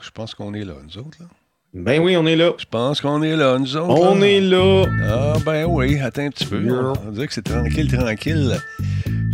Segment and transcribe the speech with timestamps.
[0.00, 1.18] je pense qu'on est là, nous autres.
[1.20, 1.26] Là.
[1.74, 2.52] Ben oui, on est là.
[2.58, 3.88] Je pense qu'on est là, nous autres.
[3.88, 4.26] On là.
[4.26, 4.84] est là.
[5.08, 6.60] Ah, ben oui, attends un petit peu.
[6.70, 8.58] On, on dirait que c'est tranquille, tranquille.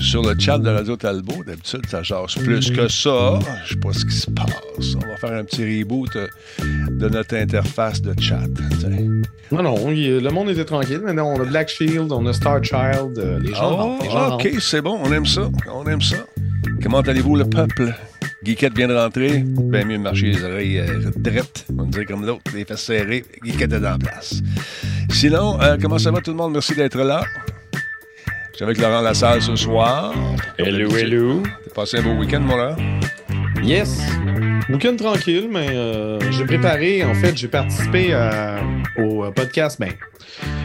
[0.00, 3.40] Sur le chat de Radio Talbot, d'habitude, ça jase plus que ça.
[3.64, 4.94] Je sais pas ce qui se passe.
[4.94, 6.28] On va faire un petit reboot euh,
[6.90, 8.38] de notre interface de chat.
[9.50, 11.00] Non, non, il- le monde était tranquille.
[11.04, 13.18] Maintenant, on a Black Shield, on a Star Child.
[13.18, 15.50] euh, les gens Oh, rentrent, les gens OK, c'est bon, on aime ça.
[15.74, 16.18] On aime ça.
[16.80, 17.92] Comment allez-vous, le peuple?
[18.48, 19.40] Guiquette vient de rentrer.
[19.44, 23.22] Bien mieux marcher les oreilles euh, drettes, on dirait comme l'autre, les fesses serrées.
[23.44, 24.40] Guiquette est en place.
[25.10, 26.54] Sinon, euh, comment ça va tout le monde?
[26.54, 27.20] Merci d'être là.
[28.52, 30.14] Je suis avec Laurent Lassalle ce soir.
[30.56, 31.42] Hello, hello.
[31.66, 32.76] T'as passé un beau week-end, mon Laurent?
[33.62, 34.00] Yes.
[34.70, 38.60] Week-end tranquille, mais euh, j'ai préparé, en fait, j'ai participé à-
[38.98, 39.90] au euh, podcast, ben,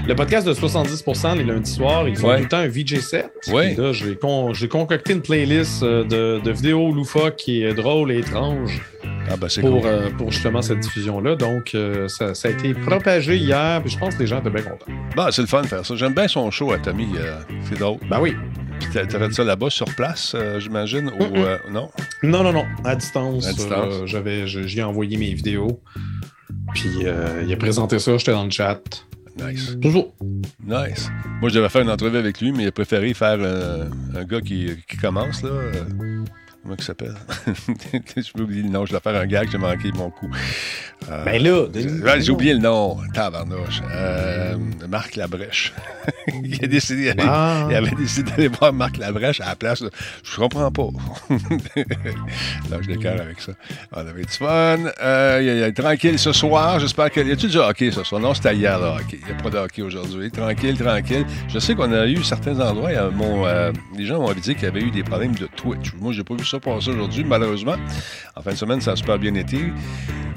[0.06, 2.38] le podcast de 70% les lundis soirs, ils font Ouais.
[2.38, 3.32] tout le temps un VJ set.
[3.52, 3.76] Ouais.
[3.76, 8.12] Là, j'ai con- j'ai concocté une playlist euh, de, de vidéos loufoques qui est drôle
[8.12, 8.82] et étrange
[9.30, 9.90] Ah, ben c'est pour, cool.
[9.90, 11.36] euh, pour justement cette diffusion-là.
[11.38, 14.50] Donc, euh, ça, ça a été propagé hier, puis je pense que les gens étaient
[14.50, 14.92] bien contents.
[15.16, 15.96] Bon, c'est le fun de faire ça.
[15.96, 17.08] J'aime bien son show à Tommy.
[17.18, 17.36] euh,
[17.70, 18.00] c'est drôle.
[18.10, 18.36] Ben oui.
[18.80, 21.10] Puis t'a- t'as fait ça là-bas, sur place, euh, j'imagine?
[21.20, 21.90] Ou euh, non?
[22.22, 23.48] Non, non, non, à distance.
[23.48, 23.94] À distance.
[23.94, 25.82] euh, j'avais, j'y ai envoyé mes vidéos.
[26.74, 28.80] Puis euh, il a présenté ça, j'étais dans le chat.
[29.42, 29.76] Nice.
[29.82, 30.14] Toujours.
[30.64, 31.10] Nice.
[31.42, 33.40] Moi, je devais faire une entrevue avec lui, mais il a préféré faire
[34.16, 35.50] un gars qui, qui commence, là.
[36.64, 37.16] Euh, comment il s'appelle?
[38.18, 38.86] je peux oublier le nom.
[38.86, 40.30] Je dois faire un gag, j'ai manqué mon coup.
[41.10, 42.98] Euh, Ben là, ouais, j'ai oublié le nom.
[43.14, 43.82] Tabarnouche.
[43.92, 44.56] Euh,
[44.90, 45.74] Marc Labrèche.
[46.44, 47.14] il a décidé...
[47.20, 47.68] Ah.
[47.70, 49.82] Il avait décidé d'aller voir Marc Labrèche à la place.
[49.82, 49.90] là.
[50.24, 50.88] Je comprends pas.
[52.70, 53.52] Là, je décale avec ça.
[53.92, 54.78] On avait du fun.
[55.02, 56.80] Euh, il y a- tranquille ce soir.
[56.80, 57.20] J'espère que.
[57.20, 58.22] Y a-tu du hockey ce soir?
[58.22, 59.20] Non, c'était hier, le hockey.
[59.22, 60.32] Il n'y a pas de hockey aujourd'hui.
[60.32, 61.26] Tranquille, tranquille.
[61.50, 62.92] Je sais qu'on a eu certains endroits.
[63.12, 65.94] mon, euh, les gens m'ont dit qu'il y avait eu des problèmes de Twitch.
[66.00, 67.76] Moi, j'ai pas vu ça passer aujourd'hui, malheureusement.
[68.36, 69.58] En fin de semaine, ça a super bien été.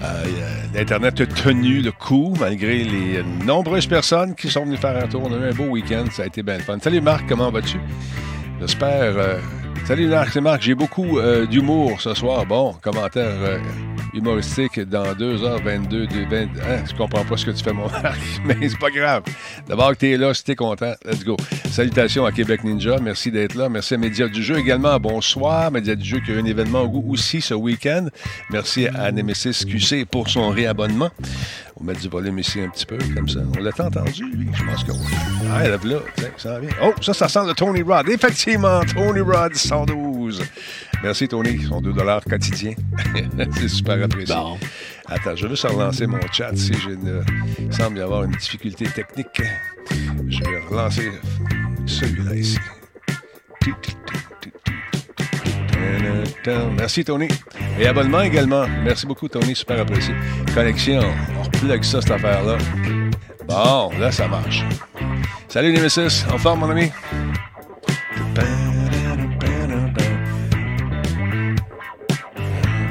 [0.03, 0.25] Euh,
[0.75, 5.23] L'Internet a tenu le coup malgré les nombreuses personnes qui sont venues faire un tour.
[5.25, 6.05] On a eu un beau week-end.
[6.13, 6.79] Ça a été bien fun.
[6.81, 7.79] Salut Marc, comment vas-tu?
[8.61, 9.17] J'espère.
[9.17, 9.39] euh,
[9.85, 10.63] Salut Marc, c'est Marc.
[10.63, 12.45] J'ai beaucoup euh, d'humour ce soir.
[12.45, 13.31] Bon, commentaire
[14.17, 15.89] humoristique dans 2h22.
[15.89, 16.43] De 20...
[16.43, 19.23] Hein, je comprends pas ce que tu fais, mon Marc, mais c'est pas grave.
[19.69, 21.37] D'abord que tu es là, si t'es content, let's go.
[21.71, 22.99] Salutations à Québec Ninja.
[23.01, 23.69] Merci d'être là.
[23.69, 24.99] Merci à Média du Jeu également.
[24.99, 25.71] Bonsoir.
[25.71, 28.07] Média du Jeu qui a eu un événement aussi ce week-end.
[28.51, 31.11] Merci à Nemesis QC pour son réabonnement.
[31.79, 33.41] On mettre du volume ici un petit peu, comme ça.
[33.57, 34.49] On l'a entendu, lui?
[34.53, 35.13] Je pense que oui.
[35.53, 35.77] Ah, là.
[36.17, 36.71] Tiens, ça en vient.
[36.83, 38.09] Oh, ça, ça sent le Tony Rod.
[38.09, 40.43] Effectivement, Tony Rod 112.
[41.03, 41.63] Merci, Tony.
[41.65, 41.93] Son 2
[42.29, 42.73] quotidien.
[43.59, 44.35] C'est super apprécié.
[44.35, 44.59] Bon.
[45.07, 47.23] Attends, je vais juste relancer mon chat si j'ai une...
[47.59, 49.43] Il semble y avoir une difficulté technique.
[50.29, 51.13] Je vais relancer
[51.85, 52.59] celui-là ici.
[56.77, 57.29] Merci, Tony.
[57.79, 58.67] Et abonnement également.
[58.85, 59.55] Merci beaucoup, Tony.
[59.55, 60.15] Super apprécié.
[60.55, 61.01] Connexion.
[61.39, 62.57] On replug ça, cette affaire-là.
[63.49, 64.65] Bon, là, ça marche.
[65.49, 66.25] Salut, Nemesis.
[66.33, 66.91] En forme, mon ami?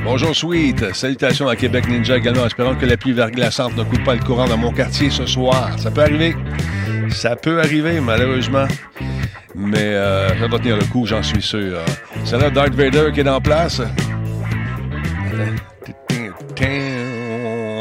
[0.03, 0.93] Bonjour, Sweet.
[0.93, 2.45] Salutations à Québec Ninja également.
[2.45, 5.77] Espérons que la pluie verglaçante ne coupe pas le courant dans mon quartier ce soir.
[5.79, 6.35] Ça peut arriver.
[7.09, 8.65] Ça peut arriver, malheureusement.
[9.55, 11.79] Mais euh, ça va tenir le coup, j'en suis sûr.
[12.25, 13.81] C'est là Darth Vader qui est en place.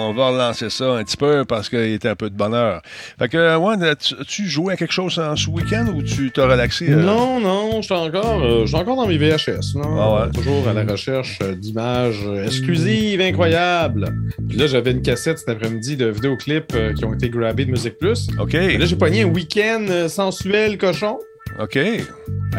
[0.06, 2.82] On va relancer ça un petit peu parce qu'il était un peu de bonheur.
[3.18, 6.46] Fait que, ouais, tu, tu joué à quelque chose en ce week-end ou tu t'as
[6.46, 6.90] relaxé?
[6.90, 6.96] euh?
[7.02, 9.74] Non, non, je suis encore, euh, encore dans mes VHS.
[9.76, 9.96] Non?
[9.98, 10.30] Ah ouais?
[10.32, 14.08] Toujours à la recherche euh, d'images euh, exclusives, incroyables.
[14.48, 17.70] Puis là, j'avais une cassette cet après-midi de vidéoclips euh, qui ont été grabés de
[17.70, 18.28] Musique Plus.
[18.38, 18.54] OK.
[18.54, 21.18] Et là, j'ai pogné un week-end euh, sensuel cochon.
[21.60, 21.78] OK.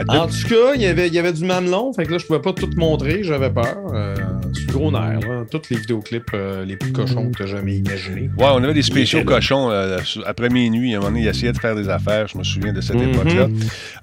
[0.09, 2.25] En tout cas, il y avait, il y avait du mamelon, fait que là, je
[2.25, 3.77] pouvais pas tout montrer, j'avais peur.
[3.93, 4.15] Euh,
[4.53, 5.43] c'est gros nerf, là.
[5.49, 8.29] Tous les vidéoclips euh, les plus cochons que t'as jamais imaginés.
[8.37, 10.93] Ouais, on avait des spéciaux cochons euh, après minuit.
[10.93, 12.27] À un moment donné, il essayait de faire des affaires.
[12.27, 13.09] Je me souviens de cette Mhm.
[13.13, 13.47] époque-là.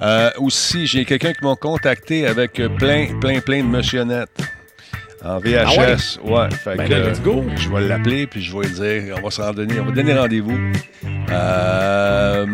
[0.03, 4.31] Euh, aussi, j'ai quelqu'un qui m'a contacté avec plein, plein, plein de motionnettes.
[5.25, 6.51] En VHS, ouais.
[6.65, 7.45] Fait Ben que, là, let's go.
[7.57, 10.15] Je vais l'appeler, puis je vais lui dire, on va se rendre on va donner
[10.15, 10.59] rendez-vous.
[11.31, 12.45] Euh,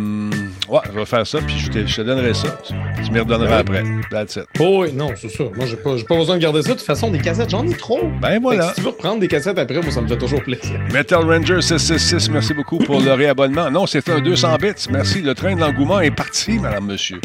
[0.69, 2.59] ouais, je vais faire ça, puis je te, je te donnerai ça.
[2.67, 2.75] Tu,
[3.13, 3.61] m'y redonneras Ouais.
[3.61, 3.85] après.
[4.11, 4.45] That's it.
[4.61, 5.45] Oh oui, non, c'est ça.
[5.55, 6.69] Moi, j'ai pas, j'ai pas besoin de garder ça.
[6.71, 8.01] De toute façon, des cassettes, j'en ai trop.
[8.21, 8.69] Ben voilà.
[8.71, 10.79] si tu veux reprendre des cassettes après, moi, ça me fait toujours plaisir.
[10.93, 13.71] Metal Ranger 666, merci beaucoup pour le réabonnement.
[13.71, 14.73] Non, c'est un 200 bits.
[14.91, 15.23] Merci.
[15.23, 17.21] Le train de l'engouement est parti, madame, monsieur.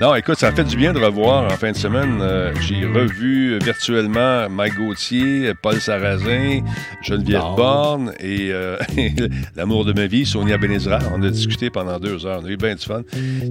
[0.00, 2.18] Non, écoute, ça fait du bien de revoir en fin de semaine.
[2.20, 6.60] Euh, J'ai revu virtuellement Mike Gauthier, Paul Sarrazin,
[7.02, 7.40] Geneviève.
[7.56, 8.76] Borne et euh,
[9.56, 10.98] l'amour de ma vie, Sonia Benezra.
[11.14, 12.40] On a discuté pendant deux heures.
[12.42, 13.02] On a eu bien du fun.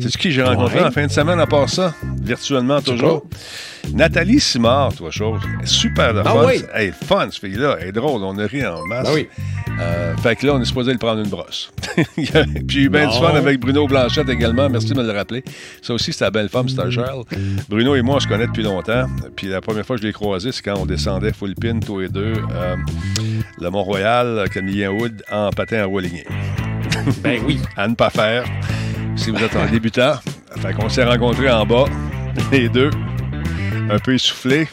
[0.02, 0.86] C'est qui j'ai rencontré Ouais.
[0.86, 1.94] en fin de semaine à part ça?
[2.22, 3.24] Virtuellement toujours.
[3.94, 5.42] Nathalie Simard, toi, chose.
[5.64, 6.46] Super de Ah fun.
[6.48, 6.64] oui.
[6.74, 7.78] Elle est fun, cette fille-là.
[7.80, 8.24] Elle est drôle.
[8.24, 9.08] On a ri en masse.
[9.08, 9.28] Ben oui.
[9.80, 11.72] Euh, fait que là, on est supposé le prendre une brosse.
[12.16, 12.30] Puis
[12.68, 14.70] j'ai eu bien du fun avec Bruno Blanchette également.
[14.70, 15.44] Merci de me le rappeler.
[15.82, 17.24] Ça aussi, c'est la belle femme, Star Charles.
[17.70, 19.06] Bruno et moi, on se connaît depuis longtemps.
[19.36, 22.00] Puis la première fois que je l'ai croisé, c'est quand on descendait full pin, tous
[22.00, 22.76] les deux, euh,
[23.60, 26.26] le Mont-Royal, Camillien Wood, en patin à roue alignée.
[27.24, 27.60] Ben oui.
[27.78, 28.46] À ne pas faire
[29.16, 30.14] si vous êtes un débutant.
[30.58, 31.86] Fait qu'on s'est rencontrés en bas,
[32.52, 32.92] les deux,
[33.90, 34.68] un peu essoufflés,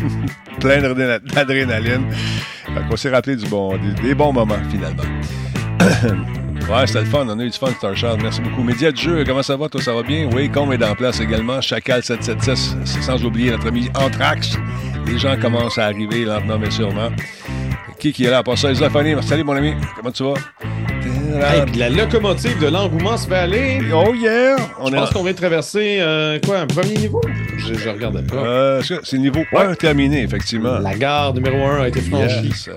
[0.60, 2.04] plein d'adréna- d'adrénaline.
[2.12, 5.02] Fait qu'on s'est rappelé du bon, des, des bons moments, finalement.
[6.70, 7.26] ouais, c'était le fun.
[7.28, 8.18] On a eu du fun, Star Charles.
[8.22, 8.62] Merci beaucoup.
[8.62, 9.68] Média du jeu, comment ça va?
[9.68, 10.28] Toi, ça va bien?
[10.32, 11.60] Oui, Com est en place également.
[11.60, 14.56] Chacal 776, c'est sans oublier notre ami Anthrax.
[15.06, 17.10] Les gens commencent à arriver lentement, mais sûrement.
[17.98, 18.70] Qui qui est là à part ça?
[18.72, 19.14] Isophonie?
[19.22, 19.74] Salut, mon ami.
[19.96, 20.34] Comment tu vas?
[21.34, 23.80] Hey, la locomotive de l'engouement se fait aller.
[23.94, 24.56] Oh yeah!
[24.78, 27.20] On Je est pense en- qu'on vient de traverser, euh, quoi, un premier niveau?
[27.56, 28.36] Je, je regardais pas.
[28.36, 30.78] Euh, c'est le niveau 1 terminé, effectivement.
[30.78, 32.48] La gare numéro 1 a été franchie.
[32.48, 32.68] Yes.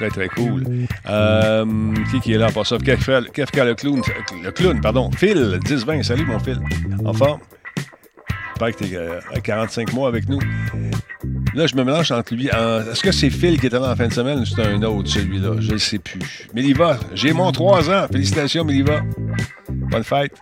[0.00, 0.64] Très, très cool.
[1.10, 1.66] Euh,
[2.10, 2.78] qui, qui est là pour ça?
[2.78, 4.00] Kefka, Kefka le clown.
[4.42, 5.10] Le clown, pardon.
[5.10, 6.02] Phil, 10-20.
[6.04, 6.58] Salut, mon Phil.
[7.04, 7.40] En forme?
[8.54, 10.38] J'espère que tu es 45 mois avec nous.
[11.54, 12.46] Là, je me mélange entre lui.
[12.46, 15.10] Est-ce que c'est Phil qui était là en fin de semaine ou c'est un autre,
[15.10, 15.56] celui-là?
[15.58, 16.48] Je ne sais plus.
[16.54, 18.06] Méliva, j'ai mon 3 ans.
[18.10, 19.02] Félicitations, Méliva.
[19.68, 20.32] Bonne fête.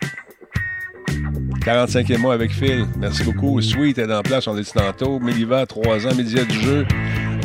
[1.65, 2.87] 45e mois avec Phil.
[2.97, 3.61] Merci beaucoup.
[3.61, 5.19] Sweet est en place, on l'a dit tantôt.
[5.19, 6.87] Méliva, 3 ans, média du jeu.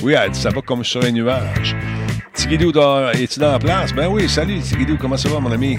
[0.03, 1.75] Oui, ça va comme sur un nuage.
[2.43, 2.73] Tigidou,
[3.13, 3.93] es-tu dans la place?
[3.93, 5.77] Ben oui, salut Tigidou, comment ça va, mon ami?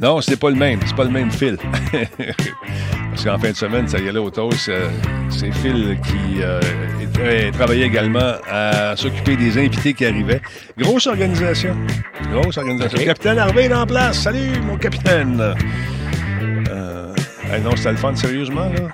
[0.00, 0.78] Non, c'est pas le même.
[0.86, 1.56] C'est pas le même Phil.
[3.10, 4.68] Parce qu'en fin de semaine, ça y allait au toast.
[4.68, 4.88] euh,
[5.30, 6.60] C'est Phil qui euh,
[7.50, 10.40] travaillait également à s'occuper des invités qui arrivaient.
[10.78, 11.76] Grosse organisation.
[12.30, 12.98] Grosse organisation.
[12.98, 13.04] Ok.
[13.04, 14.20] Capitaine Harvey est en place.
[14.20, 15.40] Salut, mon capitaine.
[16.70, 17.12] Euh,
[17.64, 18.88] non, c'était le fun, sérieusement, là.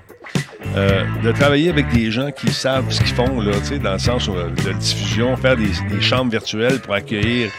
[0.77, 3.53] Euh, de travailler avec des gens qui savent ce qu'ils font, là,
[3.83, 7.51] dans le sens euh, de diffusion, faire des, des chambres virtuelles pour accueillir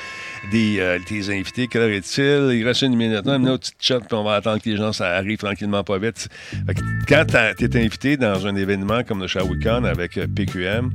[0.50, 1.68] des, euh, tes invités.
[1.68, 2.58] Quelle heure est-il?
[2.58, 3.26] Il reste une minute.
[3.26, 5.98] Non, une petite chat, puis on va attendre que les gens ça arrive tranquillement, pas
[5.98, 6.30] vite.
[6.66, 7.26] Fait que quand
[7.58, 10.92] tu es invité dans un événement comme le Shawicon avec euh, PQM,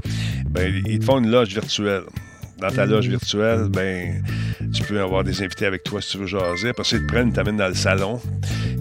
[0.50, 2.02] ben, ils te font une loge virtuelle.
[2.58, 4.22] Dans ta loge virtuelle, ben,
[4.72, 6.70] tu peux avoir des invités avec toi si tu veux jaser.
[6.70, 8.20] Après ils te prennent, ils t'amènent dans le salon.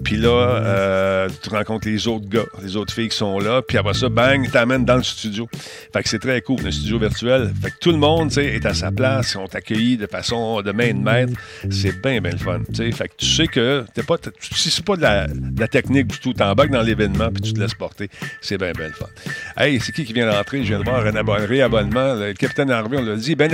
[0.06, 3.60] Puis là, euh, tu rencontres les autres gars, les autres filles qui sont là.
[3.60, 5.48] Puis après ça, bang, ils t'amènent dans le studio.
[5.92, 7.52] Fait que c'est très cool, un studio virtuel.
[7.60, 9.30] Fait que tout le monde, est à sa place.
[9.30, 11.32] Ils sont de façon de main de maître.
[11.70, 12.60] C'est bien, bien le fun.
[12.72, 16.32] Fait que tu sais que t'es pas, si c'est pas de la, technique du tout,
[16.32, 18.08] t'embarques dans l'événement puis tu te laisses porter.
[18.40, 19.06] C'est bien, bien le fun.
[19.56, 20.62] Hey, c'est qui qui vient d'entrer?
[20.62, 22.14] Je viens de voir un abonné, réabonnement.
[22.14, 23.34] Le capitaine Harvey, on l'a dit.
[23.34, 23.50] Ben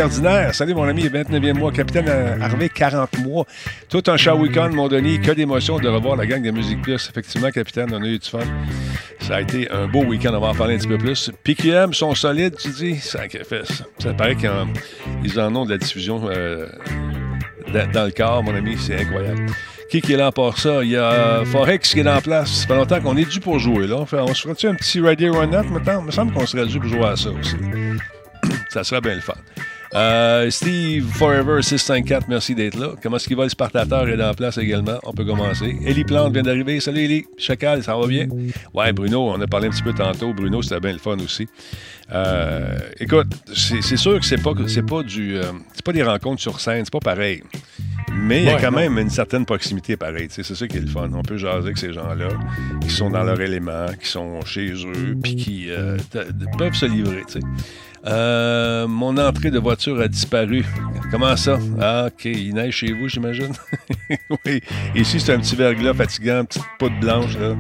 [0.53, 1.73] Salut, mon ami, 29e mois.
[1.73, 3.47] Capitaine euh, Harvey, 40 mois.
[3.89, 5.19] Tout un show week-end, mon Denis.
[5.19, 7.09] Que d'émotion de revoir la gang de Musique Plus.
[7.09, 8.41] Effectivement, capitaine, on a eu du fun.
[9.21, 10.35] Ça a été un beau week-end.
[10.35, 11.31] On va en parler un petit peu plus.
[11.43, 12.97] PQM sont solides, tu dis?
[12.97, 13.83] Sacrifice.
[13.99, 16.67] Ça paraît qu'ils en, ont de la diffusion euh,
[17.73, 18.77] dans, le corps, mon ami.
[18.79, 19.47] C'est incroyable.
[19.91, 20.85] Qui, est là pour ça?
[20.85, 22.51] Il y a Forex qui est en place.
[22.51, 23.87] Ça fait longtemps qu'on est dû pour jouer.
[23.87, 24.05] Là.
[24.13, 26.01] On, se ferait-tu un petit Ready Run Out maintenant?
[26.01, 27.57] Il me semble qu'on serait dû pour jouer à ça aussi.
[28.69, 29.35] ça serait bien le fun.
[29.95, 32.93] Euh, Steve Forever 654, merci d'être là.
[33.03, 33.45] Comment est-ce qu'il va?
[33.45, 34.99] Le Spartateur est en place également?
[35.05, 35.77] On peut commencer.
[35.85, 36.81] Ellie Plante vient d'arriver.
[36.81, 37.27] Salut Ellie.
[37.37, 38.27] Chacal, ça va bien?
[38.73, 40.33] Ouais, Bruno, on a parlé un petit peu tantôt.
[40.33, 41.47] Bruno, c'était bien le fun aussi.
[42.11, 46.41] Euh, écoute, c'est sûr que c'est pas, c'est pas du, euh, c'est pas des rencontres
[46.41, 47.43] sur scène, c'est pas pareil.
[48.15, 48.79] Mais il y a quand non.
[48.79, 50.29] même une certaine proximité pareil.
[50.31, 51.11] C'est ça qui est le fun.
[51.15, 52.29] On peut jaser avec ces gens-là
[52.83, 55.97] qui sont dans leur élément, qui sont chez eux, puis qui euh,
[56.59, 57.23] peuvent se livrer.
[58.05, 60.65] Euh, mon entrée de voiture a disparu.
[61.11, 61.59] Comment ça?
[61.81, 62.25] Ah, OK.
[62.25, 63.53] Il neige chez vous, j'imagine?
[64.47, 64.61] oui.
[64.95, 67.37] Ici, c'est un petit verglas fatigant, une petite poudre blanche.
[67.39, 67.55] Là.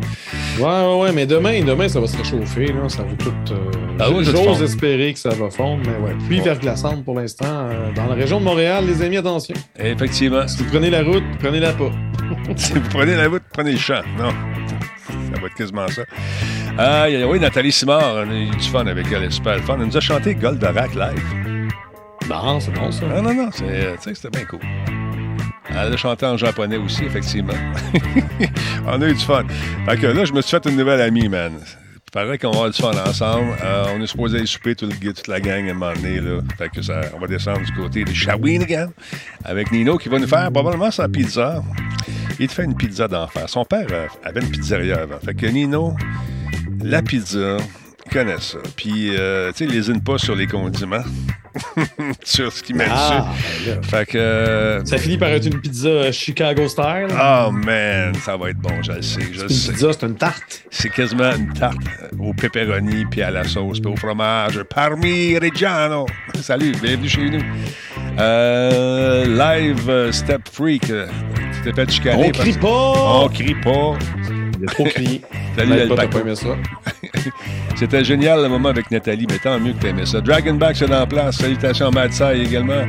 [0.58, 2.88] Ouais, ouais, ouais, mais demain, demain, ça va se réchauffer, là.
[2.88, 3.32] Ça va tout.
[3.52, 3.70] euh,
[4.00, 6.14] Ah oui, J'ose espérer que ça va fondre, mais ouais.
[6.38, 6.40] Ouais.
[6.44, 7.46] verglaçante pour l'instant.
[7.46, 9.54] euh, dans la région de Montréal, les amis, attention.
[9.78, 10.48] Effectivement.
[10.48, 11.90] Si vous prenez la route, prenez-la pas.
[12.56, 14.00] Si vous prenez la route, prenez le champ.
[14.18, 14.30] Non.
[15.34, 16.02] Ça va être quasiment ça.
[16.78, 19.30] Ah, oui, Nathalie Simard, on a eu du fun avec elle.
[19.30, 19.76] Super le fun.
[19.78, 21.68] Elle nous a chanté Goldorak live.
[22.28, 23.06] Bon, c'est bon, ça.
[23.06, 24.60] Non, non, non, c'est, tu sais, c'était bien cool.
[25.70, 27.52] Elle a chanté en japonais aussi, effectivement.
[28.86, 29.44] on a eu du fun.
[29.86, 31.52] Fait que là, je me suis fait une nouvelle amie, man.
[31.62, 33.54] Il paraît qu'on va avoir du fun ensemble.
[33.62, 36.20] Euh, on est supposé aller souper tout le- toute la gang à un moment donné.
[36.20, 36.40] Là.
[36.58, 38.88] Fait que ça, on va descendre du côté de Shawinigan
[39.44, 41.62] avec Nino qui va nous faire probablement sa pizza.
[42.38, 43.48] Il te fait une pizza d'enfer.
[43.48, 45.18] Son père euh, avait une pizzeria avant.
[45.24, 45.94] Fait que Nino,
[46.82, 47.56] la pizza,
[48.06, 48.58] il connaît ça.
[48.76, 51.04] Puis, euh, tu sais, il lésine pas sur les condiments.
[52.24, 53.26] sur ce qu'il met Ah,
[53.58, 53.68] dessus.
[53.70, 53.82] là.
[53.82, 54.16] Fait que.
[54.18, 57.08] euh, Ça finit par être une pizza euh, Chicago style.
[57.10, 59.72] Oh man, ça va être bon, je le sais, je le une sais.
[59.72, 60.62] pizza, c'est une tarte.
[60.70, 64.62] C'est quasiment une tarte euh, au pepperoni puis à la sauce puis au fromage.
[64.74, 66.06] Parmi Reggiano.
[66.40, 67.42] Salut, bienvenue chez nous.
[68.18, 70.84] Euh, live Step Freak.
[70.86, 70.92] Tu
[71.64, 72.28] t'es fait chicaner.
[72.28, 72.92] On crie pas!
[73.24, 73.98] On crie pas.
[74.62, 75.20] Il a trop crié.
[75.56, 76.56] Salut, ça.
[77.76, 80.20] C'était génial le moment avec Nathalie, mais tant mieux que t'aimais ça.
[80.20, 81.38] Dragonback, c'est en place.
[81.38, 82.84] Salutations à Madsai également.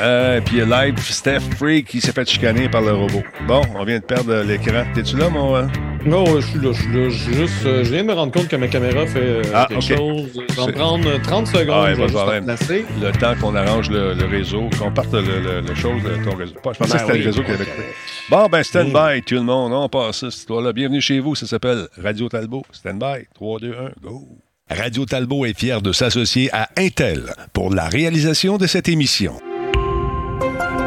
[0.00, 3.22] Euh, puis euh, live, Steph Freak qui s'est fait chicaner par le robot.
[3.46, 4.84] Bon, on vient de perdre l'écran.
[4.94, 5.56] T'es-tu là, mon.
[5.56, 5.66] euh?
[6.04, 7.08] Non, ouais, je suis là, je suis là.
[7.08, 9.92] Juste, euh, je viens de me rendre compte que ma caméra fait euh, Ah, quelque
[9.92, 9.96] ok.
[9.98, 10.30] chose.
[10.50, 11.68] Je vais en C'est- prendre euh, 30 secondes.
[11.70, 15.22] Ah, ouais, je vais juste le temps qu'on arrange le, le réseau, qu'on parte le,
[15.22, 16.54] le, le chose de ton réseau.
[16.62, 17.82] Pas, je pensais Ben que c'était oui, le réseau qui avait coupé.
[18.30, 19.72] Bon, ben, stand by, tout le monde.
[19.72, 20.72] On passe cette histoire-là.
[20.72, 21.34] Bienvenue chez vous.
[21.36, 22.64] Ça s'appelle Radio Talbot.
[22.72, 23.26] Stand by.
[23.34, 24.22] 3, 2, 1, go.
[24.68, 29.34] Radio Talbot est fier de s'associer à Intel pour la réalisation de cette émission.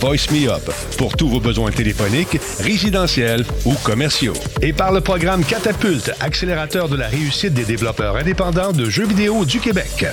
[0.00, 4.32] Voice Me Up pour tous vos besoins téléphoniques, résidentiels ou commerciaux.
[4.62, 9.44] Et par le programme Catapulte, accélérateur de la réussite des développeurs indépendants de jeux vidéo
[9.44, 10.06] du Québec.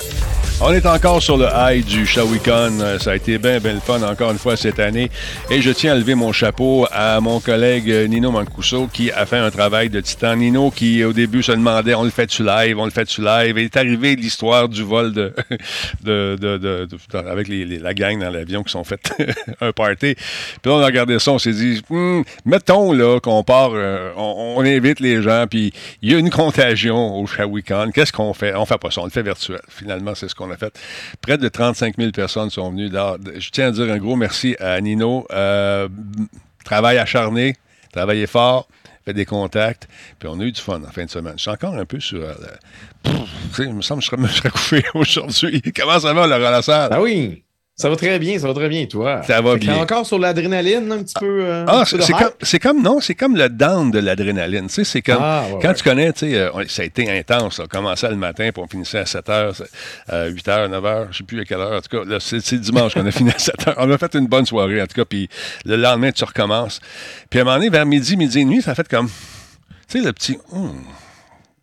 [0.60, 2.80] On est encore sur le high du Shawicon.
[2.82, 5.12] Euh, Ça a été bien, bien le fun encore une fois cette année.
[5.52, 9.28] Et je tiens à lever mon chapeau à mon collègue euh, Nino Mancuso qui a
[9.28, 10.36] fait un travail de titan.
[10.36, 13.56] Nino qui, au début, se demandait on le fait-tu live, on le fait-tu live?
[13.60, 15.32] Et est arrivé l'histoire du vol de,
[16.04, 16.88] de, de- de-
[17.30, 19.14] avec la gang dans l'avion qui sont fait
[19.62, 20.16] un party.
[20.16, 24.10] Puis là, on a regardé ça, on s'est dit Hmm, mettons là qu'on part, euh,
[24.18, 25.72] on, on invite les gens, puis
[26.02, 27.92] il y a une contagion au Shawicon.
[27.94, 28.56] Qu'est-ce qu'on fait?
[28.56, 29.62] On fait pas ça, on le fait virtuel.
[29.70, 30.80] Finalement, c'est ce qu'on a fait.
[31.22, 32.92] Près de 35 000 personnes sont venues.
[33.38, 35.27] Je tiens à dire un gros merci à Nino.
[35.32, 35.88] Euh,
[36.63, 37.56] travail acharné,
[37.94, 38.68] travaillé fort,
[39.06, 39.88] fait des contacts,
[40.20, 41.34] puis on a eu du fun en fin de semaine.
[41.38, 42.22] Je suis encore un peu sur...
[42.22, 42.34] euh,
[43.60, 45.62] il me semble que je serais, je serais couché aujourd'hui.
[45.75, 46.89] Comment ça va, le relasseur?
[46.92, 47.44] Ah oui!
[47.79, 49.22] Ça va très bien, ça va très bien, toi.
[49.22, 49.75] Ça va bien.
[49.77, 51.41] Encore sur l'adrénaline, un petit peu.
[51.46, 54.65] euh, Ah, c'est comme, c'est comme, non, c'est comme le down de l'adrénaline.
[54.65, 55.74] Tu sais, c'est comme, Ah, ouais, quand ouais.
[55.75, 57.60] tu connais, tu sais, euh, ça a été intense.
[57.60, 59.63] On commençait le matin, puis on finissait à 7 h,
[60.12, 61.74] euh, 8 h, 9 h, je sais plus à quelle heure.
[61.77, 63.74] En tout cas, c'est, dimanche qu'on a fini à 7 h.
[63.77, 65.29] On a fait une bonne soirée, en tout cas, puis
[65.63, 66.79] le lendemain, tu recommences.
[67.29, 70.00] Puis à un moment donné, vers midi, midi et demi, ça a fait comme, tu
[70.00, 70.81] sais, le petit, Hum,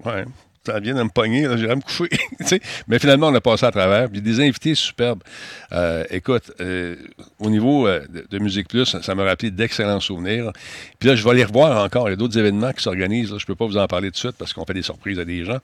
[0.04, 0.24] ouais.
[0.66, 2.08] Ça vient de me pogner, j'irai me coucher.
[2.88, 4.08] Mais finalement, on a passé à travers.
[4.08, 5.22] Puis des invités superbes.
[5.72, 6.96] Euh, écoute, euh,
[7.38, 10.52] au niveau euh, de, Musique Plus, ça, m'a rappelé d'excellents souvenirs.
[10.98, 12.08] Puis là, je vais les revoir encore.
[12.08, 13.28] Il y a d'autres événements qui s'organisent.
[13.28, 15.18] Je ne peux pas vous en parler tout de suite parce qu'on fait des surprises
[15.18, 15.58] à des gens.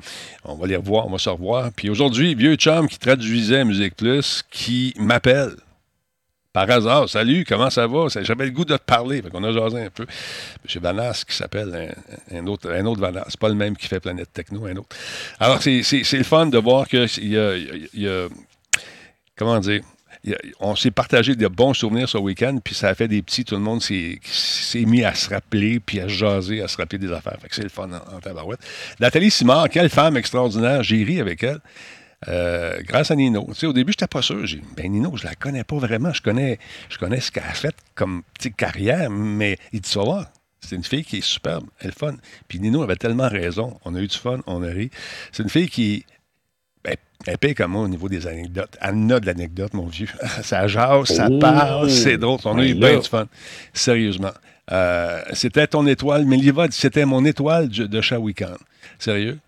[0.44, 1.70] On va les revoir, on va se revoir.
[1.74, 5.52] Puis aujourd'hui, vieux chum qui traduisait Musique Plus, qui m'appelle.
[6.52, 8.06] Par hasard, salut, comment ça va?
[8.22, 9.22] J'avais le goût de te parler.
[9.22, 10.02] Fait qu'on a jasé un peu.
[10.02, 10.82] M.
[10.82, 11.94] Vanas qui s'appelle
[12.32, 13.36] un, autre, un autre Vanas.
[13.38, 14.88] Pas le même qui fait Planète Techno, un autre.
[15.38, 18.28] Alors, c'est le fun de voir qu'il y a, y a-
[19.36, 19.82] Comment dire?
[20.58, 23.44] on s'est partagé de bons souvenirs ce week-end, puis ça a fait des petits.
[23.44, 24.18] Tout le monde s'est
[24.84, 27.38] mis à se rappeler, puis à se jaser, à se rappeler des affaires.
[27.40, 28.60] Fait que c'est le fun en, en tabarouette.
[28.98, 30.82] Nathalie Simard, quelle femme extraordinaire.
[30.82, 31.60] J'ai ri avec elle.
[32.28, 33.46] Euh, grâce à Nino.
[33.48, 34.44] Tu sais, au début, je n'étais pas sûr.
[34.46, 36.12] J'ai dit, ben Nino, je la connais pas vraiment.
[36.12, 36.58] Je connais,
[36.90, 40.26] je connais ce qu'elle a fait comme petite carrière, mais il dit, vas voir,
[40.60, 42.14] c'est une fille qui est superbe, elle est fun.
[42.46, 43.78] Puis Nino avait tellement raison.
[43.84, 44.90] On a eu du fun, on a ri.
[45.32, 46.04] C'est une fille qui,
[46.84, 46.94] ben,
[47.26, 48.76] elle paye comme moi au niveau des anecdotes.
[48.82, 50.08] Elle a de l'anecdote, mon vieux.
[50.42, 51.38] ça jase, ça Oh!
[51.38, 52.38] parle, c'est drôle.
[52.44, 53.26] On a eu Ben bien du fun.
[53.72, 54.32] Sérieusement.
[54.70, 58.56] Euh, c'était ton étoile, mais Liva c'était mon étoile de Shawicon.
[58.98, 59.38] Sérieux?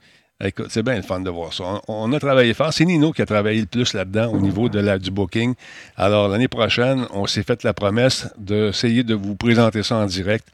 [0.44, 1.80] Écoute, c'est bien le fun de voir ça.
[1.86, 2.72] On, a travaillé fort.
[2.72, 5.54] C'est Nino qui a travaillé le plus là-dedans au niveau de la, du booking.
[5.96, 10.48] Alors, l'année prochaine, on s'est fait la promesse d'essayer de vous présenter ça en direct.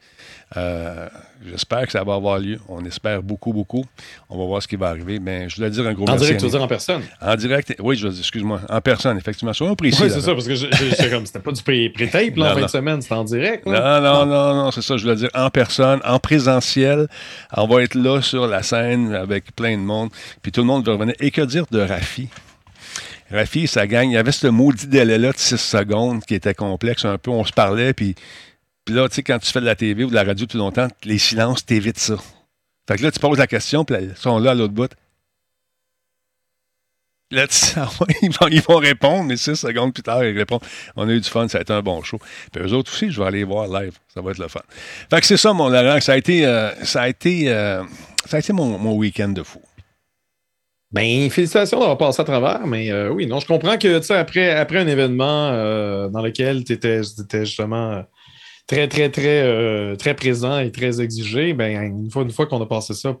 [0.57, 1.07] Euh,
[1.47, 2.59] J'espère que ça va avoir lieu.
[2.67, 3.85] On espère beaucoup, beaucoup.
[4.29, 5.19] On va voir ce qui va arriver.
[5.19, 6.25] Mais je voulais dire un gros En merci.
[6.25, 7.01] direct, tu veux dire en personne?
[7.21, 8.59] En direct, oui, je veux dire, excuse-moi.
[8.67, 9.53] En personne, effectivement.
[9.53, 10.01] Soyons précis.
[10.03, 12.67] Oui, c'est ça, parce que comme, c'était pas du pré- pré-tape, là, en fin de
[12.67, 13.65] semaine, c'était en direct.
[13.65, 14.01] là.
[14.01, 17.07] Non, non, non, non, c'est ça, je voulais dire en personne, en présentiel.
[17.55, 20.09] On va être là sur la scène avec plein de monde,
[20.41, 21.15] puis tout le monde va revenir.
[21.21, 22.27] Et que dire de Rafi?
[23.31, 24.09] Rafi, ça gagne.
[24.11, 27.31] Il y avait ce maudit délai-là de 6 secondes qui était complexe un peu.
[27.31, 28.15] On se parlait, puis,
[28.89, 30.57] puis là, tu sais, quand tu fais de la TV ou de la radio depuis
[30.57, 32.15] longtemps, les silences, t'évites ça.
[32.87, 34.89] Fait que là, tu poses la question, puis ils sont là à l'autre bout.
[37.29, 37.45] Là,
[38.23, 40.63] ils, vont, ils vont répondre, mais six secondes plus tard, ils répondent.
[40.95, 42.17] On a eu du fun, ça a été un bon show.
[42.51, 43.95] Puis eux autres aussi, je vais aller voir live.
[44.11, 44.61] Ça va être le fun.
[45.11, 46.01] Fait que c'est ça, mon Laurent.
[46.01, 47.83] Ça a été, euh, ça a été, euh,
[48.25, 49.61] ça a été mon, mon week-end de fou.
[50.91, 54.15] Ben, félicitations d'avoir passé à travers, mais euh, oui, non, je comprends que, tu sais,
[54.15, 55.51] après, après un événement
[56.09, 58.03] dans lequel tu étais, étais, justement
[58.69, 62.67] très, très, très, très présent et très exigé, ben, une fois, une fois qu'on a
[62.67, 63.17] passé ça,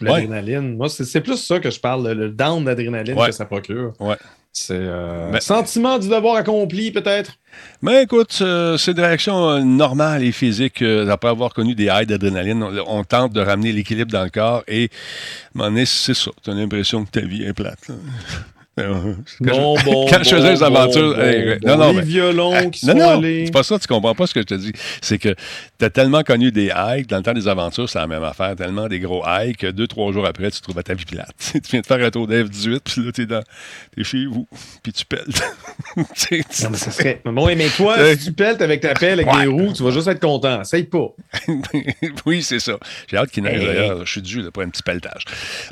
[0.00, 0.76] l'adrénaline.
[0.76, 3.92] Moi, c'est plus ça que je parle, le, down d'adrénaline que ça procure.
[4.00, 4.16] Ouais.
[4.54, 7.32] C'est euh, sentiment du devoir accompli, peut-être?
[7.80, 12.04] Mais écoute, euh, c'est une réaction euh, normale et physique après avoir connu des highs
[12.04, 12.62] d'adrénaline.
[12.86, 14.90] On, tente de ramener l'équilibre dans le corps et,
[15.86, 16.30] c'est ça.
[16.42, 17.90] Tu as l'impression que ta vie est plate.
[18.74, 21.14] Bon, bon, quand je faisais des aventures.
[21.62, 23.46] non, non, les violons qui non, sont non, allés.
[23.46, 24.72] C'est pas ça, tu comprends pas ce que je te dis.
[25.02, 25.34] C'est que
[25.78, 28.56] tu as tellement connu des hikes, dans le temps des aventures, c'est la même affaire,
[28.56, 31.04] tellement des gros hikes, que deux, trois jours après, tu te trouves à ta vie
[31.04, 31.34] plate.
[31.52, 33.42] tu viens de faire un tour d'F18, puis là, t'es dans.
[33.94, 34.48] T'es chez vous,
[34.82, 35.20] puis tu pelles.
[35.96, 36.04] non,
[36.70, 37.20] mais ça serait.
[37.26, 40.08] Bon, mais toi, si tu pelles avec ta pelle, avec des roues, tu vas juste
[40.08, 40.62] être content.
[40.62, 41.08] Essaye pas.
[42.26, 42.78] oui, c'est ça.
[43.06, 44.06] J'ai hâte qu'il neige d'ailleurs.
[44.06, 45.24] Je suis dû pour un petit pelletage.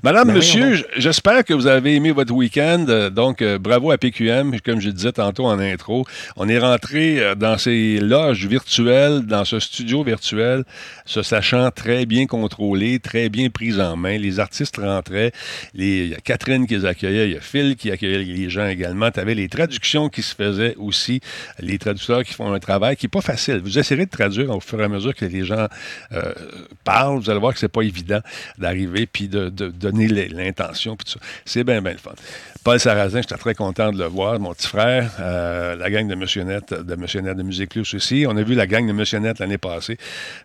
[0.03, 2.85] Madame, ben monsieur, j'espère que vous avez aimé votre week-end.
[2.91, 4.61] Euh, donc, euh, bravo à PQM.
[4.61, 6.05] Comme je disais tantôt en intro,
[6.37, 10.65] on est rentré euh, dans ces loges virtuelles, dans ce studio virtuel,
[11.07, 14.19] se sachant très bien contrôlé, très bien pris en main.
[14.19, 15.33] Les artistes rentraient.
[15.75, 18.67] il y a Catherine qui les accueillait, il y a Phil qui accueillait les gens
[18.67, 19.11] également.
[19.11, 21.21] Tu avais les traductions qui se faisaient aussi,
[21.61, 23.61] les traducteurs qui font un travail qui n'est pas facile.
[23.63, 25.69] Vous essayerez de traduire au fur et à mesure que les gens
[26.85, 27.21] parlent.
[27.21, 28.21] Vous allez voir que c'est pas évident
[28.59, 30.97] d'arriver puis de, donner l'intention.
[31.45, 32.13] C'est bien, bien le fun.
[32.63, 35.13] Paul Sarrazin, j'étais très content de le voir, mon petit frère.
[35.19, 38.27] Euh, la gang de Monsieur Net, de Net de Musique Plus aussi.
[38.29, 39.97] On a vu la gang de Net l'année passée.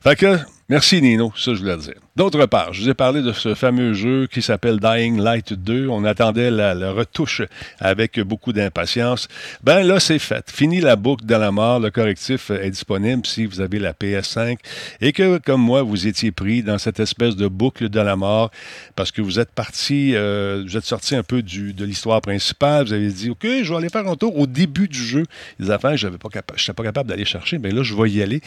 [0.02, 1.94] Fait que Merci Nino, ça je voulais dire.
[2.16, 5.88] D'autre part, je vous ai parlé de ce fameux jeu qui s'appelle Dying Light 2.
[5.90, 7.44] On attendait la, retouche
[7.80, 9.28] avec beaucoup d'impatience.
[9.64, 10.50] Ben là, c'est fait.
[10.50, 11.80] Fini la boucle de la mort.
[11.80, 14.58] Le correctif est disponible si vous avez la PS5
[15.02, 18.50] et que, comme moi, vous étiez pris dans cette espèce de boucle de la mort
[18.96, 22.88] parce que vous êtes parti, euh, vous êtes sorti un peu de l'histoire principale.
[22.88, 25.26] Vous avez dit, OK, je vais aller faire un tour au début du jeu.
[25.60, 28.42] Les affaires, je n'étais pas, pas capable d'aller chercher, mais là, je vais y aller.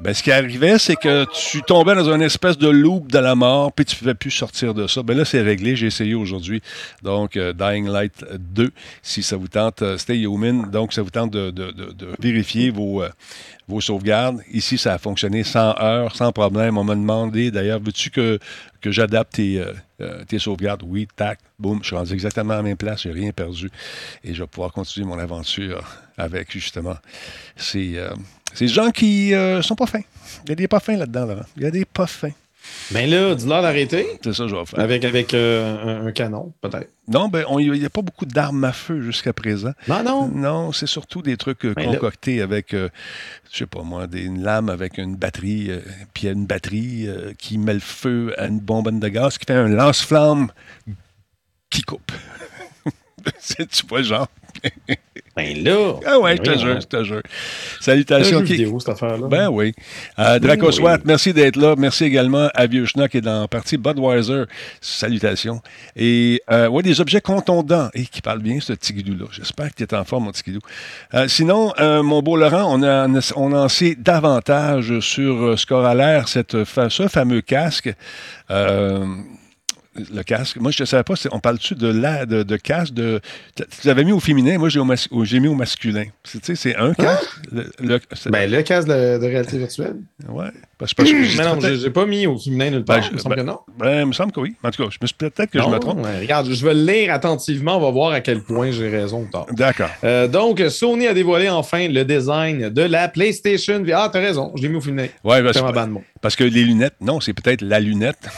[0.00, 3.34] Ben, ce qui arrivait, c'est que tu tombais dans une espèce de loop de la
[3.34, 5.02] mort, puis tu ne pouvais plus sortir de ça.
[5.02, 5.74] Ben là, c'est réglé.
[5.74, 6.62] J'ai essayé aujourd'hui.
[7.02, 8.70] Donc, euh, Dying Light 2,
[9.02, 9.82] si ça vous tente.
[9.82, 11.52] Euh, Stay Human, donc ça vous tente de,
[12.20, 13.08] vérifier vos, euh,
[13.66, 14.40] vos sauvegardes.
[14.52, 16.78] Ici, ça a fonctionné sans heure, sans problème.
[16.78, 18.38] On m'a demandé, d'ailleurs, veux-tu que,
[18.80, 19.64] que j'adapte tes,
[20.26, 20.82] tes, sauvegardes?
[20.84, 21.80] Oui, tac, boum.
[21.82, 23.02] Je suis rendu exactement à la même place.
[23.02, 23.70] Je n'ai rien perdu.
[24.24, 25.84] Et je vais pouvoir continuer mon aventure
[26.16, 26.96] avec, justement,
[27.56, 27.98] ces
[28.56, 30.02] des gens qui euh, sont pas fins.
[30.44, 31.46] Il y a des pas fins là-dedans, Laurent.
[31.56, 32.32] Il y a des pas fins.
[32.90, 34.18] Mais là, dis-leur d'arrêter.
[34.24, 34.80] C'est ça, je vais faire.
[34.80, 36.88] Avec, avec euh, un, canon, peut-être.
[37.06, 39.72] Non, ben, il n'y a pas beaucoup d'armes à feu jusqu'à présent.
[39.88, 40.28] Non, non.
[40.28, 42.88] Non, c'est surtout des trucs euh, concoctés avec, je
[43.52, 45.70] sais pas moi, des, une lame avec une batterie,
[46.14, 49.68] puis une batterie qui met le feu à une bombe de gaz, qui fait un
[49.68, 50.50] lance-flamme
[51.70, 52.12] qui coupe.
[53.56, 54.28] tu vois, genre.
[55.38, 55.94] Ben là.
[56.04, 57.22] Ah ouais, je te jure, je te jure.
[57.80, 58.40] Salutations.
[58.40, 59.28] Vidéo, cette affaire-là?
[59.28, 59.72] Ben oui.
[60.18, 61.76] Euh, Draco Swat, merci d'être là.
[61.78, 64.46] Merci également à Vieux Schnock qui est dans la partie Budweiser.
[64.80, 65.62] Salutations.
[65.94, 67.88] Et euh, ouais, des objets contondants.
[67.94, 69.26] Et qui parle bien, ce petit guidou-là.
[69.30, 70.60] J'espère que tu es en forme, mon petit guidou.
[71.14, 75.94] Euh, sinon, euh, mon beau Laurent, on, a, on en sait davantage sur ce qu'aura
[75.94, 77.94] l'air cette, ce fameux casque.
[78.50, 79.06] Euh,
[79.94, 80.56] le casque.
[80.56, 83.20] Moi, je ne savais pas, on parle-tu de, la, de, casque de.
[83.56, 86.04] Tu l'avais mis au féminin, moi, j'ai, mis au masculin.
[86.24, 87.28] C'est, c'est un casque.
[87.52, 89.96] Le, ben, le casque de, réalité virtuelle.
[90.28, 90.44] Oui.
[90.78, 93.00] Parce, parce que mais non, j'ai, pas mis au féminin nulle part.
[93.00, 93.58] Ben, il me semble ben, que non.
[93.78, 94.54] Ben, il me semble que oui.
[94.62, 96.06] En tout cas, je me suis, peut-être que je me trompe.
[96.20, 97.76] regarde, je vais le lire attentivement.
[97.76, 99.26] On va voir à quel point j'ai raison.
[99.52, 99.90] D'accord.
[100.04, 103.98] Euh, donc, Sony a dévoilé enfin le design de la PlayStation VR.
[103.98, 105.08] Ah, t'as raison, je l'ai mis au féminin.
[105.24, 105.58] Oui, parce,
[106.20, 108.28] parce que les lunettes, non, c'est peut-être la lunette.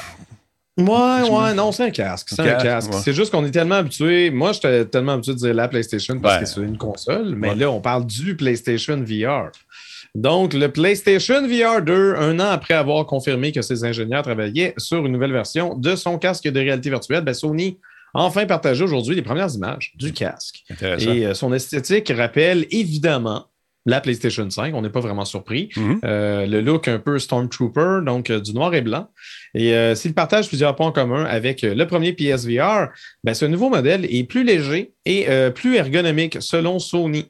[0.81, 2.29] Ouais, ouais, non, c'est un casque.
[2.31, 2.93] C'est un casque.
[3.03, 4.31] C'est juste qu'on est tellement habitué.
[4.31, 7.71] Moi, j'étais tellement habitué de dire la PlayStation parce que c'est une console, mais là,
[7.71, 9.51] on parle du PlayStation VR.
[10.15, 15.07] Donc, le PlayStation VR 2, un an après avoir confirmé que ses ingénieurs travaillaient sur
[15.07, 17.79] une nouvelle version de son casque de réalité virtuelle, ben Sony
[18.15, 20.65] a enfin partagé aujourd'hui les premières images du casque.
[20.81, 23.47] Et euh, son esthétique rappelle évidemment
[23.87, 24.75] la PlayStation 5.
[24.75, 25.71] On n'est pas vraiment surpris.
[25.77, 26.01] Mhm.
[26.05, 29.09] Euh, le look un peu Stormtrooper, donc euh, du noir et blanc.
[29.55, 32.89] Et euh, s'il partage plusieurs points en commun avec le premier PSVR,
[33.25, 37.27] ben, ce nouveau modèle est plus léger et plus ergonomique selon Sony.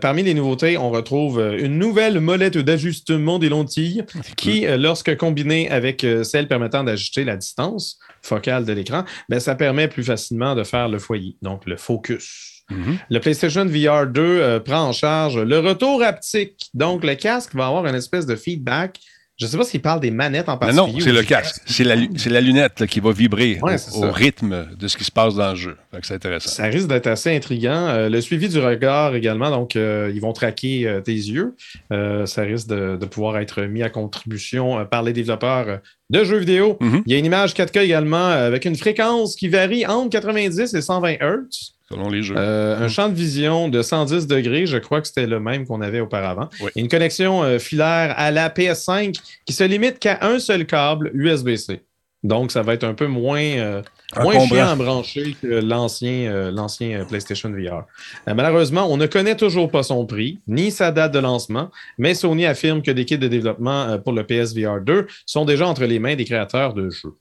[0.00, 4.04] parmi les nouveautés, on retrouve une nouvelle molette d'ajustement des lentilles
[4.36, 9.88] qui, lorsque combinée avec celle permettant d'ajuster la distance, focale de l'écran, ben, ça permet
[9.88, 12.61] plus facilement de faire le foyer, donc le focus.
[12.72, 12.98] Mhm.
[13.10, 16.70] Le PlayStation VR 2 euh, prend en charge le retour haptique.
[16.74, 18.98] Donc, le casque va avoir une espèce de feedback
[19.42, 20.92] je ne sais pas s'il parle des manettes en particulier.
[20.92, 21.62] Non, c'est le casque.
[21.66, 25.56] C'est la, lunette qui va vibrer au, rythme de ce qui se passe dans le
[25.56, 25.76] jeu.
[26.02, 26.50] C'est intéressant.
[26.50, 27.88] Ça risque d'être assez intriguant.
[27.88, 31.56] Euh, le suivi du regard également, donc euh, ils vont traquer euh, tes yeux.
[31.90, 36.78] ça risque de, pouvoir être mis à contribution par les développeurs de jeux vidéo.
[36.80, 37.02] Mm-hmm.
[37.06, 40.80] Il y a une image 4K également avec une fréquence qui varie entre 90 et
[40.80, 41.72] 120 Hz
[42.10, 42.34] les jeux.
[42.36, 45.80] Euh, un champ de vision de 110 degrés, je crois que c'était le même qu'on
[45.80, 46.48] avait auparavant.
[46.76, 49.14] une connexion euh, filaire à la PS5
[49.46, 51.82] qui se limite qu'à un seul câble USB-C.
[52.22, 53.82] Donc, ça va être un peu moins, euh,
[54.20, 57.84] moins chiant à brancher que l'ancien, l'ancien PlayStation VR.
[58.32, 62.46] malheureusement, on ne connaît toujours pas son prix, ni sa date de lancement, mais Sony
[62.46, 66.14] affirme que des kits de développement pour le PSVR 2 sont déjà entre les mains
[66.14, 67.16] des créateurs de jeux.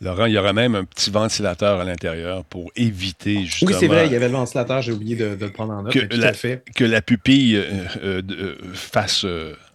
[0.00, 3.70] Laurent, il y aura même un petit ventilateur à l'intérieur pour éviter justement.
[3.70, 5.92] Oui, c'est vrai, il y avait le ventilateur, j'ai oublié de, le prendre en note.
[5.92, 6.64] Que, la, fait.
[6.74, 9.24] que la pupille euh, euh, euh, fasse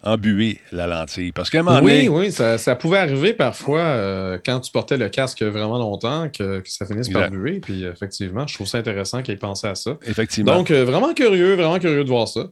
[0.04, 1.32] embuer la lentille.
[1.32, 5.42] Parce qu'à un moment Oui, oui, ça, pouvait arriver parfois quand tu portais le casque
[5.42, 7.60] vraiment longtemps que, ça finisse par buer.
[7.62, 9.98] Puis effectivement, je trouve ça intéressant qu'il ait pensé à ça.
[10.06, 10.56] Effectivement.
[10.56, 12.48] Donc, vraiment curieux, vraiment curieux de voir ça.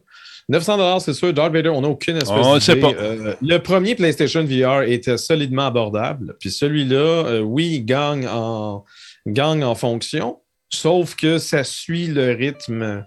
[0.48, 1.32] 900 c'est sûr.
[1.34, 2.92] Darth Vader, on n'a aucune espèce on sait pas.
[2.92, 6.36] Euh, le premier PlayStation VR était solidement abordable.
[6.40, 8.84] Puis celui-là, euh, oui, il gagne en,
[9.26, 10.38] gagne en fonction,
[10.70, 13.04] sauf que ça suit le rythme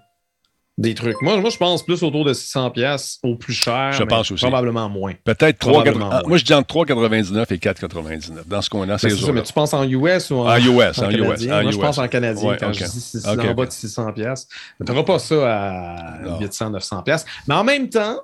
[0.81, 1.21] des trucs.
[1.21, 3.91] Moi, moi, je pense plus autour de 600 pièces au plus cher.
[3.93, 4.43] Je pense aussi.
[4.43, 5.13] Probablement moins.
[5.23, 6.27] Peut-être 3,99.
[6.27, 8.97] Moi, je dis entre 3,99 et 4,99 dans ce coin-là.
[8.97, 10.99] C'est ça, mais tu penses en US ou en, en US?
[10.99, 11.45] En, US.
[11.47, 14.47] Moi, je pense en canadien quand je dis en bas de 600 pièces.
[14.85, 17.25] Tu n'auras pas ça à 800, 900 pièces.
[17.47, 18.17] Mais en même temps,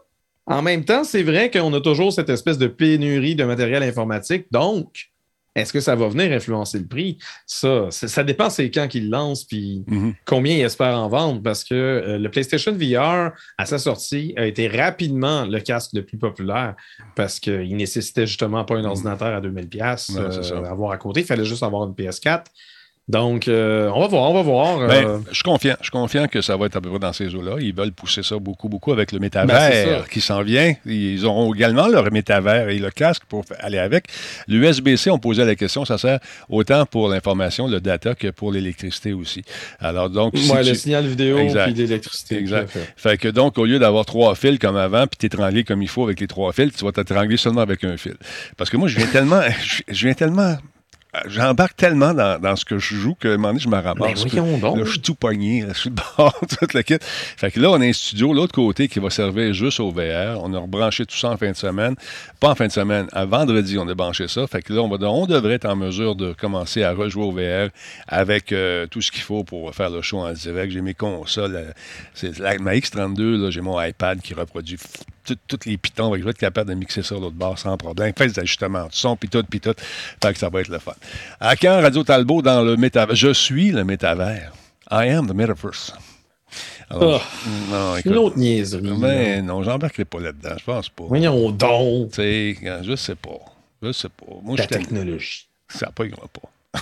[0.48, 4.46] en même temps, c'est vrai qu'on a toujours cette espèce de pénurie de matériel informatique.
[4.52, 5.10] Donc,
[5.58, 7.18] est-ce que ça va venir influencer le prix?
[7.46, 10.14] Ça, ça dépend c'est quand qu'il lance puis mhm.
[10.26, 14.46] combien il espère en vendre parce que euh, le PlayStation VR, à sa sortie, a
[14.46, 16.76] été rapidement le casque le plus populaire
[17.16, 18.90] parce qu'il nécessitait justement pas un mhm.
[18.90, 21.22] ordinateur à 2000$ euh, à avoir à côté.
[21.22, 22.44] Il fallait juste avoir une PS4.
[23.08, 24.80] Donc, euh, on va voir, on va voir.
[24.80, 25.20] Ben, euh.
[25.30, 25.76] je suis confiant.
[25.80, 27.56] Je suis confiant que ça va être à peu près dans ces eaux-là.
[27.62, 30.74] Ils veulent pousser ça beaucoup, beaucoup avec le métavers ben, qui s'en vient.
[30.86, 34.08] Ils auront également leur métavers et le casque pour aller avec.
[34.50, 39.14] L'USB-C, on posait la question, ça sert autant pour l'information, le data, que pour l'électricité
[39.14, 39.42] aussi.
[39.80, 40.34] Alors, donc.
[40.34, 42.38] le signal vidéo et l'électricité.
[42.38, 42.78] Exact.
[42.98, 43.18] Fait.
[43.18, 46.20] que donc, au lieu d'avoir trois fils comme avant, puis t'étrangler comme il faut avec
[46.20, 48.16] les trois fils, tu vas t'étrangler seulement avec un fil.
[48.58, 49.42] Parce que moi, je viens tellement.
[49.88, 50.58] je viens tellement
[51.28, 54.26] j'embarque tellement dans, ce que je joue que un moment donné, je me ramasse.
[54.26, 56.98] Ben, là, je suis tout pogné, je suis de bord, toute la kit.
[57.02, 60.40] Fait que là, on a un studio, l'autre côté, qui va servir juste au VR.
[60.42, 61.96] On a rebranché tout ça en fin de semaine.
[62.40, 64.46] Pas en fin de semaine, à vendredi, on a branché ça.
[64.48, 67.32] Fait que là, on, va, on devrait être en mesure de commencer à rejouer au
[67.32, 67.70] VR
[68.08, 70.72] avec euh, tout ce qu'il faut pour faire le show en direct.
[70.72, 71.56] J'ai mes consoles.
[71.56, 71.72] Euh,
[72.14, 74.78] c'est ma X32, j'ai mon iPad qui reproduit
[75.48, 76.16] tous les pitons.
[76.16, 78.14] Je vais être capable de mixer ça l'autre bord sans problème.
[78.18, 79.74] Fait des ajustements de son, puis tout, puis tout.
[80.24, 80.94] Fait que ça va être le fun.
[81.40, 83.16] À quand Radio Talbot dans le métavers?
[83.16, 84.54] Je suis le métavers.
[84.90, 85.94] I am the metaverse.
[86.90, 88.98] Alors, oh, non, écoute, une autre niaiserie.
[88.98, 90.56] Mais non, j'embarquerai pas là-dedans.
[90.58, 91.04] Je pense pas.
[91.08, 92.12] Voyons donc.
[92.12, 93.40] Tu sais, je sais pas.
[93.82, 94.34] Je sais pas.
[94.42, 95.48] Moi, La technologie.
[95.68, 96.50] Ça pognera pas.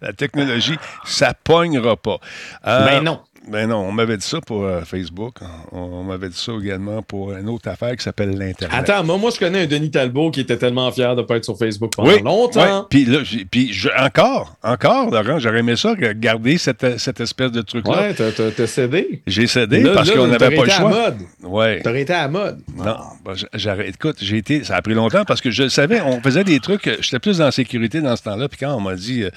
[0.00, 2.18] La technologie, ça pognera pas.
[2.66, 3.20] Euh, Mais non.
[3.48, 5.36] Ben non, on m'avait dit ça pour euh, Facebook.
[5.72, 8.70] On, m'avait dit ça également pour une autre affaire qui s'appelle l'Internet.
[8.72, 11.36] Attends, moi, moi, je connais un Denis Talbot qui était tellement fier de ne pas
[11.36, 12.86] être sur Facebook pendant longtemps.
[12.92, 13.46] Oui.
[13.50, 18.08] Puis, encore, encore, Laurent, j'aurais aimé ça, garder cette, cette espèce de truc-là.
[18.08, 19.22] Ouais, t'as cédé.
[19.26, 20.90] J'ai cédé parce qu'on n'avait pas le choix.
[20.90, 21.18] À mode.
[21.42, 21.80] Ouais.
[21.82, 22.60] T'aurais été à mode.
[22.76, 26.44] Non, ben, écoute, j'ai été, ça a pris longtemps parce que je savais, on faisait
[26.44, 28.48] des trucs, j'étais plus dans la sécurité dans ce temps-là.
[28.48, 29.30] Puis quand on m'a dit, euh,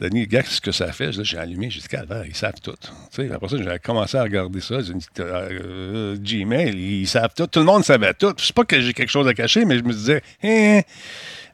[0.00, 2.74] Denis, gars, ce que ça fait, j'ai allumé, j'ai dit, calvaire, ils savent tout.
[3.10, 4.80] sais, après ça, j'ai commencé à regarder ça.
[4.80, 7.46] J'ai dit, euh, Gmail, ils savent tout.
[7.46, 8.32] Tout le monde savait tout.
[8.38, 10.80] C'est pas que j'ai quelque chose à cacher, mais je me disais, hein,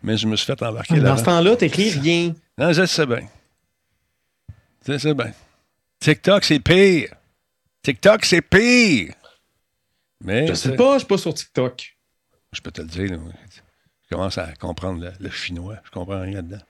[0.00, 1.11] mais je me suis fait embarquer là.
[1.11, 2.35] Dans ce temps-là, t'écris rien.
[2.56, 3.26] Non, je sais bien.
[4.87, 5.32] Je sais bien.
[5.98, 7.09] TikTok, c'est pire.
[7.82, 9.12] TikTok, c'est pire.
[10.22, 11.96] Mais, je sais pas, je suis pas sur TikTok.
[12.52, 13.18] Je peux te le dire.
[14.04, 15.78] Je commence à comprendre le, le chinois.
[15.85, 16.62] Je comprends rien là-dedans.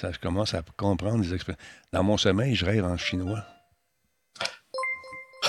[0.00, 1.60] Ça, je commence à comprendre des expressions.
[1.92, 3.42] Dans mon sommeil, je rêve en chinois.
[5.42, 5.48] Je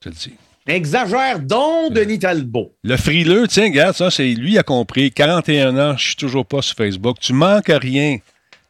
[0.00, 0.34] te le dis.
[0.66, 2.74] Exagère donc, Denis Talbot.
[2.84, 5.10] Le frileux, tiens, regarde, ça, c'est lui a compris.
[5.10, 7.18] 41 ans, je suis toujours pas sur Facebook.
[7.20, 8.18] Tu manques à rien.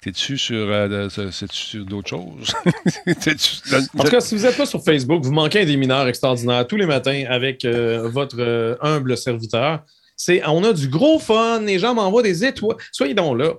[0.00, 2.54] T'es-tu sur, euh, sur d'autres choses?
[3.06, 6.66] en tout cas, si vous n'êtes pas sur Facebook, vous manquez un des mineurs extraordinaires
[6.68, 9.84] tous les matins avec euh, votre euh, humble serviteur.
[10.16, 12.76] C'est, on a du gros fun, les gens m'envoient des étoiles.
[12.92, 13.54] Soyez donc là.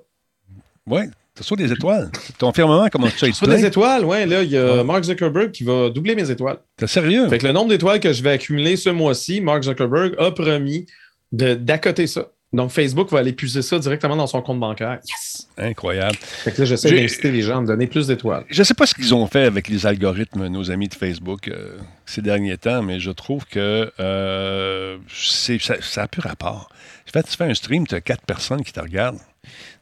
[0.88, 1.02] Oui,
[1.42, 2.10] reçois des étoiles.
[2.38, 3.56] Ton firmament commence à être plein.
[3.56, 4.26] des étoiles, oui.
[4.26, 6.58] Là, il y a Mark Zuckerberg qui va doubler mes étoiles.
[6.78, 7.28] T'es sérieux?
[7.30, 10.86] Fait que le nombre d'étoiles que je vais accumuler ce mois-ci, Mark Zuckerberg a promis
[11.32, 12.28] d'accoter ça.
[12.54, 15.00] Donc, Facebook va aller puiser ça directement dans son compte bancaire.
[15.08, 15.48] Yes!
[15.58, 16.18] Incroyable.
[16.20, 18.44] Fait que là, j'essaie d'inciter les gens à me donner plus d'étoiles.
[18.50, 21.48] Je ne sais pas ce qu'ils ont fait avec les algorithmes, nos amis de Facebook,
[21.48, 26.68] euh, ces derniers temps, mais je trouve que euh, ça, ça a plus rapport.
[27.08, 29.20] En fait, tu fais un stream, tu as quatre personnes qui te regardent.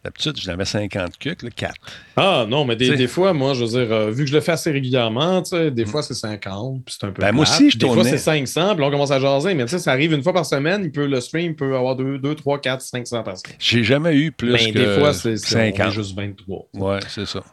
[0.03, 1.73] D'habitude, j'en avais 50 cucs, le 4.
[2.15, 4.53] Ah non, mais des, fois, moi, je veux dire, euh, vu que je le fais
[4.53, 5.85] assez régulièrement, des mm.
[5.85, 7.21] fois c'est 50, puis c'est un peu.
[7.21, 9.71] Ben, moi aussi, je Des fois c'est 500, puis on commence à jaser, mais tu
[9.71, 12.35] sais, ça arrive une fois par semaine, il peut, le stream peut avoir 2, 2
[12.35, 13.53] 3, 4, 500 personnes.
[13.59, 15.91] J'ai jamais eu plus ben, que des fois, c'est 50.
[15.91, 16.67] juste 23.
[16.75, 17.43] Ouais, c'est ça.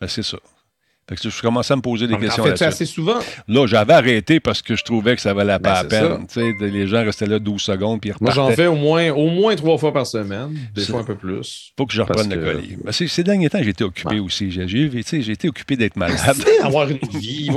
[0.00, 0.38] Ben, c'est ça.
[1.08, 2.42] Fait que je commençais à me poser des questions.
[2.42, 3.18] En fait, assez souvent?
[3.46, 6.56] Là, j'avais arrêté parce que je trouvais que ça valait pas ben, la peine.
[6.60, 9.76] Les gens restaient là 12 secondes puis Moi, j'en fais au moins, au moins trois
[9.76, 11.72] fois par semaine, des fois un peu plus.
[11.76, 12.76] Faut que je reprenne le colis.
[12.82, 14.50] Ben, ces derniers temps, été occupé aussi.
[14.50, 16.18] J'ai été occupé d'être malade.
[16.62, 17.50] avoir une vie.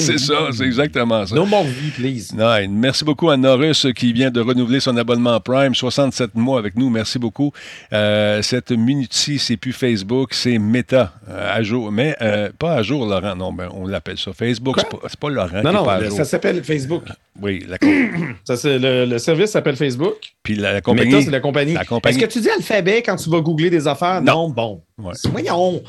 [0.00, 1.34] c'est ça, c'est exactement ça.
[1.34, 2.34] No more vie, please.
[2.68, 6.90] Merci beaucoup à Norris qui vient de renouveler son abonnement Prime, 67 mois avec nous.
[6.90, 7.52] Merci beaucoup.
[7.92, 11.90] Euh, cette minute-ci, c'est plus Facebook, c'est Meta euh, à jour.
[11.90, 13.34] Mais euh, pas à jour, Laurent.
[13.34, 14.32] Non, ben, on l'appelle ça.
[14.32, 15.62] Facebook, c'est pas, pas, Laurent.
[15.62, 17.02] Non, non, ça s'appelle Facebook.
[17.40, 17.78] Oui, la
[18.44, 20.14] ça, le, le, service s'appelle Facebook.
[20.42, 21.22] Puis la, compagnie.
[21.22, 21.74] c'est la compagnie.
[21.74, 24.22] Est-ce que tu dis alphabet quand tu vas googler des affaires?
[24.22, 24.82] Non, bon.
[24.96, 25.82] Voyons.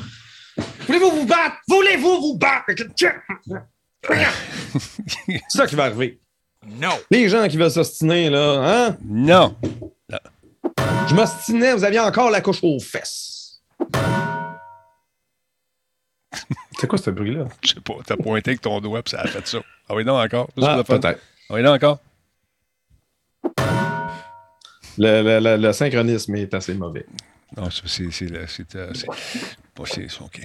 [0.87, 1.57] Voulez-vous vous battre?
[1.67, 2.65] Voulez-vous vous battre?
[5.27, 6.19] c'est ça qui va arriver.
[6.81, 6.97] Non.
[7.11, 8.97] Les gens qui veulent s'ostiner, là, hein?
[9.07, 9.55] Non.
[11.07, 13.61] Je m'ostinais, vous aviez encore la couche aux fesses.
[16.79, 17.45] C'est quoi ce bruit-là?
[17.61, 17.95] Je sais pas.
[18.05, 19.59] T'as pointé avec ton doigt et ça a fait ça.
[19.89, 20.49] Ah oui, non, encore.
[20.61, 21.19] Ah, peut-être.
[21.49, 21.99] Ah oui, non, encore.
[24.97, 27.05] Le, le, le, synchronisme est assez mauvais.
[27.57, 28.09] Non, c'est
[29.77, 30.39] OK.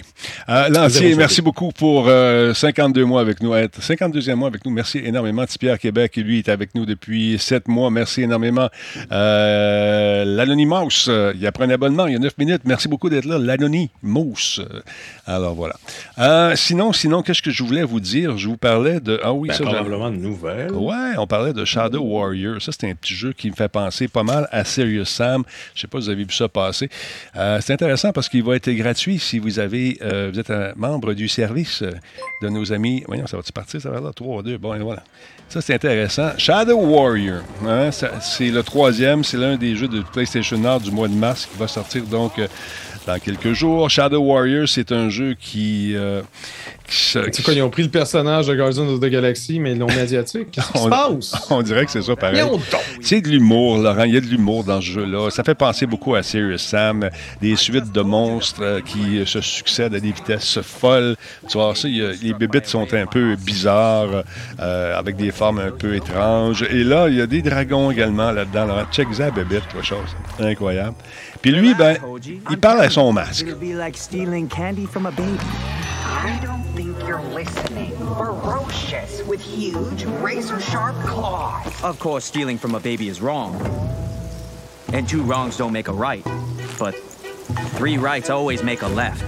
[0.49, 3.53] Euh, Lancier, merci beaucoup pour 52 euh, mois avec nous.
[3.53, 4.71] 52e mois avec nous.
[4.71, 5.45] Merci énormément.
[5.57, 7.89] Pierre Québec, lui, est avec nous depuis 7 mois.
[7.91, 8.67] Merci énormément.
[9.09, 12.63] Euh, L'Anonymous, euh, il a pris un abonnement il y a 9 minutes.
[12.65, 13.37] Merci beaucoup d'être là.
[13.37, 14.59] L'Anonymous.
[15.25, 16.55] Alors, voilà.
[16.57, 18.37] sinon, sinon qu'est-ce que je voulais vous dire?
[18.37, 19.17] Je vous parlais de...
[19.23, 19.63] Ah oui, ben, ça...
[19.63, 20.73] Probablement de nouvelles.
[20.73, 22.61] Ouais, on parlait de Shadow Warrior.
[22.61, 25.43] Ça, c'est un petit jeu qui me fait penser pas mal à Serious Sam.
[25.73, 26.89] Je sais pas si vous avez vu ça passer.
[27.33, 31.13] c'est intéressant parce qu'il va être gratuit si vous avez, euh, vous êtes un membre
[31.13, 31.91] du service euh,
[32.41, 33.03] de nos amis.
[33.07, 33.81] Voyons, ça va-tu partir?
[33.81, 34.57] Ça va là, 3, 2.
[34.57, 35.03] Bon, et voilà.
[35.49, 36.31] Ça, c'est intéressant.
[36.37, 39.23] Shadow Warrior, hein, c'est le troisième.
[39.23, 42.39] C'est l'un des jeux de PlayStation Nord du mois de mars qui va sortir donc
[42.39, 42.47] euh,
[43.05, 43.89] dans quelques jours.
[43.89, 45.95] Shadow Warrior, c'est un jeu qui.
[47.31, 49.87] Tu quoi, ils ont pris le personnage de Guardians of the Galaxy, mais ils l'ont
[49.87, 50.51] asiatique.
[50.51, 51.47] Qu'est-ce qui se passe?
[51.49, 52.43] On dirait que c'est ça, pareil.
[53.01, 54.03] C'est de l'humour, Laurent.
[54.03, 55.29] Il y a de l'humour dans ce jeu-là.
[55.29, 57.09] Ça fait penser beaucoup à Serious Sam.
[57.41, 61.15] Des suites de monstres euh, qui se succèdent à des vitesses folles.
[61.47, 64.23] Tu vois, ça, les bébites sont un peu bizarres,
[64.59, 66.63] euh, avec des formes un peu étranges.
[66.69, 68.67] Et là, il y a des dragons également là-dedans.
[68.91, 70.15] Check ça, bébite, quelque chose.
[70.39, 70.95] Incroyable.
[71.41, 71.97] Puis lui, ben,
[72.49, 73.47] il parle à son masque.
[76.23, 77.91] I don't think you're listening.
[78.17, 81.65] Ferocious with huge razor sharp claws.
[81.83, 83.55] Of course, stealing from a baby is wrong.
[84.93, 86.23] And two wrongs don't make a right.
[86.77, 86.95] But
[87.77, 89.23] three rights always make a left.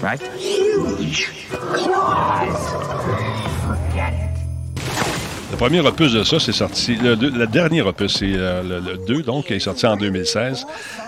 [0.00, 0.20] Right?
[0.36, 3.27] Huge claws.
[5.50, 6.96] Le premier opus de ça, c'est sorti.
[6.96, 10.66] Le, le, dernier opus, c'est euh, le, 2, donc, qui est sorti en 2016.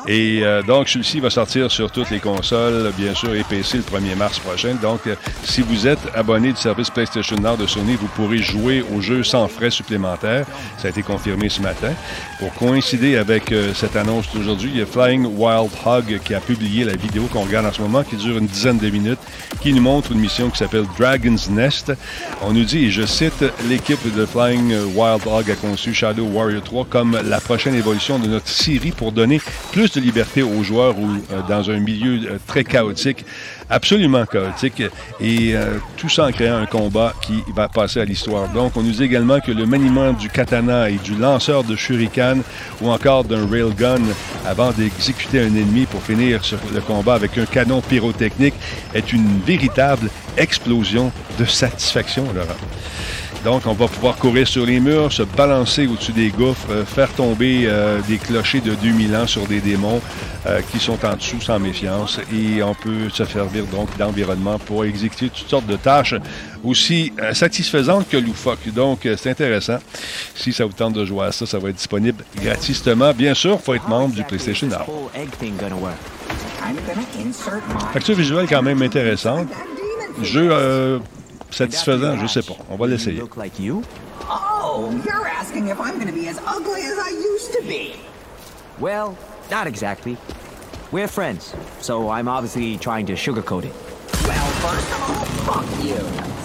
[0.09, 3.83] Et euh, donc, celui-ci va sortir sur toutes les consoles, bien sûr, et PC le
[3.83, 4.77] 1er mars prochain.
[4.81, 8.83] Donc, euh, si vous êtes abonné du service PlayStation Nord de Sony, vous pourrez jouer
[8.95, 10.47] au jeu sans frais supplémentaires.
[10.79, 11.93] Ça a été confirmé ce matin.
[12.39, 16.85] Pour coïncider avec cette annonce d'aujourd'hui, il y a Flying Wild Hog qui a publié
[16.85, 19.19] la vidéo qu'on regarde en ce moment, qui dure une dizaine de minutes,
[19.61, 21.93] qui nous montre une mission qui s'appelle Dragon's Nest.
[22.41, 26.63] On nous dit, et je cite, l'équipe de Flying Wild Hog a conçu Shadow Warrior
[26.63, 29.41] 3 comme la prochaine évolution de notre série pour donner
[29.73, 33.25] plus de liberté aux joueurs ou euh, dans un milieu euh, très chaotique,
[33.69, 34.83] absolument chaotique,
[35.21, 38.49] et euh, tout ça en créant un combat qui va passer à l'histoire.
[38.51, 42.43] Donc, on nous dit également que le maniement du katana et du lanceur de shuriken
[42.81, 44.01] ou encore d'un railgun
[44.47, 46.41] avant d'exécuter un ennemi pour finir
[46.73, 48.55] le combat avec un canon pyrotechnique
[48.95, 52.55] est une véritable explosion de satisfaction, Laurent.
[53.45, 57.11] Donc, on va pouvoir courir sur les murs, se balancer au-dessus des gouffres, euh, faire
[57.11, 60.03] tomber euh, des clochers de 2000 ans sur des démons
[60.47, 62.21] euh, qui sont en dessous sans méfiance.
[62.35, 66.15] Et on peut se servir donc d'environnement pour exécuter toutes sortes de tâches
[66.63, 68.69] aussi satisfaisantes que loufoques.
[68.75, 69.79] Donc, c'est intéressant.
[70.35, 73.15] Si ça vous tente de jouer à ça, ça va être disponible gratuitement.
[73.15, 75.11] Bien sûr, il faut être membre du PlayStation Now.
[77.95, 79.49] Facture visuelle quand même intéressante.
[80.23, 81.01] Jeu
[81.51, 82.57] satisfaisant, je sais pas.
[82.71, 83.23] On va l'essayer.
[84.29, 87.95] Oh, you're asking if I'm gonna be as ugly as I used to be.
[88.79, 89.17] Well,
[89.51, 90.17] not exactly.
[90.93, 93.75] We're friends, so I'm obviously trying to sugarcoat it.
[94.27, 95.97] Well, first of all, fuck you.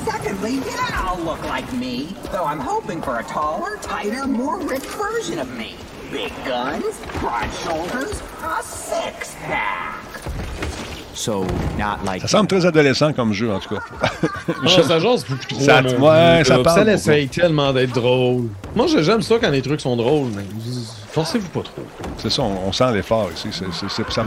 [0.05, 4.85] Secondly, yeah, I'll look like me, though I'm hoping for a taller, tighter, more ripped
[4.85, 5.75] version of me.
[6.11, 10.04] Big guns, broad shoulders, a six-pack.
[11.15, 11.45] So,
[11.79, 12.21] not like...
[12.21, 13.81] Ça semble très adolescent comme jeu, en tout cas.
[14.61, 15.59] non, ça jase beaucoup trop.
[15.61, 18.49] Ça, ouais, ça, parle ça essaye tellement d'être drôle.
[18.75, 20.43] Moi, j'aime ça quand les trucs sont drôles, mais
[21.11, 21.83] forcez-vous pas trop.
[22.17, 23.47] C'est ça, on, on sent l'effort ici.
[23.51, 24.25] C'est, ça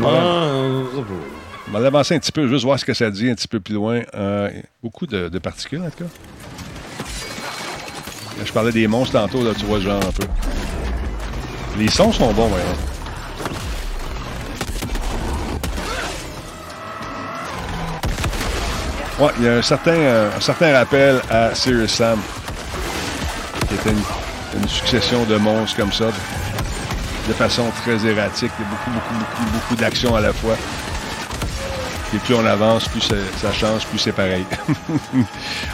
[1.68, 3.60] on va l'avancer un petit peu, juste voir ce que ça dit un petit peu
[3.60, 4.00] plus loin.
[4.14, 4.48] Euh,
[4.82, 6.10] beaucoup de, de, particules, en tout cas.
[8.42, 10.26] Je parlais des monstres tantôt, là, tu vois, genre un peu.
[11.78, 12.64] Les sons sont bons, voyons.
[12.64, 12.97] Ouais,
[19.38, 22.20] il y a un certain, euh, un certain rappel à Serious Sam,
[23.68, 28.52] qui était une, une, succession de monstres comme ça, de, de façon très erratique.
[28.58, 30.56] A beaucoup, beaucoup, beaucoup, beaucoup d'actions à la fois.
[32.14, 34.46] Et plus on avance, plus ça change, plus c'est pareil.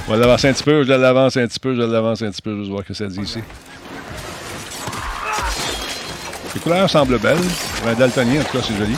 [0.09, 2.42] on va l'avancer un petit peu, je l'avance un petit peu, je l'avance un petit
[2.42, 3.38] peu, juste voir ce que ça dit ici.
[6.54, 7.38] Les couleurs semblent belles.
[7.87, 8.96] Un daltonien, en tout cas, c'est joli.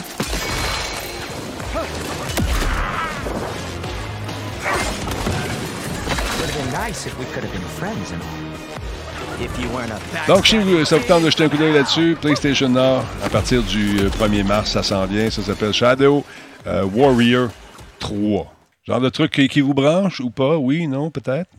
[10.27, 13.29] Donc, si vous, ça vous tente de jeter un coup d'œil là-dessus, PlayStation Nord, à
[13.29, 15.29] partir du 1er mars, ça s'en vient.
[15.29, 16.25] Ça s'appelle Shadow
[16.65, 17.49] euh, Warrior
[17.99, 18.53] 3.
[18.85, 20.57] Genre de truc qui, qui, vous branche ou pas?
[20.57, 21.49] Oui, non, peut-être?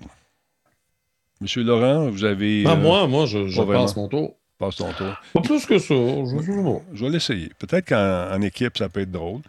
[1.41, 2.65] Monsieur Laurent, vous avez.
[2.67, 4.35] Ah, euh, moi, moi, je, je passe mon tour.
[4.59, 5.15] Passe ton tour.
[5.35, 5.95] Pas plus que ça.
[5.95, 7.53] Je, je vais l'essayer.
[7.61, 9.41] Peut-être qu'en équipe, ça peut être drôle.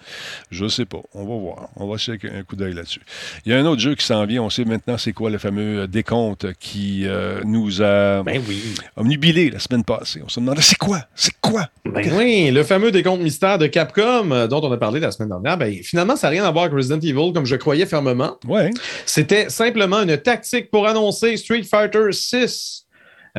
[0.52, 1.00] Je ne sais pas.
[1.16, 1.70] On va voir.
[1.78, 3.02] On va jeter un coup d'œil là-dessus.
[3.44, 4.44] Il y a un autre jeu qui s'en vient.
[4.44, 8.62] On sait maintenant c'est quoi le fameux décompte qui euh, nous a ben oui.
[8.98, 10.22] omnubilé la semaine passée.
[10.24, 11.00] On se demandait c'est quoi?
[11.16, 11.70] C'est quoi?
[11.86, 15.30] Ben oui, le fameux décompte mystère de Capcom euh, dont on a parlé la semaine
[15.30, 15.58] dernière.
[15.58, 18.38] Ben, finalement, ça n'a rien à voir avec Resident Evil comme je croyais fermement.
[18.48, 18.70] Ouais.
[19.08, 22.86] C'était simplement une tactique pour annoncer Street Fighter 6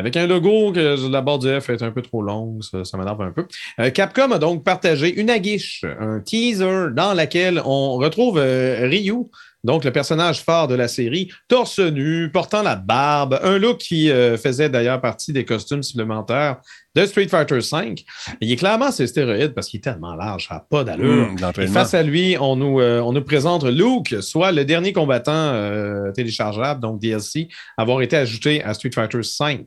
[0.00, 3.22] avec un logo que la barre du F est un peu trop longue, ça, m'énerve
[3.22, 3.46] un peu.
[3.78, 9.26] Euh, Capcom a donc partagé une aguiche, un teaser dans laquelle on retrouve euh, Ryu,
[9.64, 14.10] donc le personnage phare de la série, torse nu, portant la barbe, un look qui
[14.10, 16.60] euh, faisait d'ailleurs partie des costumes supplémentaires
[16.96, 17.94] de Street Fighter V.
[18.40, 21.32] Il est clairement c'est stéroïde parce qu'il est tellement large, ça n'a pas d'allure.
[21.32, 25.32] Mmh, face à lui, on nous, euh, on nous présente Luke, soit le dernier combattant
[25.32, 29.66] euh, téléchargeable, donc DLC, avoir été ajouté à Street Fighter V.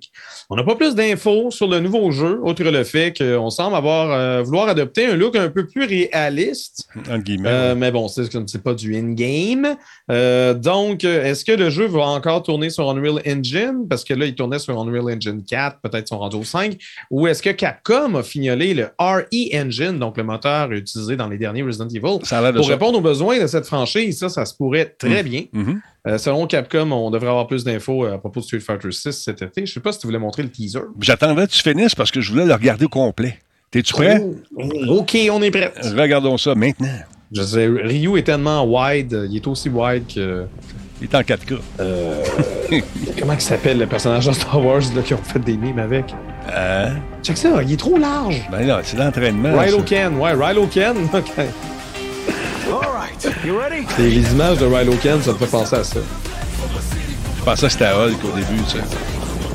[0.49, 4.11] On n'a pas plus d'infos sur le nouveau jeu, outre le fait qu'on semble avoir
[4.11, 6.89] euh, vouloir adopter un look un peu plus réaliste.
[7.19, 9.77] Guillemets, mais bon, c'est pas du in-game.
[10.09, 13.85] Donc, est-ce que le jeu va encore tourner sur Unreal Engine?
[13.89, 16.77] Parce que là, il tournait sur Unreal Engine 4, peut-être son rendu au 5
[17.11, 21.37] ou est-ce que Capcom a fignolé le RE Engine, donc le moteur utilisé dans les
[21.37, 22.19] derniers Resident Evil,
[22.55, 24.19] pour répondre aux besoins de cette franchise?
[24.19, 25.25] Ça, ça se pourrait très mmh.
[25.25, 25.43] bien.
[25.51, 25.73] Mmh.
[26.07, 29.11] Euh, selon Capcom, on devrait avoir plus d'infos euh, à propos de Street Fighter 6
[29.11, 29.65] cet été.
[29.65, 30.81] Je ne sais pas si tu voulais montrer le teaser.
[30.99, 33.39] J'attendais que tu finisses parce que je voulais le regarder au complet.
[33.71, 34.21] T'es-tu prêt?
[34.55, 35.73] Oh, OK, on est prêt.
[35.95, 36.89] Regardons ça maintenant.
[37.33, 40.45] Je sais, Ryu est tellement wide, il est aussi wide que.
[41.01, 41.57] Il est en 4K.
[41.79, 42.23] Euh,
[43.19, 46.13] comment il s'appelle le personnage de Star Wars là, qui ont fait des mimes avec?
[46.53, 46.91] Euh...
[47.23, 48.47] Check ça, il est trop large.
[48.51, 49.57] Ben là, c'est l'entraînement.
[49.57, 50.95] Rilo Ken, ouais, Rilo Ken.
[51.13, 51.31] OK.
[52.71, 53.85] Alright, you ready?
[53.99, 55.99] Et les images de Rilo Ken, ça me fait penser à ça.
[57.39, 58.83] Je pensais que c'était Hulk au début, tu sais.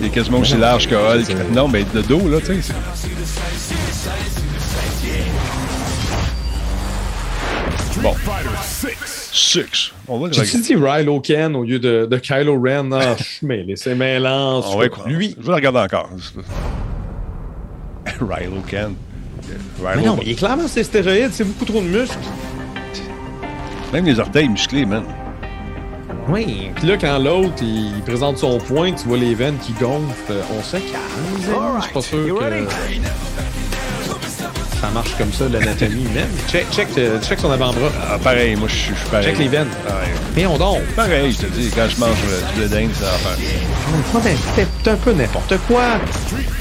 [0.01, 1.35] Il est quasiment aussi large que Hulk.
[1.55, 2.75] Non, mais de dos, là, tu sais.
[8.03, 8.15] Bon.
[9.33, 9.93] Six.
[10.07, 12.91] On va J'ai dit Rilo Ken au lieu de, de Kylo Ren?
[12.93, 14.63] Ah, je mais c'est mêlant.
[14.65, 15.35] On va Lui.
[15.39, 16.11] Je vais le regarder encore.
[18.21, 18.95] Rilo Ken.
[19.79, 22.19] Rilo mais non, mais il est clairement c'est stéroïde, c'est beaucoup trop de muscles.
[23.93, 25.05] Même les orteils musclés, man.
[26.29, 26.71] Oui.
[26.77, 30.63] Puis là, quand l'autre, il présente son point, tu vois les veines qui gonflent, on
[30.63, 31.79] se calme.
[31.79, 32.69] Je suis pas sûr que
[34.81, 36.29] ça marche comme ça, l'anatomie humaine.
[36.49, 37.91] Check, check, euh, check son avant-bras.
[38.09, 39.27] Ah, pareil, moi, je suis pareil.
[39.27, 39.69] Check les veines.
[39.87, 40.47] Pareil.
[40.47, 40.83] on donc.
[40.95, 44.33] Pareil, je te dis, quand je mange euh, du blé ça va faire.
[44.55, 45.99] C'est un peu n'importe quoi.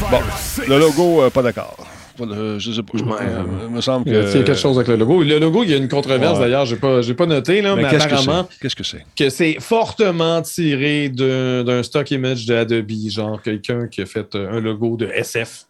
[0.09, 0.20] Bon,
[0.68, 1.76] le logo, euh, pas d'accord.
[2.20, 2.97] Je sais pas.
[2.97, 3.70] Je ouais.
[3.70, 4.28] me semble que.
[4.32, 5.22] C'est quelque chose avec le logo.
[5.22, 6.45] Le logo, il y a une controverse ouais.
[6.45, 8.47] d'ailleurs, j'ai pas, j'ai pas noté, là, mais, mais apparemment.
[8.59, 9.05] Qu'est-ce que c'est?
[9.15, 14.59] Que c'est fortement tiré d'un stock image de Adobe, genre quelqu'un qui a fait un
[14.59, 15.68] logo de SF.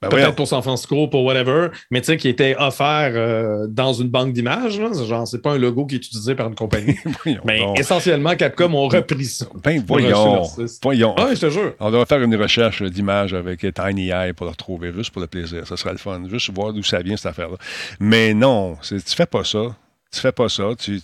[0.00, 3.92] Ben Peut-être pour San Francisco, pour whatever, mais tu sais, qui était offert euh, dans
[3.92, 4.80] une banque d'images.
[4.80, 6.96] Genre, c'est pas un logo qui est utilisé par une compagnie.
[7.44, 9.46] mais essentiellement, Capcom ont repris ça.
[9.64, 10.44] Ben, voyons.
[10.84, 11.14] voyons.
[11.18, 11.74] Ah, je te jure.
[11.80, 15.26] On devrait faire une recherche d'images avec Tiny Eye pour le retrouver, juste pour le
[15.26, 15.66] plaisir.
[15.66, 16.22] Ça serait le fun.
[16.28, 17.56] Juste voir d'où ça vient, cette affaire-là.
[17.98, 19.74] Mais non, tu fais pas ça.
[20.12, 20.70] Tu fais pas ça.
[20.78, 21.00] Tu,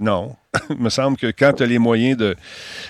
[0.00, 0.34] non.
[0.70, 2.34] Il me semble que quand tu as les moyens de,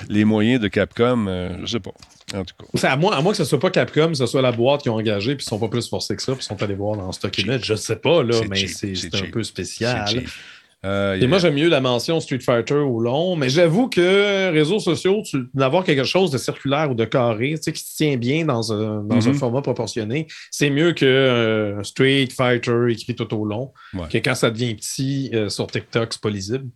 [0.09, 1.93] les moyens de Capcom, euh, je sais pas.
[2.35, 2.89] En tout cas.
[2.89, 4.89] À moins, à moins que ce soit pas Capcom, que ce soit la boîte qui
[4.89, 6.97] ont engagé, puis ils sont pas plus forcés que ça, puis ils sont allés voir
[6.97, 7.65] dans Stock Image.
[7.65, 10.25] Je sais pas, là, mais c'est un peu spécial.
[10.87, 14.79] Euh, Et moi, j'aime mieux la mention Street Fighter ou long, mais j'avoue que réseaux
[14.79, 15.23] sociaux,
[15.53, 18.73] d'avoir quelque chose de circulaire ou de carré, tu sais, qui se tient bien dans
[18.73, 19.35] un, dans un mm-hmm.
[19.35, 23.73] format proportionné, c'est mieux que euh, Street Fighter écrit tout au long,
[24.11, 26.67] que quand ça devient petit euh, sur TikTok, c'est pas lisible.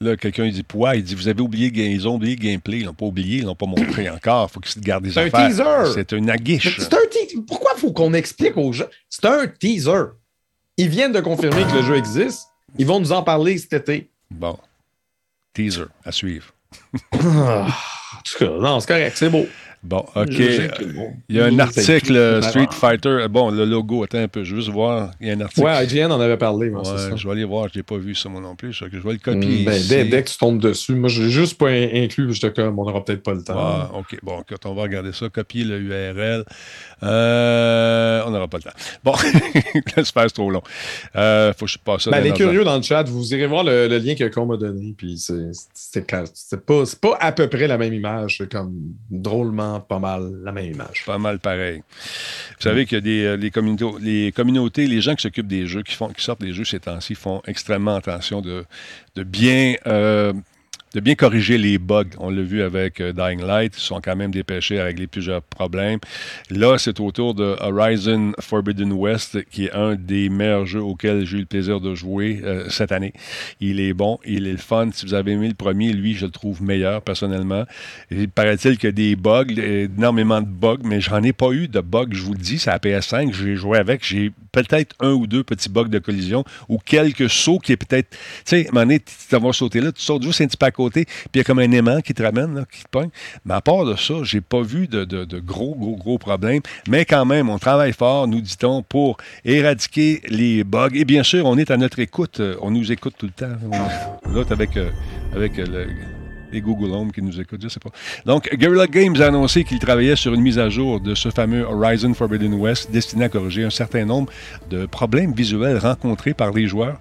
[0.00, 2.84] Là, quelqu'un dit Pourquoi Il dit Vous avez oublié, ils ont oublié le gameplay, ils
[2.84, 4.50] l'ont pas oublié, ils l'ont pas montré encore.
[4.50, 5.30] faut qu'ils se gardent des affaires.
[5.32, 5.92] C'est un teaser.
[5.94, 6.78] C'est une aguiche.
[6.80, 7.38] C'est un teaser.
[7.46, 8.86] Pourquoi faut qu'on explique aux gens?
[9.08, 10.04] C'est un teaser.
[10.76, 12.48] Ils viennent de confirmer que le jeu existe.
[12.78, 14.10] Ils vont nous en parler cet été.
[14.30, 14.58] Bon.
[15.52, 16.52] Teaser à suivre.
[17.12, 19.46] Ah, en tout cas, non, c'est correct, c'est beau.
[19.84, 20.30] Bon, OK.
[21.28, 23.26] Il y a un article euh, Street Fighter.
[23.28, 25.10] Bon, le logo, attends un peu, je veux juste voir.
[25.20, 25.66] Il y a un article.
[25.66, 26.70] Ouais, IGN en avait parlé.
[26.70, 28.72] Moi, ouais, je vais aller voir, je n'ai pas vu ça moi non plus.
[28.72, 29.62] Je vais le copier.
[29.62, 32.78] Mm, ben, dès, que tu tombes dessus, moi, je l'ai juste pas inclus, j'étais comme,
[32.78, 33.58] on n'aura peut-être pas le temps.
[33.58, 34.18] Ah, OK.
[34.22, 36.44] Bon, quand on va regarder ça, copier le URL.
[37.04, 38.76] Euh, on n'aura pas le temps.
[39.02, 39.14] Bon,
[39.96, 40.62] l'espace trop long.
[41.16, 42.10] Euh, faut que je passe ça.
[42.10, 44.94] Ben, les curieux dans le chat, vous irez voir le, lien que qu'on m'a donné.
[44.96, 48.38] Puis c'est pas, pas à peu près la même image.
[48.38, 48.74] C'est comme
[49.10, 51.04] drôlement pas mal la même image.
[51.06, 51.82] Pas mal pareil.
[52.58, 55.94] Vous savez des euh, les communautés, les communautés, les gens qui s'occupent des jeux, qui,
[55.94, 58.64] font, qui sortent des jeux ces temps-ci, font extrêmement attention de,
[59.14, 60.32] de bien euh,
[60.94, 62.04] de bien corriger les bugs.
[62.18, 63.74] On l'a vu avec euh, Dying Light.
[63.76, 65.98] Ils sont quand même dépêchés à régler plusieurs problèmes.
[66.50, 71.26] Là, c'est au tour de Horizon Forbidden West, qui est un des meilleurs jeux auxquels
[71.26, 73.12] j'ai eu le plaisir de jouer euh, cette année.
[73.60, 74.90] Il est bon, il est le fun.
[74.92, 77.64] Si vous avez aimé le premier, lui, je le trouve meilleur personnellement.
[78.12, 82.06] Il paraît-il a des bugs, énormément de bugs, mais j'en ai pas eu de bugs,
[82.12, 82.58] je vous le dis.
[82.58, 84.04] C'est à PS5, j'ai joué avec.
[84.04, 88.10] J'ai peut-être un ou deux petits bugs de collision ou quelques sauts qui est peut-être.
[88.10, 90.64] Tu sais, à un moment donné, tu vas sauter là, tu sautes juste un petit
[90.64, 93.10] à côté, puis il y a comme un aimant qui te ramène, qui te pogne.
[93.44, 95.04] Mais à part de ça, j'ai pas vu de,
[95.40, 96.62] gros, gros, gros problèmes.
[96.88, 100.90] Mais quand même, on travaille fort, nous dit-on, pour éradiquer les bugs.
[100.94, 102.40] Et bien sûr, on est à notre écoute.
[102.60, 103.54] On nous écoute tout le temps.
[104.32, 104.90] L'autre avec, euh,
[105.34, 106.13] avec euh, le
[106.60, 107.90] Google Home qui nous écoutent, je sais pas.
[108.26, 111.62] Donc, Guerrilla Games a annoncé qu'il travaillait sur une mise à jour de ce fameux
[111.62, 114.32] Horizon Forbidden West destiné à corriger un certain nombre
[114.70, 116.98] de problèmes visuels rencontrés par les joueurs.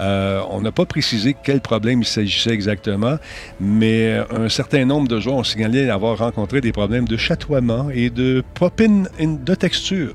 [0.00, 3.16] Euh, on n'a pas précisé quel problème il s'agissait exactement,
[3.60, 8.10] mais un certain nombre de joueurs ont signalé avoir rencontré des problèmes de chatoiement et
[8.10, 10.14] de popine de texture.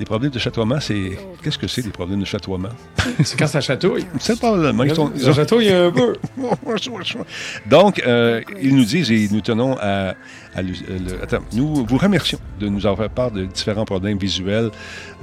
[0.00, 1.18] Les problèmes de chatoiement, c'est.
[1.42, 2.70] Qu'est-ce que c'est, les problèmes de chatoiement?
[3.22, 4.06] c'est quand ça chatouille.
[4.18, 5.12] C'est le Ils, sont...
[5.14, 6.16] ça chatouille un peu.
[7.66, 10.14] Donc, euh, ils nous disent, et nous tenons à,
[10.54, 14.70] attends, nous vous remercions de nous avoir fait part de différents problèmes visuels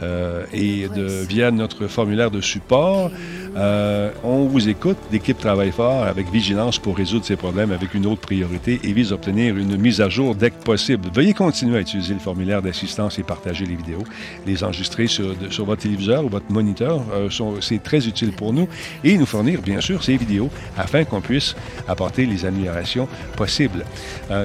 [0.02, 3.12] euh, et de, via notre formulaire de support.
[3.56, 8.06] Euh, on vous écoute, l'équipe travaille fort avec vigilance pour résoudre ces problèmes avec une
[8.06, 11.10] autre priorité et vise à obtenir une mise à jour dès que possible.
[11.14, 14.04] Veuillez continuer à utiliser le formulaire d'assistance et partager les vidéos,
[14.46, 17.04] les enregistrer sur, sur votre téléviseur ou votre moniteur.
[17.14, 17.30] Euh,
[17.62, 18.68] c'est très utile pour nous
[19.04, 21.56] et nous fournir, bien sûr, ces vidéos afin qu'on puisse
[21.88, 23.86] apporter les améliorations possibles.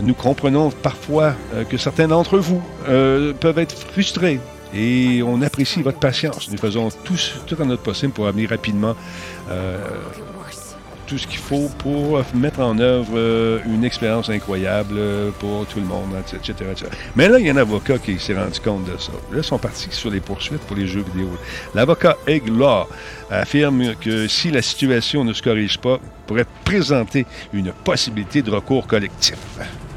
[0.03, 4.41] nous comprenons parfois euh, que certains d'entre vous euh, peuvent être frustrés
[4.75, 6.51] et on apprécie votre patience.
[6.51, 7.17] Nous faisons tout,
[7.61, 8.97] en notre possible pour amener rapidement
[9.51, 9.79] euh,
[11.07, 14.99] tout ce qu'il faut pour mettre en œuvre une expérience incroyable
[15.41, 16.55] pour tout le monde, etc.,
[17.17, 19.13] Mais là, il y a un avocat qui s'est rendu compte de ça.
[19.31, 21.29] Là, ils sont partis sur les poursuites pour les jeux vidéo.
[21.75, 22.87] L'avocat Egg Law
[23.31, 28.87] affirme que si la situation ne se corrige pas, pourrait présenter une possibilité de recours
[28.87, 29.37] collectif.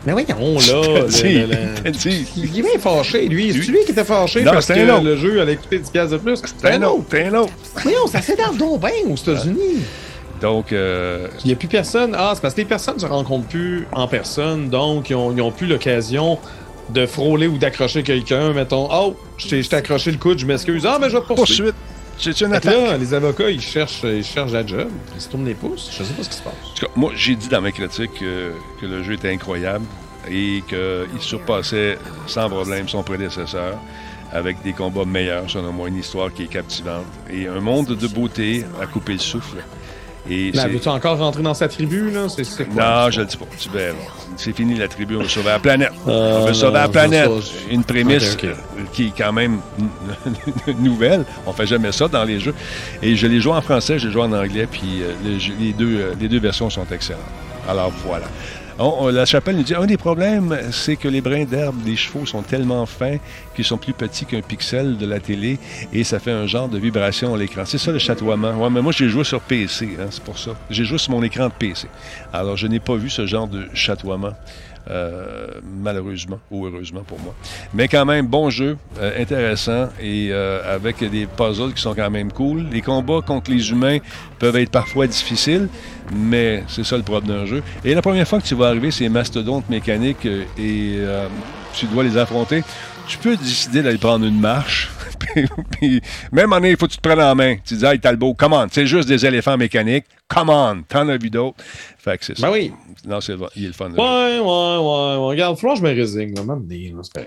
[0.05, 1.05] Mais voyons, là.
[1.23, 3.51] Il est bien fâché, lui.
[3.53, 6.41] C'est lui qui était fâché parce que le jeu allait coûter 10 de plus.
[6.45, 7.53] C'est un autre, c'est un autre.
[7.81, 9.81] Voyons, ça s'énerve donc bien aux États-Unis.
[10.41, 10.71] Donc.
[10.71, 11.27] Euh...
[11.43, 12.15] Il n'y a plus personne.
[12.17, 15.51] Ah, c'est parce que les personnes ne se rencontrent plus en personne, donc ils n'ont
[15.51, 16.37] plus l'occasion
[16.89, 18.53] de frôler ou d'accrocher quelqu'un.
[18.53, 20.85] Mettons, oh, je t'ai accroché le coude, je m'excuse.
[20.85, 21.73] Ah, mais je vais te poursuivre.
[22.17, 22.73] C'est une attaque.
[22.73, 24.89] Là, les avocats, ils cherchent, ils cherchent la job.
[25.15, 25.89] Ils se tournent les pouces.
[25.91, 26.53] Je sais pas ce qui se passe.
[26.53, 28.53] En tout cas, moi, j'ai dit dans mes critiques que
[28.85, 29.85] le jeu était incroyable
[30.29, 31.97] et qu'il surpassait
[32.27, 33.77] sans problème son prédécesseur
[34.31, 38.07] avec des combats meilleurs, selon moi, une histoire qui est captivante et un monde de
[38.07, 39.57] beauté à couper le souffle.
[40.29, 42.21] Et là, veux-tu encore rentrer dans sa tribu, là?
[42.21, 43.45] Non, je le dis pas.
[43.59, 43.69] Tu
[44.37, 45.91] C'est fini la tribu, on veut sauver la planète.
[46.07, 47.29] Euh, on veut sauver la planète.
[47.69, 48.37] Une prémisse
[48.93, 49.59] qui est quand même
[50.79, 51.25] nouvelle.
[51.45, 52.55] On fait jamais ça dans les jeux.
[53.01, 55.99] Et je les joue en français, je les joue en anglais, puis euh, les, deux,
[55.99, 57.21] euh, les deux versions sont excellentes.
[57.67, 58.25] Alors voilà
[58.77, 62.41] la chapelle nous dit un des problèmes, c'est que les brins d'herbe des chevaux sont
[62.41, 63.17] tellement fins
[63.55, 65.59] qu'ils sont plus petits qu'un pixel de la télé
[65.93, 67.63] et ça fait un genre de vibration à l'écran.
[67.65, 68.51] C'est ça le chatoiement.
[68.53, 70.51] Ouais, mais moi, j'ai joué sur PC, hein, c'est pour ça.
[70.69, 71.87] J'ai joué sur mon écran de PC.
[72.33, 74.33] Alors, je n'ai pas vu ce genre de chatoiement.
[74.87, 77.33] Euh, malheureusement ou heureusement pour moi.
[77.73, 82.11] Mais quand même, bon jeu, euh, intéressant et euh, avec des puzzles qui sont quand
[82.11, 82.67] même cool.
[82.71, 83.97] Les combats contre les humains
[84.37, 85.69] peuvent être parfois difficiles,
[86.13, 87.63] mais c'est ça le problème d'un jeu.
[87.83, 90.27] Et la première fois que tu vas arriver, ces mastodontes mécaniques
[90.57, 90.99] et
[91.73, 92.63] tu dois les affronter,
[93.07, 94.89] tu peux décider d'aller prendre une marche.
[95.71, 96.01] puis,
[96.31, 97.57] même en il faut que tu te prennes en main.
[97.65, 98.67] Tu dis, hey, Talbot, come on.
[98.71, 100.05] C'est juste des éléphants mécaniques.
[100.27, 100.83] Come on.
[100.87, 101.57] T'en as vu d'autres.
[101.97, 102.47] Fait que c'est ça.
[102.47, 102.71] Ben oui.
[103.05, 103.91] Non, c'est il est le fun.
[103.91, 105.27] Ouais, ouais, ouais, ouais.
[105.27, 106.33] Regarde, franchement, je me résigne.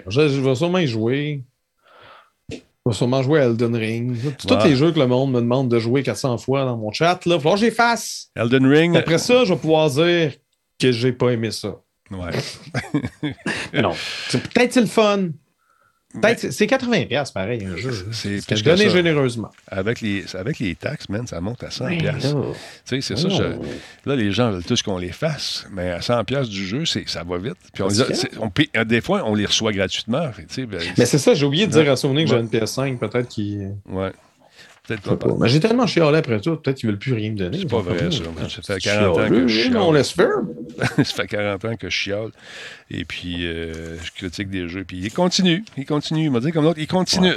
[0.08, 1.44] Je, je vais sûrement y jouer.
[2.50, 2.56] Je
[2.86, 4.16] vais sûrement jouer à Elden Ring.
[4.38, 7.24] Tous les jeux que le monde me demande de jouer 400 fois dans mon chat,
[7.26, 8.30] là, faut que j'efface.
[8.34, 8.96] Elden Ring.
[8.96, 10.32] Après ça, je vais pouvoir dire
[10.80, 11.76] que j'ai pas aimé ça.
[12.10, 12.30] Ouais.
[13.82, 13.92] non.
[14.30, 15.28] Peut-être c'est le fun.
[16.20, 18.08] Peut-être, c'est 80$ pareil, un jeu.
[18.12, 19.50] C'est que je donnais généreusement.
[19.68, 21.98] Avec les, avec les taxes, man, ça monte à 100$.
[21.98, 22.36] tu
[22.84, 23.28] sais, c'est ça.
[24.06, 27.38] là, les gens veulent tous qu'on les fasse, mais à 100$ du jeu, ça va
[27.38, 27.56] vite.
[27.72, 30.30] Puis on, des fois, on les reçoit gratuitement.
[30.56, 30.66] Ben,
[30.96, 33.58] mais c'est ça, j'ai oublié de dire à Sony que j'ai une PS5, peut-être qui.
[33.88, 34.12] Ouais.
[35.40, 37.58] Mais j'ai tellement chialé après tout, peut-être qu'ils ne veulent plus rien me donner.
[37.58, 38.62] C'est pas vrai, ça.
[38.62, 39.76] Ça fait 40 ans que je chiale.
[39.78, 40.28] On laisse faire.
[40.96, 42.30] ça fait 40 ans que je chiale.
[42.90, 44.84] Et puis, euh, je critique des jeux.
[44.84, 45.64] Puis, il continue.
[45.76, 46.24] Il continue.
[46.24, 47.34] Il m'a dit comme l'autre, il continue.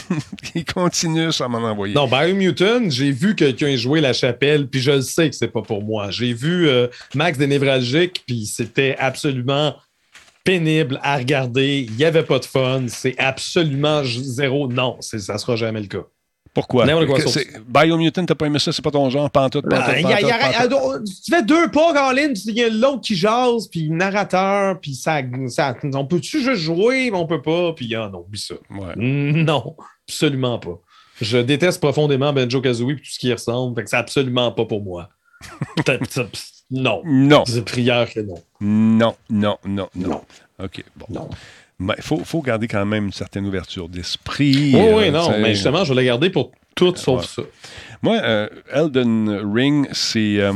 [0.54, 1.94] il continue à m'en envoyer.
[1.94, 5.62] Non, Biomutant, j'ai vu quelqu'un jouer la chapelle, puis je le sais que c'est pas
[5.62, 6.10] pour moi.
[6.10, 9.76] J'ai vu euh, Max des névralgiques, puis c'était absolument
[10.44, 11.86] pénible à regarder.
[11.88, 12.84] Il n'y avait pas de fun.
[12.88, 14.68] C'est absolument zéro.
[14.68, 16.04] Non, ça sera jamais le cas.
[16.54, 16.86] Pourquoi?
[17.66, 21.04] Biomutant, t'as pas aimé ça, c'est pas ton genre, pantoute, pantoute, pantoute, pantoute.
[21.24, 25.20] Tu fais deux pas, Colin, il y a l'autre qui jase, puis narrateur, puis ça,
[25.48, 28.54] ça, on peut-tu juste jouer, mais on peut pas, puis ah non, oublie ça.
[28.96, 29.76] Non,
[30.08, 30.80] absolument pas.
[31.20, 34.64] Je déteste profondément Benjo-Kazooie et tout ce qui y ressemble, fait que c'est absolument pas
[34.64, 35.08] pour moi.
[36.70, 37.02] non.
[37.04, 37.44] Non.
[37.46, 38.40] C'est prière que non.
[38.60, 40.22] Non, non, non, non.
[40.62, 41.06] OK, bon.
[41.10, 41.28] Non.
[41.80, 44.72] Il faut, garder quand même une certaine ouverture d'esprit.
[44.74, 47.42] Oui, oui, euh, non, mais justement, je vais la garder pour tout sauf ça.
[48.02, 50.38] Moi, euh, Elden Ring, c'est.
[50.38, 50.52] Euh,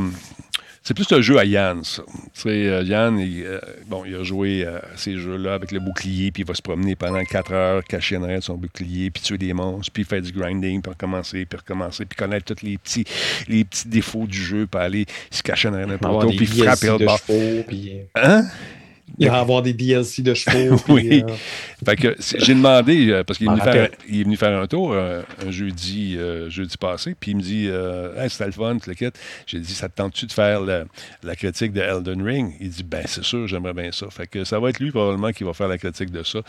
[0.80, 2.02] c'est plus un jeu à Yann, ça.
[2.32, 3.46] Tu sais, Yann, il,
[3.88, 6.96] bon, il a joué à ces jeux-là avec le bouclier, puis il va se promener
[6.96, 10.22] pendant 4 heures caché en arrière de son bouclier, puis tuer des monstres, puis faire
[10.22, 13.04] du grinding, puis recommencer, puis recommencer, puis connaître tous les petits,
[13.48, 16.86] les petits défauts du jeu, puis aller se cacher en arrière d'un poteau, puis frapper
[16.86, 17.20] le bord.
[18.14, 18.46] Hein?
[19.18, 20.80] Il va avoir des DLC de chevaux.
[20.88, 21.24] oui.
[21.26, 21.32] Euh,
[21.84, 25.50] fait que j'ai demandé, euh, parce qu'il est, est, venu faire un tour euh, un
[25.50, 27.68] jeudi, jeudi passé, puis il me dit
[28.20, 29.11] hey, c'était le fun, tu le.
[29.46, 30.84] J'ai dit Ça te tente-tu de faire la,
[31.22, 32.54] la, critique de Elden Ring?
[32.61, 34.06] Il dit Ben, c'est sûr, j'aimerais bien ça.
[34.11, 36.40] Fait que ça va être lui probablement qui va faire la critique de ça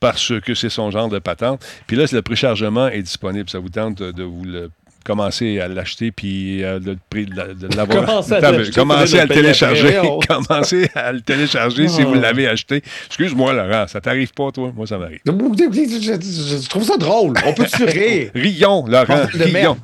[0.00, 1.64] parce que c'est son genre de patente.
[1.86, 3.50] Puis là, le préchargement est disponible.
[3.50, 4.70] Ça vous tente de vous le
[5.08, 8.04] commencer à l'acheter puis euh, de, de, l'avoir.
[8.74, 10.00] Commencez à, le télécharger.
[10.28, 12.20] commencez à le télécharger si vous ah.
[12.20, 12.82] l'avez acheté.
[13.06, 14.70] Excuse-moi, Laurent, ça t'arrive pas, toi?
[14.76, 15.20] Moi, ça m'arrive.
[15.24, 17.32] Je, trouve ça drôle.
[17.46, 18.30] On peut-tu rire?
[18.34, 19.26] Rions, Laurent.
[19.32, 19.78] Rions.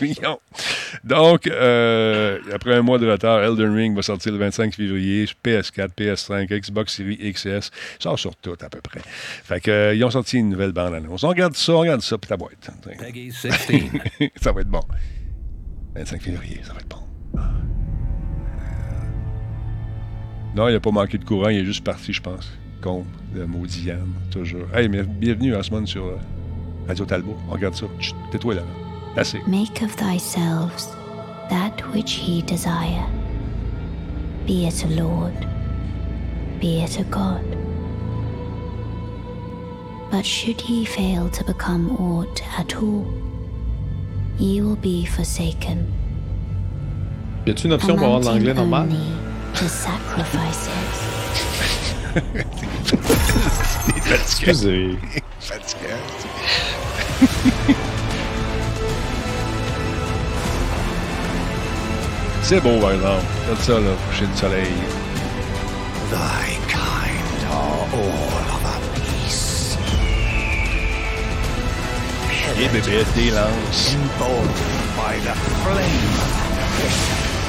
[0.00, 0.38] Rions.
[1.04, 5.26] Donc, euh, après un mois de retard, Elden Ring va sortir le 25 février.
[5.44, 7.44] PS4, PS5, Xbox Series XS.
[7.44, 7.70] Ça
[8.00, 9.00] sort sur tout, à peu près.
[9.44, 11.22] Fait que, euh, ils ont sorti une nouvelle bande-annonce.
[11.22, 12.70] On regarde ça, on regarde ça, puis ta boîte.
[14.28, 14.42] Peggy 16.
[14.42, 14.80] ça va être bon.
[15.94, 16.96] 25 février, ça va être bon.
[20.54, 22.50] Non, il n'a pas manqué de courant, il est juste parti, je pense.
[22.82, 24.66] Con, le maudit Yann, toujours.
[24.74, 26.18] Hey, mais bienvenue, Osman, sur euh,
[26.88, 27.36] Radio Talbot.
[27.48, 27.86] On regarde ça.
[28.30, 28.62] Tais-toi là.
[29.16, 29.40] Assez.
[29.46, 30.88] Make of thyselves
[31.48, 33.06] that which he desire.
[34.46, 35.46] Be it a lord,
[36.60, 37.44] be it a god.
[40.10, 43.06] But should he fail to become aught at all,
[44.38, 45.86] ye will be forsaken.
[47.46, 48.88] Y a-t-il une option pour avoir de l'anglais normal?
[49.54, 51.12] To sacrifice it.
[54.12, 54.98] Excusez.
[55.40, 55.96] Fatigué.
[62.42, 63.24] C'est beau, par exemple.
[63.44, 64.72] Regarde ça, là, coucher de soleil.
[66.10, 68.61] Thy kind are all
[72.58, 73.94] Les bébés, des lances.
[73.94, 75.34] Emboldened by the
[75.64, 77.41] flame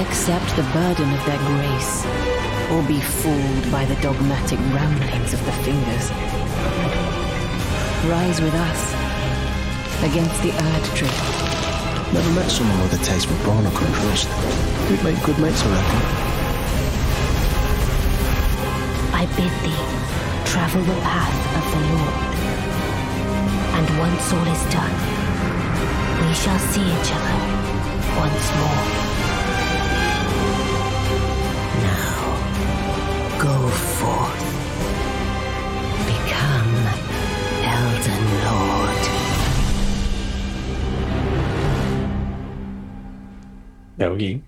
[0.00, 2.06] accept the burden of their grace,
[2.70, 6.10] or be fooled by the dogmatic ramblings of the fingers.
[8.06, 8.94] Rise with us
[10.04, 11.18] against the Erd tree.
[12.14, 14.28] Never met someone with a taste for barnacle and trust.
[14.88, 16.02] We'd make good mates, I reckon.
[19.12, 19.84] I bid thee
[20.46, 22.34] travel the path of the Lord.
[23.74, 25.23] And once all is done,
[26.20, 27.38] we shall see each other
[28.18, 29.04] once more.
[33.38, 34.44] Go forth.
[36.06, 36.74] Become
[37.62, 39.02] Elden Lord.
[43.98, 44.40] Ben oui.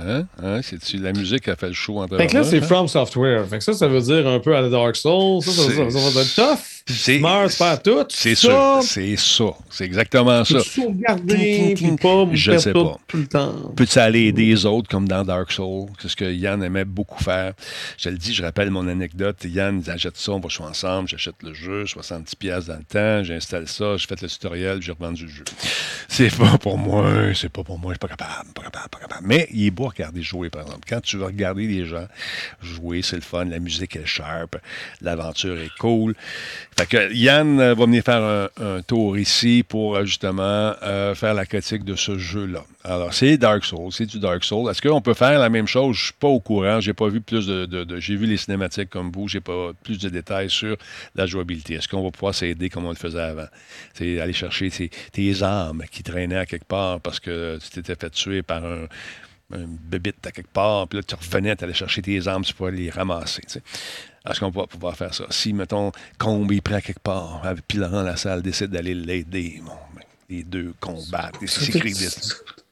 [0.00, 0.26] Hein?
[0.42, 0.60] hein?
[0.62, 2.66] C'est la musique qui a fait le show en Fait que là, c'est hein?
[2.66, 3.46] From Software.
[3.46, 5.42] Fait que ça, ça veut dire un peu à la Dark Souls.
[5.42, 6.79] Ça, ça, ça, ça va être tough.
[6.86, 8.04] C'est meurs, faire tout.
[8.08, 8.80] C'est ça.
[8.82, 9.50] C'est ça.
[9.70, 10.60] C'est exactement ça.
[10.60, 12.98] sauvegarder, puis pas Je sais pas.
[13.06, 13.72] tout le temps.
[13.76, 15.88] Peux-tu aller aider les autres comme dans Dark Souls?
[16.00, 17.52] C'est ce que Yann aimait beaucoup faire.
[17.98, 19.44] Je le dis, je rappelle mon anecdote.
[19.44, 23.24] Yann, il achète ça, on va jouer ensemble, j'achète le jeu, 70$ dans le temps,
[23.24, 25.44] j'installe ça, je fais le tutoriel, j'ai revendu le jeu.
[26.08, 28.98] C'est pas pour moi, c'est pas pour moi, je suis pas capable, pas capable, pas
[28.98, 29.26] capable.
[29.26, 30.86] Mais il est beau à regarder jouer, par exemple.
[30.88, 32.06] Quand tu vas regarder les gens
[32.62, 34.56] jouer, c'est le fun, la musique est sharp,
[35.00, 36.14] l'aventure est cool.
[37.12, 41.84] Yann euh, va venir faire un, tour ici pour euh, justement euh, faire la critique
[41.84, 42.64] de ce jeu-là.
[42.84, 44.70] Alors, c'est Dark Souls, c'est du Dark Souls.
[44.70, 45.96] Est-ce qu'on peut faire la même chose?
[45.96, 46.80] Je suis pas au courant.
[46.80, 47.86] J'ai pas vu plus de.
[47.98, 50.76] j'ai vu les cinématiques comme vous, j'ai pas plus de détails sur
[51.14, 51.74] la jouabilité.
[51.74, 53.48] Est-ce qu'on va pouvoir s'aider comme on le faisait avant?
[53.94, 58.10] C'est aller chercher tes, armes qui traînaient à quelque part parce que tu t'étais fait
[58.10, 58.86] tuer par un,
[59.52, 62.54] un bébite à quelque part, puis là, tu revenais, tu allais chercher tes armes, tu
[62.54, 63.42] pouvais les ramasser.
[64.28, 65.24] Est-ce qu'on va pouvoir faire ça?
[65.30, 70.02] Si, mettons, Combe est prêt quelque part, puis Laurent salle décide d'aller l'aider, bon, ben,
[70.28, 71.38] les deux combattent,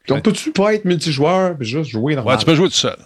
[0.09, 2.36] Donc, peux-tu pas être multijoueur et juste jouer normalement?
[2.36, 2.99] Ouais, tu peux jouer tout seul.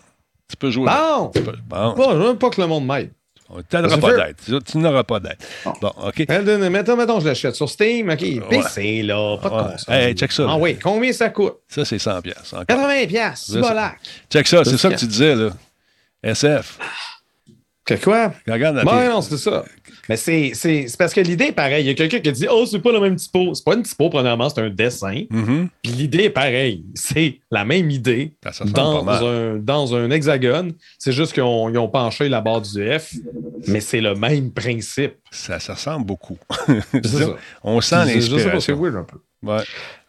[0.49, 0.87] Tu peux jouer.
[0.87, 1.31] Bon!
[1.67, 2.37] bon.
[2.37, 3.13] Pas, que le monde m'aide.
[3.71, 4.65] Tu n'auras pas d'aide.
[4.65, 5.37] Tu n'auras pas d'aide.
[5.81, 6.27] Bon, OK.
[6.29, 8.11] Mettons, mettons, je l'achète sur Steam.
[8.11, 8.49] OK.
[8.49, 9.37] PC, là.
[9.37, 9.95] Pas de console.
[9.95, 10.47] Hey, check ça.
[10.49, 10.79] Ah oui.
[10.83, 11.55] Combien ça coûte?
[11.69, 12.23] Ça, c'est 100$.
[12.23, 13.07] 80$.
[13.07, 13.57] pièces.
[14.31, 14.65] Check ça.
[14.65, 15.51] C'est ça que tu disais, là.
[16.23, 16.79] SF.
[17.85, 18.33] Que quoi?
[18.49, 19.65] Regarde ouais, non, c'est ça.
[20.09, 20.53] Mais c'est,
[20.97, 21.85] parce que l'idée est pareille.
[21.85, 23.55] Il y a quelqu'un qui dit Oh, c'est pas le même typo.
[23.55, 25.25] C'est pas une typo, premièrement, c'est un dessin.
[25.31, 25.69] Mm-hmm.
[25.83, 26.85] Puis l'idée est pareille.
[26.95, 28.35] C'est la même idée
[28.67, 30.73] dans, un, dans un hexagone.
[30.99, 33.15] C'est juste qu'ils ont, penché la barre du F,
[33.67, 35.15] mais c'est le même principe.
[35.33, 36.39] Ça, ça ressemble beaucoup.
[37.65, 38.61] On sent l'inspiration.
[38.61, 39.19] C'est weird un peu.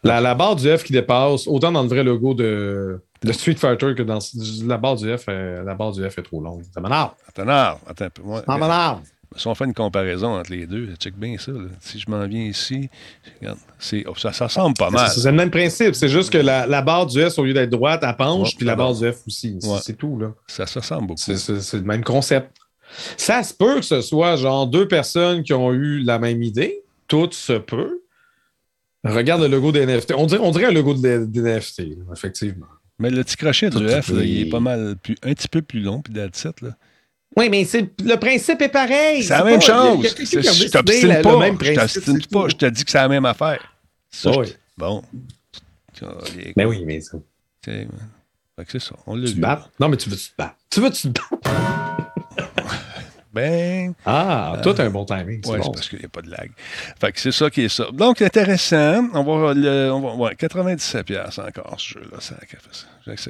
[0.04, 3.54] La, la, barre du F qui dépasse, autant dans le vrai logo de, de Street
[3.54, 4.18] Fighter que dans
[4.64, 6.62] la barre du F, euh, la barre du F est trop longue.
[6.72, 7.10] Ça m'énerve.
[7.28, 8.22] Attends, attends un peu.
[8.46, 9.00] Ça m'énerve.
[9.36, 11.50] Si on fait une comparaison entre les deux, check bien ça.
[11.80, 12.88] Si je m'en viens ici,
[13.40, 13.58] regarde,
[14.06, 15.10] oh, ça, ça ressemble pas mal.
[15.10, 15.94] C'est le même principe.
[15.96, 18.64] C'est juste que la, la, barre du S, au lieu d'être droite, elle penche, puis
[18.64, 19.58] la barre du F aussi.
[19.82, 20.18] C'est tout.
[20.18, 20.32] là.
[20.46, 21.20] Ça, ça ressemble beaucoup.
[21.20, 22.56] C'est le même concept.
[23.16, 26.82] Ça se peut que ce soit genre deux personnes qui ont eu la même idée.
[27.08, 28.02] Tout se peut.
[29.02, 30.14] Regarde le logo des NFT.
[30.16, 32.66] On dirait, on dirait un logo des NFT, effectivement.
[32.98, 35.80] Mais le petit crochet du F, il est pas mal plus, un petit peu plus
[35.80, 36.76] long, puis d'A7, là.
[37.36, 37.66] Oui, mais
[38.04, 39.24] le principe est pareil.
[39.24, 40.02] C'est la même chose.
[40.04, 41.46] Je t'obstine pas.
[41.50, 42.48] Je pas.
[42.48, 43.60] Je te dis que c'est la même affaire.
[44.26, 44.54] oui.
[44.76, 45.02] Bon.
[46.56, 47.18] Mais oui, mais ça.
[47.64, 47.86] Fait
[48.64, 48.94] que c'est ça.
[49.06, 49.40] On l'a vu.
[49.80, 50.56] Non, mais tu veux te battre?
[50.70, 51.30] Tu veux te battre?
[53.34, 53.94] Ben.
[54.06, 55.40] Ah, tout un bon timing.
[55.46, 56.50] Oui, c'est parce qu'il n'y a pas de lag.
[57.00, 57.86] Fait que c'est ça qui est ça.
[57.92, 59.08] Donc, intéressant.
[59.12, 59.54] On va.
[59.54, 62.20] Le, on va ouais, 97$ encore, ce jeu-là.
[62.20, 62.36] Ça,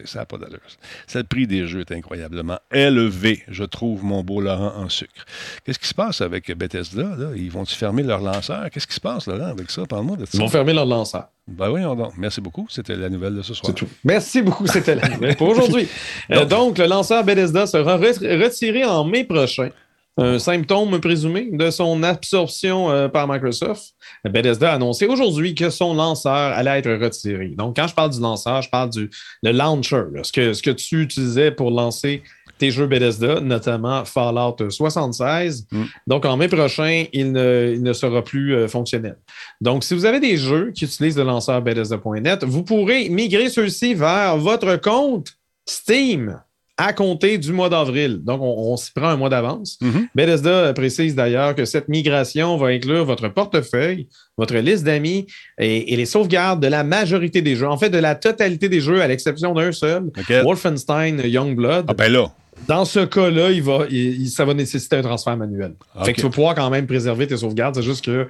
[0.04, 0.60] ça n'a pas d'allure.
[1.06, 5.24] C'est le prix des jeux est incroyablement élevé, je trouve, mon beau Laurent en sucre.
[5.64, 7.02] Qu'est-ce qui se passe avec Bethesda?
[7.02, 7.30] Là?
[7.34, 8.68] Ils vont-ils fermer leur lanceur?
[8.70, 9.84] Qu'est-ce qui se passe là, avec ça?
[9.86, 10.32] Parle-moi de ça.
[10.34, 11.28] Ils vont fermer leur lanceur.
[11.46, 12.12] Ben oui, donc.
[12.16, 12.66] Merci beaucoup.
[12.70, 13.74] C'était la nouvelle de ce soir.
[13.74, 13.88] Tout.
[14.04, 14.66] Merci beaucoup.
[14.66, 15.88] C'était la nouvelle pour aujourd'hui.
[16.30, 19.68] Euh, donc, le lanceur Bethesda sera retiré en mai prochain
[20.16, 23.94] un symptôme présumé de son absorption euh, par Microsoft.
[24.24, 27.48] Bethesda a annoncé aujourd'hui que son lanceur allait être retiré.
[27.48, 29.10] Donc, quand je parle du lanceur, je parle du
[29.42, 32.22] le launcher, ce, que, ce que tu utilisais pour lancer
[32.58, 35.66] tes jeux Bethesda, notamment Fallout 76.
[35.70, 35.82] Mm.
[36.06, 39.16] Donc, en mai prochain, il ne, sera plus euh, fonctionnel.
[39.60, 43.94] Donc, si vous avez des jeux qui utilisent le lanceur Bethesda.net, vous pourrez migrer ceux-ci
[43.94, 45.32] vers votre compte
[45.66, 46.40] Steam
[46.76, 48.20] à compter du mois d'avril.
[48.24, 49.78] Donc, on, s'y prend un mois d'avance.
[49.80, 50.08] Mm-hmm.
[50.14, 55.26] Bethesda précise d'ailleurs que cette migration va inclure votre portefeuille, votre liste d'amis
[55.58, 57.68] et, les sauvegardes de la majorité des jeux.
[57.68, 60.10] En fait, de la totalité des jeux, à l'exception d'un seul,
[60.42, 61.86] Wolfenstein Youngblood.
[61.88, 62.32] Ah ben là.
[62.68, 63.86] Dans ce cas-là, il va,
[64.26, 65.74] ça va nécessiter un transfert manuel.
[66.04, 67.74] Fait que tu vas pouvoir quand même préserver tes sauvegardes.
[67.74, 68.26] C'est juste que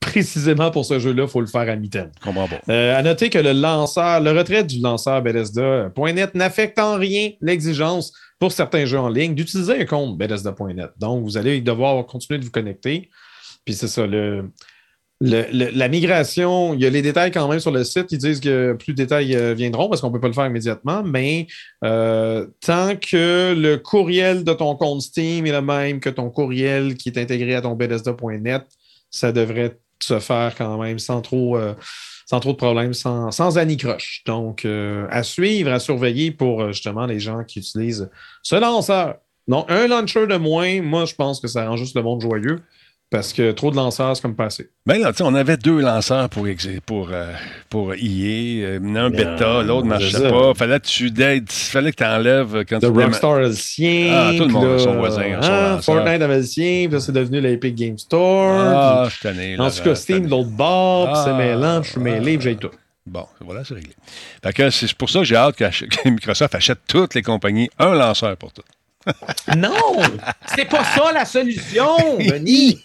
[0.00, 2.10] précisément pour ce jeu-là, il faut le faire à mi-temps.
[2.68, 8.12] Euh, à noter que le lanceur, le retrait du lanceur Bethesda.net n'affecte en rien l'exigence
[8.38, 10.90] pour certains jeux en ligne d'utiliser un compte Bethesda.net.
[10.98, 13.10] Donc, vous allez devoir continuer de vous connecter.
[13.64, 14.50] Puis c'est ça, le,
[15.20, 18.12] la migration, il y a les détails quand même sur le site.
[18.12, 20.46] Ils disent que plus de détails euh, viendront parce qu'on ne peut pas le faire
[20.46, 21.46] immédiatement, mais
[21.84, 26.96] euh, tant que le courriel de ton compte Steam est le même que ton courriel
[26.96, 28.62] qui est intégré à ton Bethesda.net,
[29.10, 31.74] ça devrait se faire quand même sans trop, euh,
[32.26, 34.22] sans trop de problèmes, sans, sans anicroche.
[34.26, 38.10] Donc, à suivre, à surveiller pour justement les gens qui utilisent
[38.42, 39.16] ce lanceur.
[39.48, 42.62] Non, un launcher de moins, moi, je pense que ça rend juste le monde joyeux.
[43.08, 44.68] Parce que trop de lanceurs, c'est comme passé.
[44.84, 46.44] Ben là, on avait deux lanceurs pour,
[46.84, 47.32] pour, euh,
[47.70, 48.64] pour IE.
[48.64, 50.54] Euh, un bêta, l'autre ne marchait pas.
[50.54, 51.10] Fallait que tu
[51.70, 54.12] fallait que tu enlèves quand The Rockstar avait le sien.
[54.12, 55.38] Ah, tout le monde a son voisin.
[55.40, 58.58] Ah, Fortnite avait le sien, puis c'est devenu l'Epic Game Store.
[58.58, 59.56] Ah, je tenais.
[59.56, 62.70] En tout cas, Steam, l'autre bord, puis c'est ah, mêlant, je suis mêlé, j'ai tout.
[63.06, 63.92] Bon, voilà, c'est réglé.
[64.42, 65.64] Fait que c'est pour ça que j'ai hâte que
[66.10, 68.62] Microsoft achète toutes les compagnies un lanceur pour tout
[69.56, 70.02] non!
[70.54, 72.80] C'est pas ça la solution, Denis!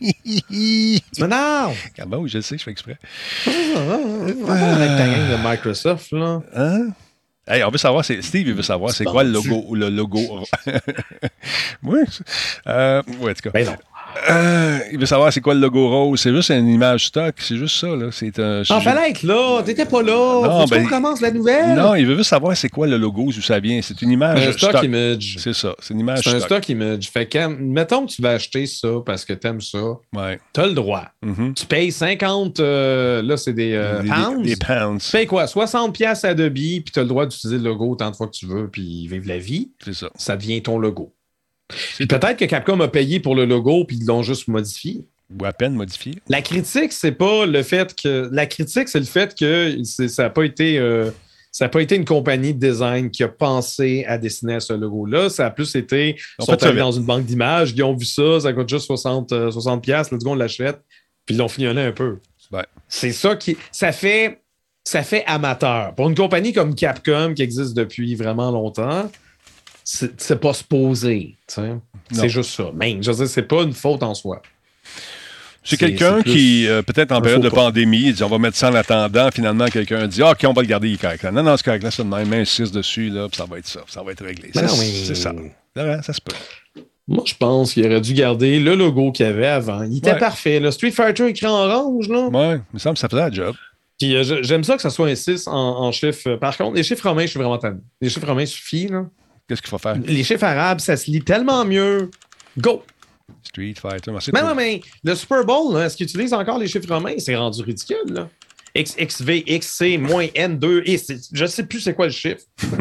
[1.13, 1.77] tu m'énerves!
[1.99, 2.97] Ah ben oui, je sais, je fais exprès.
[3.47, 6.41] Avec ta gang de Microsoft, là.
[6.55, 6.89] Hein?
[7.47, 9.75] Hey, on veut savoir, Steve, il veut savoir, c'est quoi le logo?
[9.75, 10.19] Le logo?
[11.83, 11.99] oui.
[12.67, 13.49] Euh, oui, en tout cas.
[13.49, 13.75] Ben non.
[14.29, 16.19] Euh, il veut savoir c'est quoi le logo rose.
[16.19, 17.35] C'est juste une image stock.
[17.39, 17.87] C'est juste ça.
[17.87, 18.07] Là.
[18.11, 19.61] C'est un, ah, fallait être là.
[19.63, 20.41] T'étais pas là.
[20.47, 21.75] Non, ben, commence la nouvelle?
[21.75, 23.79] Non, il veut juste savoir c'est quoi le logo, d'où ça vient.
[23.81, 24.83] C'est une image un stock.
[24.83, 25.37] image.
[25.39, 25.75] C'est ça.
[25.79, 26.31] C'est une image stock.
[26.31, 27.09] C'est un stock image.
[27.09, 29.81] Fait que, mettons que tu vas acheter ça parce que t'aimes ça.
[30.15, 30.39] Ouais.
[30.53, 31.07] T'as le droit.
[31.25, 31.53] Mm-hmm.
[31.53, 34.43] Tu payes 50, euh, là, c'est des, euh, pounds.
[34.43, 35.03] Des, pounds.
[35.03, 35.47] Tu payes quoi?
[35.47, 38.45] 60 pièces Adobe, puis t'as le droit d'utiliser le logo autant de fois que tu
[38.45, 39.71] veux, puis vivre la vie.
[39.83, 40.09] C'est ça.
[40.15, 41.13] Ça devient ton logo.
[41.97, 45.05] Peut-être que Capcom a payé pour le logo puis ils l'ont juste modifié.
[45.39, 46.15] Ou à peine modifié.
[46.27, 48.29] La critique, c'est pas le fait que.
[48.31, 50.77] La critique, c'est le fait que ça n'a pas été.
[50.77, 51.09] Euh,
[51.51, 55.29] ça n'a pas été une compagnie de design qui a pensé à dessiner ce logo-là.
[55.29, 56.15] Ça a plus été.
[56.39, 59.51] Ils sont allés dans une banque d'images, ils ont vu ça, ça coûte juste 60,
[59.51, 60.79] 60 pièces, let's go, on l'achète,
[61.25, 62.19] puis ils l'ont fignolé un peu.
[62.87, 63.57] C'est ça qui.
[63.71, 64.41] Ça fait,
[64.83, 65.93] ça fait amateur.
[65.95, 69.09] Pour une compagnie comme Capcom, qui existe depuis vraiment longtemps,
[70.17, 71.35] c'est pas se poser.
[71.47, 72.71] C'est juste ça.
[72.73, 74.41] Mais je veux dire, c'est pas une faute en soi.
[75.63, 78.75] C'est quelqu'un qui, euh, peut-être en période de pandémie, dit on va mettre ça en
[78.75, 79.29] attendant.
[79.31, 81.83] Finalement, quelqu'un dit OK, on va le garder, il est Non, non, c'est correct.
[81.83, 83.81] Là, c'est même, 6 dessus, là, puis ça va être ça.
[83.87, 84.49] Ça va être réglé.
[84.53, 85.33] C'est ça.
[86.01, 86.35] ça se peut.
[87.07, 89.83] Moi, je pense qu'il aurait dû garder le logo qu'il avait avant.
[89.83, 90.59] Il était parfait.
[90.59, 92.27] Le Street Fighter écrit en orange, là.
[92.27, 93.55] Ouais, il me semble que ça faisait la job.
[93.99, 96.37] Puis euh, j'aime ça que ça soit un 6 en, en chiffres.
[96.37, 97.81] Par contre, les chiffres romains, je suis vraiment tanné.
[97.99, 99.05] Les chiffres romains suffisent, là.
[99.51, 99.97] Qu'est-ce qu'il faut faire?
[100.05, 102.09] Les chiffres arabes, ça se lit tellement mieux.
[102.57, 102.85] Go!
[103.43, 104.13] Street Fighter.
[104.33, 107.15] Mais non, mais le Super Bowl, est-ce qu'ils utilisent encore les chiffres romains?
[107.17, 108.29] C'est rendu ridicule, là.
[108.75, 110.97] XXV, XC, moins N2, et
[111.33, 112.43] je ne sais plus c'est quoi le chiffre.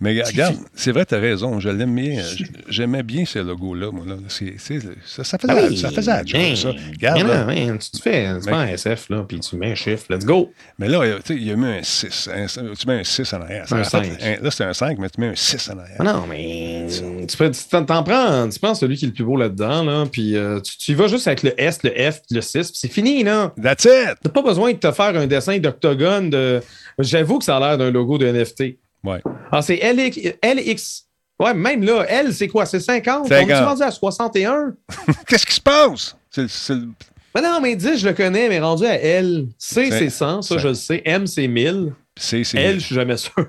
[0.00, 1.60] Mais regarde, c'est vrai, tu as raison.
[1.60, 2.22] Je l'aime bien.
[2.68, 3.90] J'aimais bien ce logo-là.
[4.28, 6.72] ça, ça, faisait, ah ça faisait ça.
[6.92, 10.06] Regarde, tu te fais tu un SF, là, puis tu mets un chiffre.
[10.10, 10.52] Let's go.
[10.78, 12.30] Mais là, il y a mis un 6.
[12.78, 13.66] tu mets un 6 en arrière.
[13.70, 14.20] Un 5.
[14.42, 15.96] là, c'est un 5, mais tu mets un 6 en arrière.
[15.98, 17.36] Ah non, mais tu
[17.70, 20.76] t'en prends, tu prends celui qui est le plus beau là-dedans, là, puis euh, tu,
[20.78, 23.51] tu y vas juste avec le S, le F, le 6, puis c'est fini, là.
[23.60, 24.16] That's it!
[24.22, 26.62] T'as pas besoin de te faire un dessin d'octogone de.
[26.98, 28.78] J'avoue que ça a l'air d'un logo de NFT.
[29.04, 29.20] Ouais.
[29.50, 31.06] Ah, c'est LX, LX.
[31.40, 32.66] Ouais, même là, L, c'est quoi?
[32.66, 33.26] C'est 50?
[33.26, 33.44] 50.
[33.44, 34.74] On est rendu à 61?
[35.26, 36.16] Qu'est-ce qui se passe?
[36.30, 36.88] C'est, le...
[37.34, 39.48] Mais non, mais 10, je le connais, mais rendu à L.
[39.58, 41.02] C, c'est 100, ça, je le sais.
[41.04, 41.92] M, c'est 1000.
[42.16, 43.46] C, c'est L, je suis jamais sûr.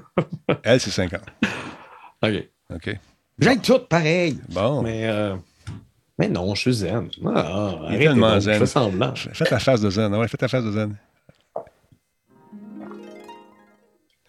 [0.63, 1.21] L, c'est 50.
[2.23, 2.31] OK.
[2.73, 2.97] OK.
[3.39, 4.37] J'aime tout pareil.
[4.49, 4.81] Bon.
[4.81, 5.05] Mais.
[5.05, 5.35] Euh...
[6.19, 7.09] Mais non, je suis zen.
[7.25, 8.59] Ah, Il est tellement zen.
[8.59, 9.13] Fais semblant.
[9.15, 10.13] Fais ta face de zen.
[10.15, 10.95] Ouais, fais ta face de zen.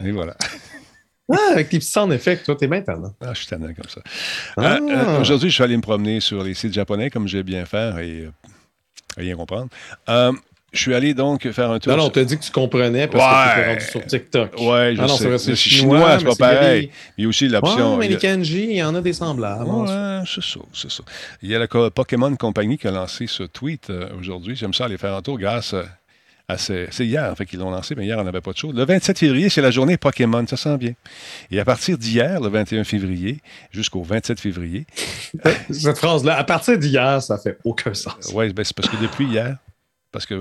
[0.01, 0.37] Et voilà.
[1.33, 3.15] Ah, avec tes petits sound effects, toi, t'es bien tannant.
[3.23, 4.03] Ah, je suis tannant comme ça.
[4.59, 4.75] Ah.
[4.75, 7.65] Euh, euh, aujourd'hui, je suis allé me promener sur les sites japonais, comme j'ai bien
[7.65, 8.29] faire, et
[9.17, 9.71] rien comprendre.
[10.75, 11.93] Je suis allé donc faire un tour.
[11.93, 14.61] Non, non, on t'a dit que tu comprenais parce que tu sur TikTok.
[14.61, 15.39] Ouais, je ah non, sais.
[15.39, 16.91] C'est chinois, c'est pas pareil.
[17.17, 17.93] Il y a aussi l'option.
[17.93, 19.65] Ouais, mais les kanji, il y en a des semblables.
[19.65, 21.03] Ouais, c'est ça, c'est ça.
[21.43, 24.57] Il y a la Pokémon Company qui a lancé ce tweet euh, aujourd'hui.
[24.57, 25.85] J'aime ça aller faire un tour grâce à
[26.59, 28.71] c'est hier en fait qu'ils l'ont lancé, mais hier on n'avait pas de show.
[28.71, 30.93] Le 27 février, c'est la journée Pokémon, ça sent bien.
[31.51, 34.87] Et à partir d'hier, le 21 février, jusqu'au 27 février.
[35.71, 38.31] Cette phrase-là, à partir d'hier, ça fait aucun sens.
[38.35, 39.57] Oui, ben, c'est parce que depuis hier,
[40.15, 40.41] parce que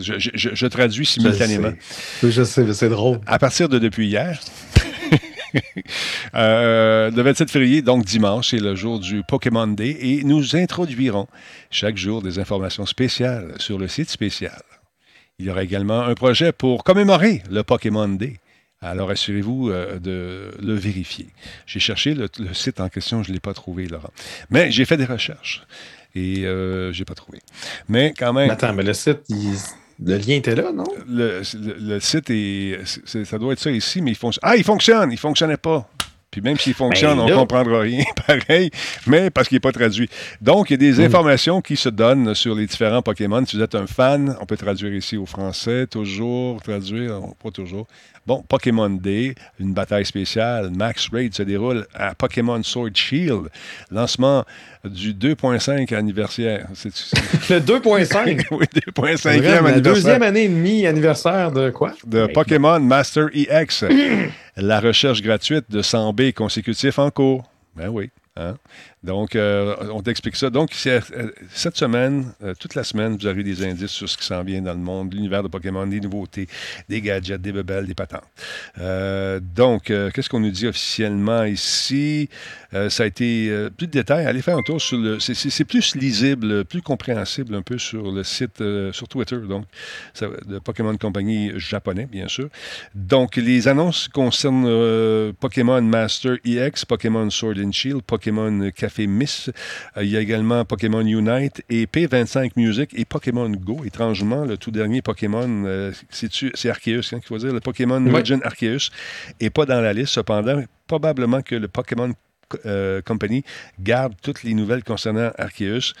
[0.00, 1.72] je, traduis simultanément.
[2.24, 3.20] Je sais, mais c'est drôle.
[3.24, 4.40] À partir de depuis hier,
[6.34, 11.28] euh, le 27 février, donc dimanche, c'est le jour du Pokémon Day et nous introduirons
[11.70, 14.60] chaque jour des informations spéciales sur le site spécial.
[15.38, 18.38] Il y aura également un projet pour commémorer le Pokémon Day.
[18.80, 21.28] Alors assurez-vous euh, de le vérifier.
[21.66, 24.10] J'ai cherché le, le, site en question, je ne l'ai pas trouvé, Laurent.
[24.50, 25.62] Mais j'ai fait des recherches
[26.14, 27.40] et euh, j'ai pas trouvé.
[27.88, 28.50] Mais quand même.
[28.50, 29.20] Attends, mais le site,
[30.04, 30.84] le lien était là, non?
[31.08, 31.42] Le,
[32.00, 32.80] site est,
[33.24, 34.42] Ça doit être ça ici, mais il fonctionne.
[34.42, 35.12] Ah, il fonctionne!
[35.12, 35.88] Il fonctionnait pas.
[36.32, 38.70] Puis même s'il fonctionne, ben on ne comprendra rien pareil,
[39.06, 40.08] mais parce qu'il n'est pas traduit.
[40.40, 41.04] Donc, il y a des hmm.
[41.04, 43.44] informations qui se donnent sur les différents Pokémon.
[43.44, 47.86] Si vous êtes un fan, on peut traduire ici au français, toujours, traduire, pas toujours.
[48.26, 50.70] Bon, Pokémon Day, une bataille spéciale.
[50.70, 53.50] Max Raid se déroule à Pokémon Sword Shield.
[53.90, 54.44] Lancement
[54.84, 56.68] du 2.5 anniversaire.
[56.74, 58.46] Le 2.5?
[58.50, 59.62] oui, 2.5e anniversaire.
[59.62, 61.92] La deuxième année et demie anniversaire de quoi?
[62.06, 63.84] De Pokémon Master EX.
[64.56, 67.44] la recherche gratuite de 100 B consécutifs en cours.
[67.76, 68.10] Ben oui.
[68.36, 68.56] Hein?
[69.04, 70.48] Donc, euh, on t'explique ça.
[70.48, 71.00] Donc, euh,
[71.52, 74.62] cette semaine, euh, toute la semaine, vous avez des indices sur ce qui s'en vient
[74.62, 76.46] dans le monde, l'univers de Pokémon, des nouveautés,
[76.88, 78.22] des gadgets, des bebelles, des patentes.
[79.56, 82.28] donc, qu'est-ce qu'on nous dit officiellement ici?
[82.88, 84.24] ça a été plus de détails.
[84.26, 85.18] Allez faire un tour sur le.
[85.20, 89.64] C'est plus lisible, plus compréhensible un peu sur le site, sur Twitter, donc,
[90.20, 92.48] de Pokémon Company japonais, bien sûr.
[92.94, 99.50] Donc, les annonces concernent Pokémon Master EX, Pokémon Sword and Shield, Pokémon Café fait Miss.
[99.96, 103.82] Euh, il y a également Pokémon Unite et P25 Music et Pokémon Go.
[103.84, 108.40] Étrangement, le tout dernier Pokémon, euh, c'est Arceus, hein, qu'il faut dire, le Pokémon Legend
[108.44, 108.90] Arceus,
[109.40, 110.14] n'est pas dans la liste.
[110.14, 112.12] Cependant, probablement que le Pokémon
[112.66, 113.44] euh, Company
[113.80, 115.94] garde toutes les nouvelles concernant Arceus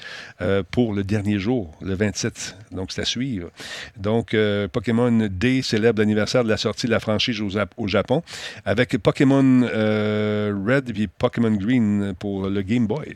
[0.70, 2.56] pour le dernier jour, le 27.
[2.72, 3.50] Donc, c'est à suivre.
[3.96, 4.36] Donc,
[4.72, 8.22] Pokémon Day célèbre l'anniversaire de la sortie de la franchise au, Japon
[8.64, 13.14] avec Pokémon Red et Pokémon Green pour le Game Boy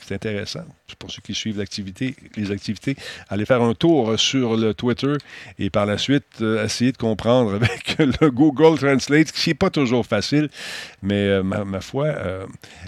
[0.00, 0.64] c'est intéressant.
[0.98, 2.96] Pour ceux qui suivent l'activité, les activités,
[3.28, 5.14] allez faire un tour sur le Twitter
[5.58, 9.70] et par la suite, euh, essayer de comprendre avec le Google Translate, qui n'est pas
[9.70, 10.48] toujours facile,
[11.02, 12.46] mais euh, ma, foi, euh,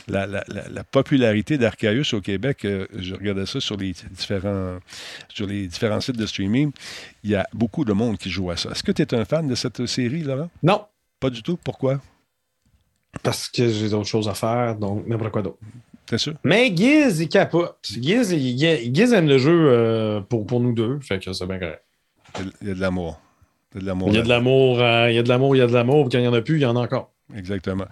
[0.09, 4.78] la, popularité d'Archaeus au Québec, je regardais ça sur les, différents,
[5.28, 6.72] sur les différents sites de streaming,
[7.24, 8.70] il y a beaucoup de monde qui joue à ça.
[8.70, 10.51] Est-ce que tu es un fan de cette série, Laurent?
[10.62, 10.84] Non.
[11.20, 11.57] Pas du tout?
[11.57, 12.01] Pourquoi?
[13.22, 15.59] Parce que j'ai d'autres choses à faire, donc n'importe quoi d'autre.
[16.09, 16.34] C'est sûr?
[16.44, 17.78] Mais Giz, il capote.
[17.82, 20.98] Giz, il, aime le jeu euh, pour, pour nous deux.
[21.00, 21.82] Fait que c'est bien correct.
[22.61, 23.20] Il y a de l'amour.
[23.74, 24.09] Il y a de l'amour.
[24.09, 25.72] Il y a de l'amour, euh, il y a de l'amour, il y a de
[25.72, 26.09] l'amour.
[26.11, 27.11] Quand il n'y en a plus, il y en a encore.
[27.34, 27.86] Exactement.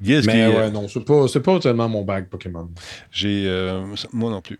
[0.00, 2.70] Giz Mais ouais, non, c'est pas, pas tellement mon bag Pokémon.
[3.10, 4.58] J'ai, euh, moi non plus.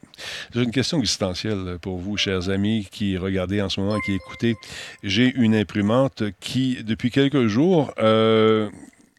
[0.54, 4.56] J'ai une question existentielle pour vous, chers amis, qui regardez en ce moment, qui écoutez.
[5.02, 7.94] J'ai une imprimante qui, depuis quelques jours,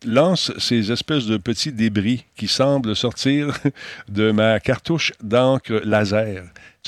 [0.05, 3.57] lance ces espèces de petits débris qui semblent sortir
[4.09, 6.43] de ma cartouche d'encre laser.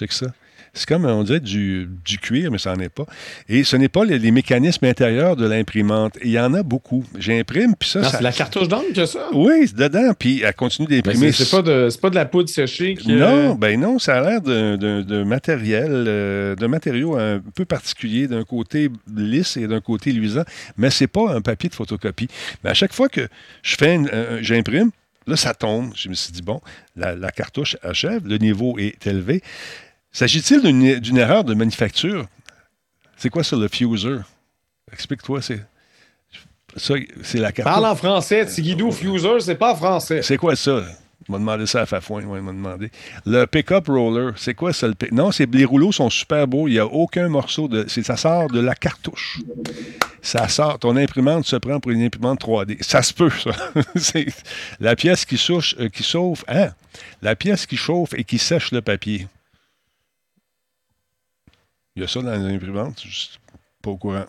[0.07, 0.27] que ça.
[0.73, 1.87] C'est comme, on dirait, du,
[2.21, 3.05] cuir, mais ça n'en est pas.
[3.47, 6.17] Et ce n'est pas les, mécanismes intérieurs de l'imprimante.
[6.23, 7.03] Il y en a beaucoup.
[7.17, 8.03] J'imprime, puis ça...
[8.03, 9.27] C'est la cartouche d'encre que ça?
[9.33, 11.31] Oui, c'est dedans, puis elle continue d'imprimer.
[11.31, 13.13] C'est pas, de, pas de la poudre séchée qui...
[13.13, 18.43] Non, ben non, ça a l'air de, matériel, euh, de matériau un peu particulier, d'un
[18.43, 20.43] côté lisse et d'un côté luisant,
[20.77, 22.27] mais c'est pas un papier de photocopie.
[22.63, 23.27] Mais à chaque fois que
[23.63, 23.99] je fais,
[24.41, 24.91] j'imprime,
[25.27, 25.91] là, ça tombe.
[25.95, 26.61] Je me suis dit, bon,
[26.95, 29.41] la, la cartouche achève, le niveau est élevé.
[30.11, 30.61] S'agit-il
[31.01, 32.25] d'une erreur de manufacture?
[33.17, 34.17] C'est quoi ça, le fuser?
[34.91, 35.61] Explique-toi, c'est.
[36.77, 36.93] Ça,
[37.23, 37.67] c'est la carte.
[37.67, 40.21] Parle en français, Tigidou, fuser, c'est pas français.
[40.21, 40.83] C'est quoi ça?
[41.27, 42.89] Il m'a demandé ça à Fafouin, il m'a demandé.
[43.25, 44.87] Le pick-up roller, c'est quoi ça?
[44.87, 46.67] Le non, les rouleaux sont super beaux.
[46.67, 47.85] Il n'y a aucun morceau de.
[47.87, 49.39] Ça sort de la cartouche.
[50.21, 50.79] Ça sort.
[50.79, 52.81] Ton imprimante se prend pour une imprimante 3D.
[52.81, 53.51] Ça se peut, ça.
[54.79, 56.45] la pièce qui, souche, euh, qui chauffe.
[56.47, 56.69] Hein?
[57.21, 59.27] La pièce qui chauffe et qui sèche le papier.
[61.95, 63.39] Il y a ça dans les imprimantes, je suis
[63.81, 64.25] pas au courant.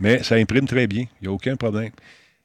[0.00, 1.90] Mais ça imprime très bien, il n'y a aucun problème.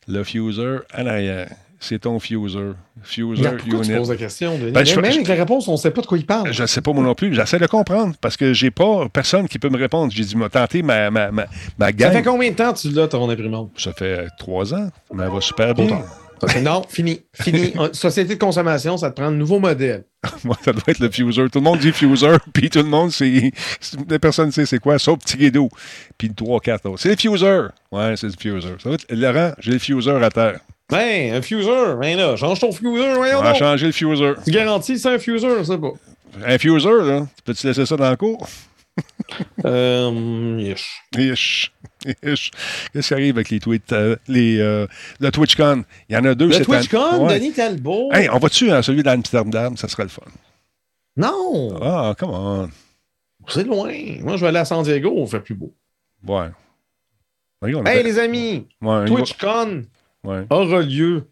[0.08, 1.50] le fuser en arrière
[1.82, 2.74] c'est ton fuser.
[3.02, 3.88] Fuser unit.
[3.88, 4.72] Tu poses la question, Denis?
[4.72, 6.54] Ben, même avec la réponse, on ne sait pas de quoi il parle.
[6.54, 7.34] Je ne sais pas moi non plus.
[7.34, 10.14] J'essaie de comprendre parce que j'ai pas personne qui peut me répondre.
[10.16, 11.48] J'ai dit, m'a tenté ma, ma, ma,
[11.80, 13.72] ma Ça fait combien de temps tu l'as, ton imprimante?
[13.78, 14.90] Ça fait trois ans.
[15.12, 16.04] Mais elle va super bien.
[16.62, 17.22] Non, fini.
[17.34, 17.74] Fini.
[17.94, 20.06] Société de consommation, ça te prend un nouveau modèle.
[20.44, 21.50] Moi, ça doit être le fuser.
[21.50, 23.52] Tout le monde dit fuser, puis tout le monde, c'est.
[24.20, 25.70] Personne ne sait c'est quoi, sauf petit guido.
[26.18, 27.68] Puis 3-4 C'est le fuser.
[27.92, 28.76] Ouais, c'est le fuser.
[28.82, 29.06] Ça va être...
[29.10, 30.60] Laurent, j'ai le fuser à terre.
[30.90, 34.34] Ben, un fuser, ben là, change ton fuser, voyons On va changer le fuser.
[34.44, 35.94] Tu garantis c'est un fuser, sais pas.
[36.46, 38.46] Un fuser, là, peux-tu laisser ça dans le cours?
[39.66, 40.74] euh.
[42.04, 44.88] Qu'est-ce qui arrive avec les tweets, euh, les, euh,
[45.20, 45.84] le TwitchCon?
[46.10, 46.48] Il y en a deux.
[46.48, 47.40] Le TwitchCon, ouais.
[47.40, 48.10] Denis Talbot.
[48.12, 49.78] Hey, on va-tu à celui d'Amsterdam?
[49.78, 50.24] Ça serait le fun.
[51.18, 51.78] Non.
[51.82, 52.70] Ah, come on.
[53.48, 53.94] C'est loin.
[54.22, 55.74] Moi, je vais aller à San Diego, on fait plus beau.
[56.28, 56.50] Ouais.
[57.64, 59.84] hey, les amis, ouais, TwitchCon,
[60.24, 61.28] aura lieu.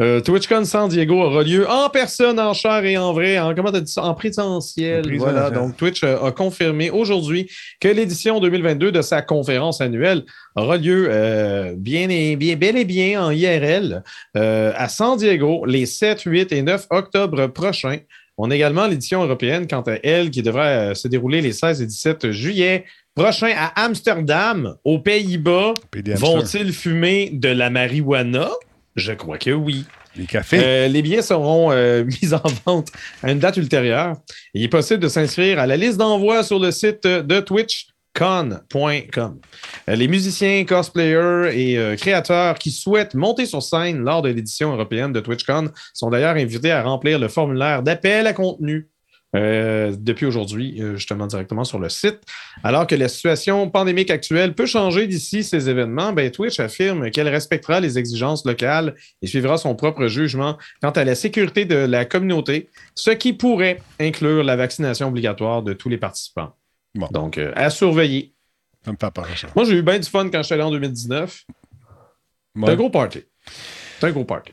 [0.00, 3.70] Euh, TwitchCon San Diego aura lieu en personne, en chair et en vrai, en, comment
[3.70, 5.16] dit en présentiel.
[5.16, 7.50] Voilà, donc Twitch euh, a confirmé aujourd'hui
[7.80, 10.24] que l'édition 2022 de sa conférence annuelle
[10.56, 14.02] aura lieu euh, bien et bien, bel et bien en IRL
[14.34, 17.98] à San Diego les 7, 8 et 9 octobre prochains.
[18.36, 21.86] On a également l'édition européenne, quant à elle, qui devrait se dérouler les 16 et
[21.86, 25.74] 17 juillet prochain à Amsterdam, aux Pays-Bas.
[26.16, 28.50] Vont-ils fumer de la marijuana?
[28.96, 29.84] Je crois que oui.
[30.16, 30.60] Les cafés.
[30.62, 32.92] Euh, les billets seront euh, mis en vente
[33.22, 34.16] à une date ultérieure.
[34.54, 38.60] Il est possible de s'inscrire à la liste d'envoi sur le site de twitchcon.com.
[39.88, 45.12] Euh, les musiciens, cosplayers et créateurs qui souhaitent monter sur scène lors de l'édition européenne
[45.12, 48.88] de TwitchCon sont d'ailleurs invités à remplir le formulaire d'appel à contenu
[49.34, 52.20] euh, depuis aujourd'hui, euh, justement directement sur le site.
[52.62, 57.28] Alors que la situation pandémique actuelle peut changer d'ici ces événements, ben, Twitch affirme qu'elle
[57.28, 62.04] respectera les exigences locales et suivra son propre jugement quant à la sécurité de la
[62.04, 66.54] communauté, ce qui pourrait inclure la vaccination obligatoire de tous les participants.
[67.10, 68.34] Donc, euh, à surveiller.
[68.84, 69.48] Ça me fait peur, ça.
[69.56, 71.44] Moi, j'ai eu bien du fun quand je suis allé en 2019.
[72.56, 73.24] C'est un gros party.
[73.98, 74.52] C'est un gros party.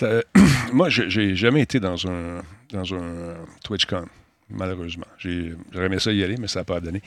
[0.72, 4.06] Moi, j'ai jamais été dans un, dans un TwitchCon,
[4.50, 5.06] malheureusement.
[5.18, 7.02] J'aurais aimé ça y aller, mais ça n'a pas donné.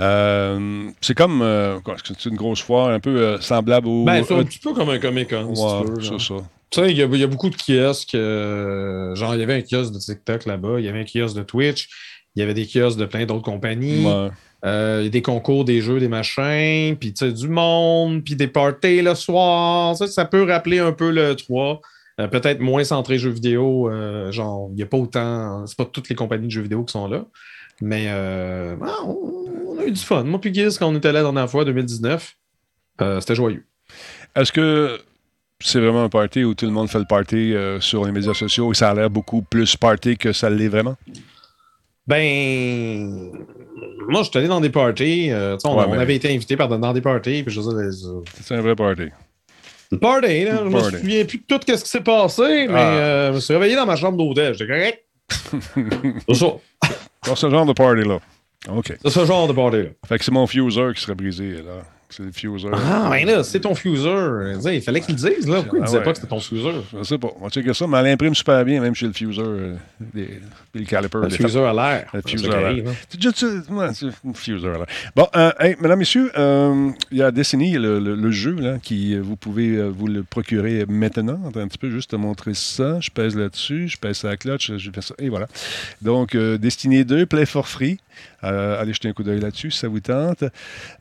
[0.00, 4.04] Euh, c'est comme euh, c'est une grosse foire un peu euh, semblable au.
[4.04, 5.54] Ben, c'est un petit peu comme un Comic-Con.
[5.54, 6.34] Ouais, c'est ça.
[6.70, 8.16] Tu sais, il y, a beaucoup de kiosques.
[8.16, 11.42] genre, il y avait un kiosque de TikTok là-bas, il y avait un kiosque de
[11.42, 11.90] Twitch,
[12.34, 14.06] il y avait des kiosques de plein d'autres compagnies.
[14.64, 19.14] des concours, des jeux, des machins, puis tu sais, du monde, puis des parties le
[19.14, 19.94] soir.
[19.98, 21.82] Ça, ça peut rappeler un peu le 3.
[22.20, 23.90] Euh, peut-être moins centré jeux vidéo.
[23.90, 25.66] Euh, genre, il n'y a pas autant.
[25.66, 27.24] C'est pas toutes les compagnies de jeux vidéo qui sont là.
[27.80, 30.24] Mais euh, ah, on, a eu du fun.
[30.24, 32.34] Moi, puis Giz, quand on était là la dernière fois, 2019,
[33.20, 33.64] c'était joyeux.
[34.36, 35.00] Est-ce que
[35.58, 38.70] c'est vraiment un party où tout le monde fait le party sur les médias sociaux
[38.70, 40.96] et ça a l'air beaucoup plus party que ça l'est vraiment?
[42.06, 43.32] Ben,
[44.08, 45.30] moi, je suis allé dans des parties.
[45.64, 47.44] on, avait été invité par, dans des parties.
[48.40, 49.08] c'est un vrai party.
[49.92, 50.62] Le party, là.
[50.64, 52.94] Je me souviens plus de tout ce qui s'est passé, mais ah.
[52.94, 54.54] euh, je me suis réveillé dans ma chambre d'hôtel.
[54.54, 55.04] J'étais correct.
[56.28, 56.46] c'est ça.
[57.22, 58.18] C'est ce genre de party-là.
[58.70, 58.94] OK.
[59.02, 59.90] C'est ce genre de party-là.
[60.08, 61.82] Fait que c'est mon fuser qui serait brisé, là.
[62.14, 62.68] C'est le fuser.
[62.74, 64.10] Ah, mais là, c'est ton fuser.
[64.66, 65.60] Il fallait qu'il le dise, là.
[65.60, 66.72] Pourquoi il ne disait pas que c'était ton fuser?
[66.92, 67.28] Je sais pas.
[67.40, 69.40] On va checker ça, mais elle imprime super bien, même chez le fuser.
[69.40, 69.76] Euh,
[70.74, 71.18] le caliper.
[71.22, 72.10] Le fuser à l'air.
[72.12, 72.92] Le fuser à l'air.
[73.08, 74.86] C'est déjà le fuser à l'air.
[75.16, 79.16] Bon, euh, hey, mesdames, messieurs, euh, il y a Destiny, le, le, jeu, là, qui
[79.16, 81.40] vous pouvez vous le procurer maintenant.
[81.54, 83.00] Un petit peu juste te montrer ça.
[83.00, 85.48] Je pèse là-dessus, je pèse la clutch, je fais ça, et voilà.
[86.02, 87.98] Donc, Destiny 2, Play for Free.
[88.42, 90.44] allez jeter un coup d'œil là-dessus si ça vous tente.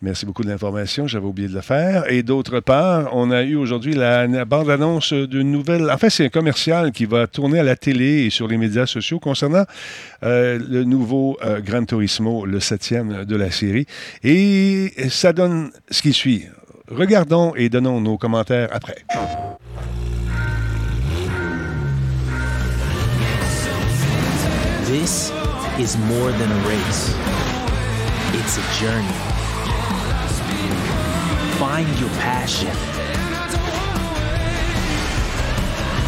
[0.01, 2.10] Merci beaucoup de l'information j'avais oublié de le faire.
[2.12, 5.89] Et d'autre part, on a eu aujourd'hui la, bande-annonce d'une nouvelle.
[5.89, 8.86] En fait, c'est un commercial qui va tourner à la télé et sur les médias
[8.86, 9.66] sociaux concernant
[10.24, 13.86] euh, le nouveau euh, Gran Turismo, le septième de la série.
[14.24, 16.45] Et ça donne ce qui suit.
[16.89, 19.06] Regardons et donnons nos commentaires après.
[24.91, 25.32] This
[25.80, 27.16] is more than a race.
[28.34, 29.31] It's a journey.
[31.62, 32.72] Find your passion.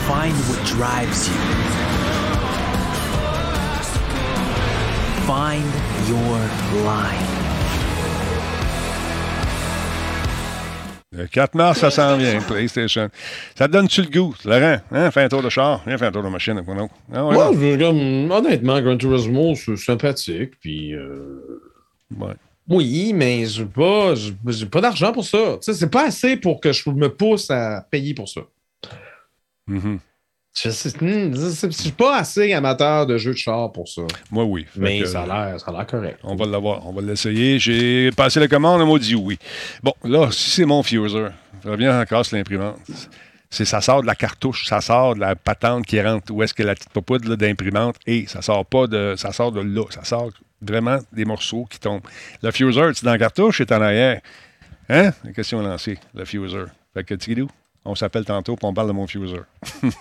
[0.08, 1.36] Find what drives you.
[5.28, 5.64] Find
[6.10, 6.40] your
[6.84, 7.28] line.
[11.12, 13.10] Le 4 mars, ça s'en vient, PlayStation.
[13.54, 14.78] Ça te donne-tu le goût, Laurent?
[14.92, 15.12] Hein?
[15.12, 15.82] Fais un tour de char.
[15.86, 16.88] Viens faire un tour de machine avec moi.
[17.14, 20.60] Ah, ouais, Moi, honnêtement, Gran Turismo, c'est sympathique.
[20.60, 20.96] Puis.
[20.96, 21.62] Euh...
[22.18, 22.34] Ouais.
[22.68, 25.58] Oui, mais je pas, j'ai pas d'argent pour ça.
[25.62, 28.42] Sais, c'est pas assez pour que je me pousse à payer pour ça.
[29.70, 30.00] Mm-hmm.
[30.56, 30.70] Je
[31.72, 34.04] suis pas assez amateur de jeux de char pour ça.
[34.30, 34.68] Moi, oui.
[34.76, 36.20] Mais ça a l'air correct.
[36.24, 36.86] On va l'avoir.
[36.88, 37.58] On va l'essayer.
[37.58, 39.40] J'ai passé la commande, on m'a dit oui.
[39.82, 41.28] Bon, là, si c'est mon fuser,
[41.64, 42.78] je reviens encore sur l'imprimante.
[43.50, 46.54] C'est, ça sort de la cartouche, ça sort de la patente qui rentre où est-ce
[46.54, 49.16] que la petite popoudre d'imprimante et ça sort pas de.
[49.18, 49.86] Ça sort de là.
[49.90, 50.30] Ça sort
[50.66, 52.02] vraiment des morceaux qui tombent.
[52.42, 54.22] Le fuser, c'est dans la cartouche, c'est en arrière.
[54.90, 55.12] Hein?
[55.24, 56.66] La question lancée, le fuser.
[56.94, 57.50] Fait que, Tigidou,
[57.86, 59.42] on s'appelle tantôt pour on parle de mon fuser.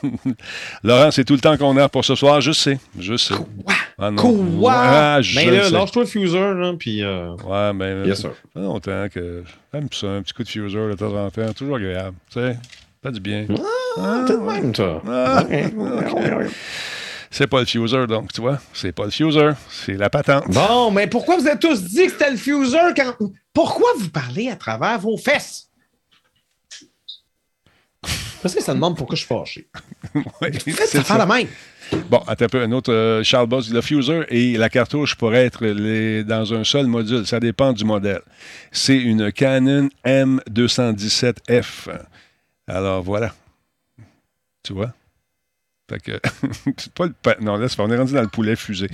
[0.85, 2.41] Laurent, c'est tout le temps qu'on a pour ce soir.
[2.41, 2.79] Je sais.
[2.99, 3.35] Je sais.
[3.35, 3.75] Quoi?
[3.99, 4.73] Ah Quoi?
[4.75, 7.03] Ah, mais là, lâche-toi le fuser, là, puis...
[7.03, 7.35] Euh...
[7.45, 8.05] Ouais.
[8.05, 8.35] Bien sûr.
[8.55, 9.43] Ça longtemps que...
[9.73, 11.53] J'aime ça, un petit coup de fuser de temps en temps.
[11.53, 12.17] Toujours agréable.
[12.31, 12.57] Tu sais,
[13.01, 13.47] pas du bien.
[13.99, 15.03] Ah, t'es de même, toi.
[15.07, 15.45] Ah,
[17.33, 18.61] C'est pas le fuser, donc, tu vois.
[18.75, 20.45] C'est pas le fuser, c'est la patente.
[20.49, 23.15] Bon, mais pourquoi vous êtes tous dit que c'était le fuser quand.
[23.55, 25.71] Pourquoi vous parlez à travers vos fesses?
[28.43, 29.67] Parce que ça demande pourquoi je suis fâché.
[30.15, 31.47] oui, ça fait la même.
[32.11, 33.71] Bon, attends un peu, un autre euh, Charles Boss.
[33.71, 37.27] Le fuser et la cartouche pourraient être les, dans un seul module.
[37.27, 38.21] Ça dépend du modèle.
[38.73, 41.89] C'est une Canon M217F.
[42.67, 43.35] Alors voilà.
[44.63, 44.93] Tu vois?
[45.93, 46.13] Fait que,
[46.95, 48.89] pas le Non, là, on est rendu dans le poulet fusé.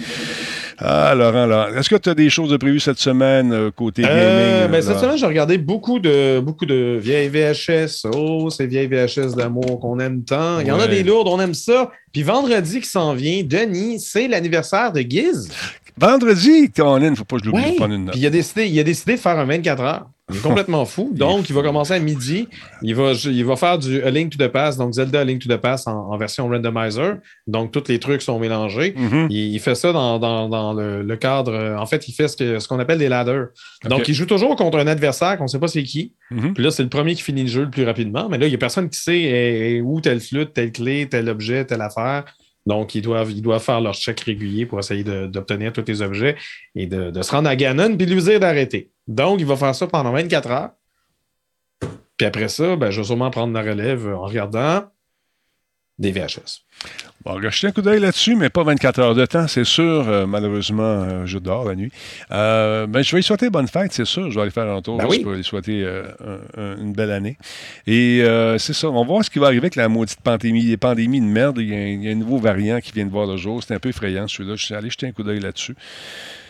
[0.79, 1.69] Ah, Laurent, Laurent.
[1.77, 4.19] Est-ce que tu as des choses de prévues cette semaine euh, côté gaming?
[4.19, 8.09] Euh, ben, cette semaine, j'ai regardé beaucoup de, beaucoup de vieilles VHS.
[8.13, 10.59] Oh, ces vieilles VHS d'amour qu'on aime tant.
[10.59, 11.91] Il y en a des lourdes, on aime ça.
[12.13, 15.51] Puis vendredi qui s'en vient, Denis, c'est l'anniversaire de Giz.
[15.97, 17.77] Vendredi, il ne faut pas que je l'oublie.
[17.79, 18.13] une note.
[18.13, 20.11] Puis il a, décidé, il a décidé de faire un 24 heures.
[20.31, 21.11] Il est complètement fou.
[21.15, 22.49] Donc, il va commencer à midi.
[22.83, 25.41] Il va, il va faire du A Link to the Pass, donc Zelda A Link
[25.41, 27.17] to the Pass en, version randomizer.
[27.47, 28.95] Donc, tous les trucs sont mélangés.
[28.97, 29.27] Mm-hmm.
[29.31, 31.77] il, fait ça dans, le, cadre.
[31.79, 33.49] En fait, il fait ce qu'on appelle des ladders.
[33.85, 36.15] Donc, il joue toujours contre un adversaire qu'on ne sait pas c'est qui.
[36.31, 36.53] Mm-hmm.
[36.53, 38.29] Puis là, c'est le premier qui finit le jeu le plus rapidement.
[38.29, 41.29] Mais là, il n'y a personne qui sait eh, où telle flûte, telle clé, tel
[41.29, 42.25] objet, telle affaire.
[42.69, 46.37] Donc, ils doivent, ils doivent faire leur check régulier pour essayer d'obtenir tous les objets
[46.75, 48.91] et de, se rendre à Ganon puis lui dire d'arrêter.
[49.09, 50.71] Donc, il va faire ça pendant 24 heures.
[52.19, 54.85] Puis après ça, ben, je vais sûrement prendre la relève en regardant
[55.99, 56.63] des VHS.
[57.25, 60.09] Bon, je un coup d'œil là-dessus, mais pas 24 heures de temps, c'est sûr.
[60.09, 61.91] Euh, malheureusement, euh, je dors la nuit.
[62.31, 64.31] Euh, ben, je vais lui souhaiter bonne fête, c'est sûr.
[64.31, 65.85] Je vais aller faire un tour ben pour lui souhaiter
[66.57, 67.37] une belle année.
[67.87, 68.23] Et
[68.59, 68.89] c'est ça.
[68.89, 70.63] On va voir ce qui va arriver avec la maudite pandémie.
[70.63, 73.37] Les pandémies de merde, il y, a un, nouveau variant qui vient de voir le
[73.37, 73.63] jour.
[73.63, 74.55] C'est un peu effrayant, celui-là.
[74.55, 75.75] Je suis allé jeter un coup d'œil là-dessus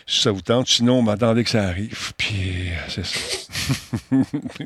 [0.08, 0.66] si ça vous tente.
[0.66, 2.12] Sinon, on m'attendait que ça arrive.
[2.16, 3.18] Puis, c'est ça.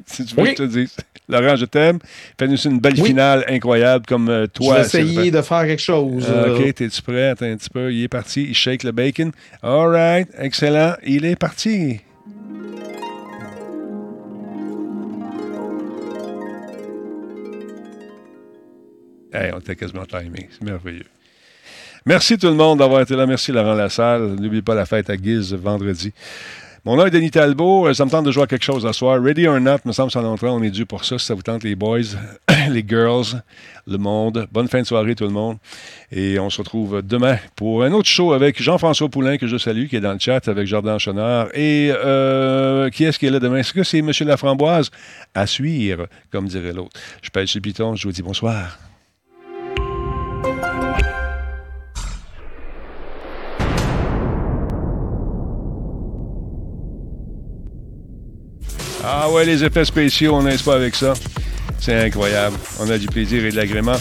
[0.07, 0.97] si tu veux que je te dise.
[1.29, 1.99] Laurent, je t'aime.
[2.39, 4.77] Fais-nous une belle finale incroyable comme euh, toi.
[4.77, 6.27] Je vais essayer de faire quelque chose.
[6.29, 7.31] Euh, OK, t'es-tu prêt?
[7.31, 7.93] Attends un petit peu.
[7.93, 8.45] Il est parti.
[8.45, 9.33] Il shake le bacon.
[9.63, 10.29] All right.
[10.39, 10.95] Excellent.
[11.05, 12.01] Il est parti.
[19.35, 20.49] Hey, on était quasiment timé.
[20.53, 21.07] C'est merveilleux.
[22.05, 23.27] Merci tout le monde d'avoir été là.
[23.27, 24.35] Merci Laurent Lassalle.
[24.35, 26.13] N'oublie pas la fête à Guise vendredi.
[26.85, 27.87] Mon nom est Denis Talbot.
[27.87, 29.23] Euh, ça me tente de jouer à quelque chose ce soir.
[29.23, 30.49] Ready or not, me semble, ça l'entrée.
[30.49, 31.17] On est dû pour ça.
[31.17, 32.01] Si ça vous tente, les boys,
[32.71, 33.41] les girls,
[33.87, 34.49] le monde.
[34.51, 35.59] Bonne fin de soirée, tout le monde.
[36.11, 39.87] Et on se retrouve demain pour un autre show avec Jean-François Poulain, que je salue,
[39.87, 41.51] qui est dans le chat avec Jordan Chenard.
[41.55, 43.59] Et euh, qui est-ce qui est là demain?
[43.59, 44.11] Est-ce que c'est M.
[44.23, 44.91] Laframboise?
[45.37, 46.99] À suivre, comme dirait l'autre.
[47.23, 47.95] Je pèse sur Piton.
[47.95, 48.77] Je vous dis bonsoir.
[59.05, 61.15] Ah ouais, les effets spéciaux, on n'est pas avec ça.
[61.81, 62.57] C'est incroyable.
[62.81, 63.97] On a du plaisir et de l'agrément.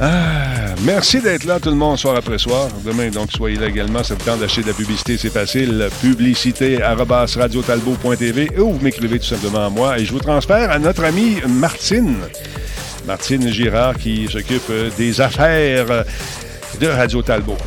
[0.00, 2.68] Ah, merci d'être là tout le monde soir après soir.
[2.84, 4.02] Demain, donc, soyez là également.
[4.02, 5.88] Ça vous tente d'acheter de la publicité, c'est facile.
[6.00, 11.04] Publicité radiotalbo.tv ou vous m'écrivez tout simplement à moi et je vous transfère à notre
[11.04, 12.16] amie Martine.
[13.06, 16.04] Martine Girard qui s'occupe des affaires
[16.80, 17.58] de Radio Talbot.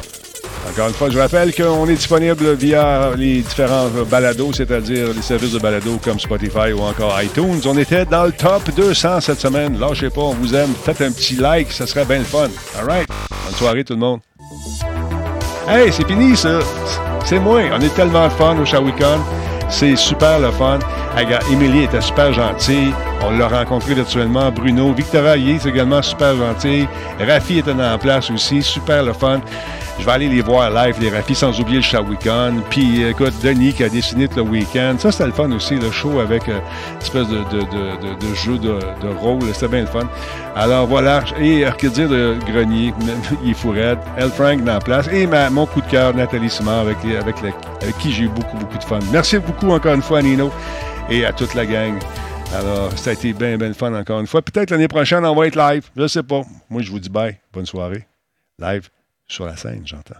[0.69, 5.53] Encore une fois, je rappelle qu'on est disponible via les différents balados, c'est-à-dire les services
[5.53, 7.61] de balado comme Spotify ou encore iTunes.
[7.65, 9.79] On était dans le top 200 cette semaine.
[9.79, 10.73] Lâchez pas, on vous aime.
[10.83, 12.49] Faites un petit like, ça serait bien le fun.
[12.77, 13.07] All right?
[13.45, 14.19] Bonne soirée tout le monde.
[15.67, 16.59] Hey, c'est fini ça.
[17.25, 17.61] C'est moi.
[17.73, 19.19] On est tellement fun au Shawicon.
[19.69, 20.79] C'est super le fun.
[21.51, 22.93] Emily était super gentille.
[23.23, 24.51] On l'a rencontré virtuellement.
[24.51, 24.93] Bruno.
[24.93, 26.87] Victoria Yates également, super gentil.
[27.19, 29.41] Rafi était en place aussi, super le fun.
[29.99, 32.61] Je vais aller les voir live, les Rafi, sans oublier le Shawicon.
[32.69, 34.95] Puis, écoute, Denis qui a dessiné le week-end.
[34.99, 36.59] Ça, c'était le fun aussi, le show avec euh,
[36.93, 38.77] une espèce de, de, de, de jeu de,
[39.19, 39.41] rôle.
[39.53, 40.07] C'était bien le fun.
[40.55, 41.23] Alors, voilà.
[41.39, 42.93] Et euh, que dire de Grenier,
[43.43, 43.99] il fourette.
[44.17, 45.07] El Frank dans la place.
[45.11, 47.35] Et ma, mon coup de cœur, Nathalie Simard, avec, avec,
[47.81, 48.99] avec qui j'ai eu beaucoup, beaucoup de fun.
[49.11, 50.51] Merci beaucoup encore une fois, Nino,
[51.09, 51.97] et à toute la gang.
[52.53, 54.41] Alors, ça a été bien, bien fun encore une fois.
[54.41, 55.89] Peut-être l'année prochaine, on va être live.
[55.95, 56.41] Je sais pas.
[56.69, 57.37] Moi, je vous dis bye.
[57.53, 58.07] Bonne soirée.
[58.59, 58.89] Live
[59.27, 60.15] sur la scène, j'entends.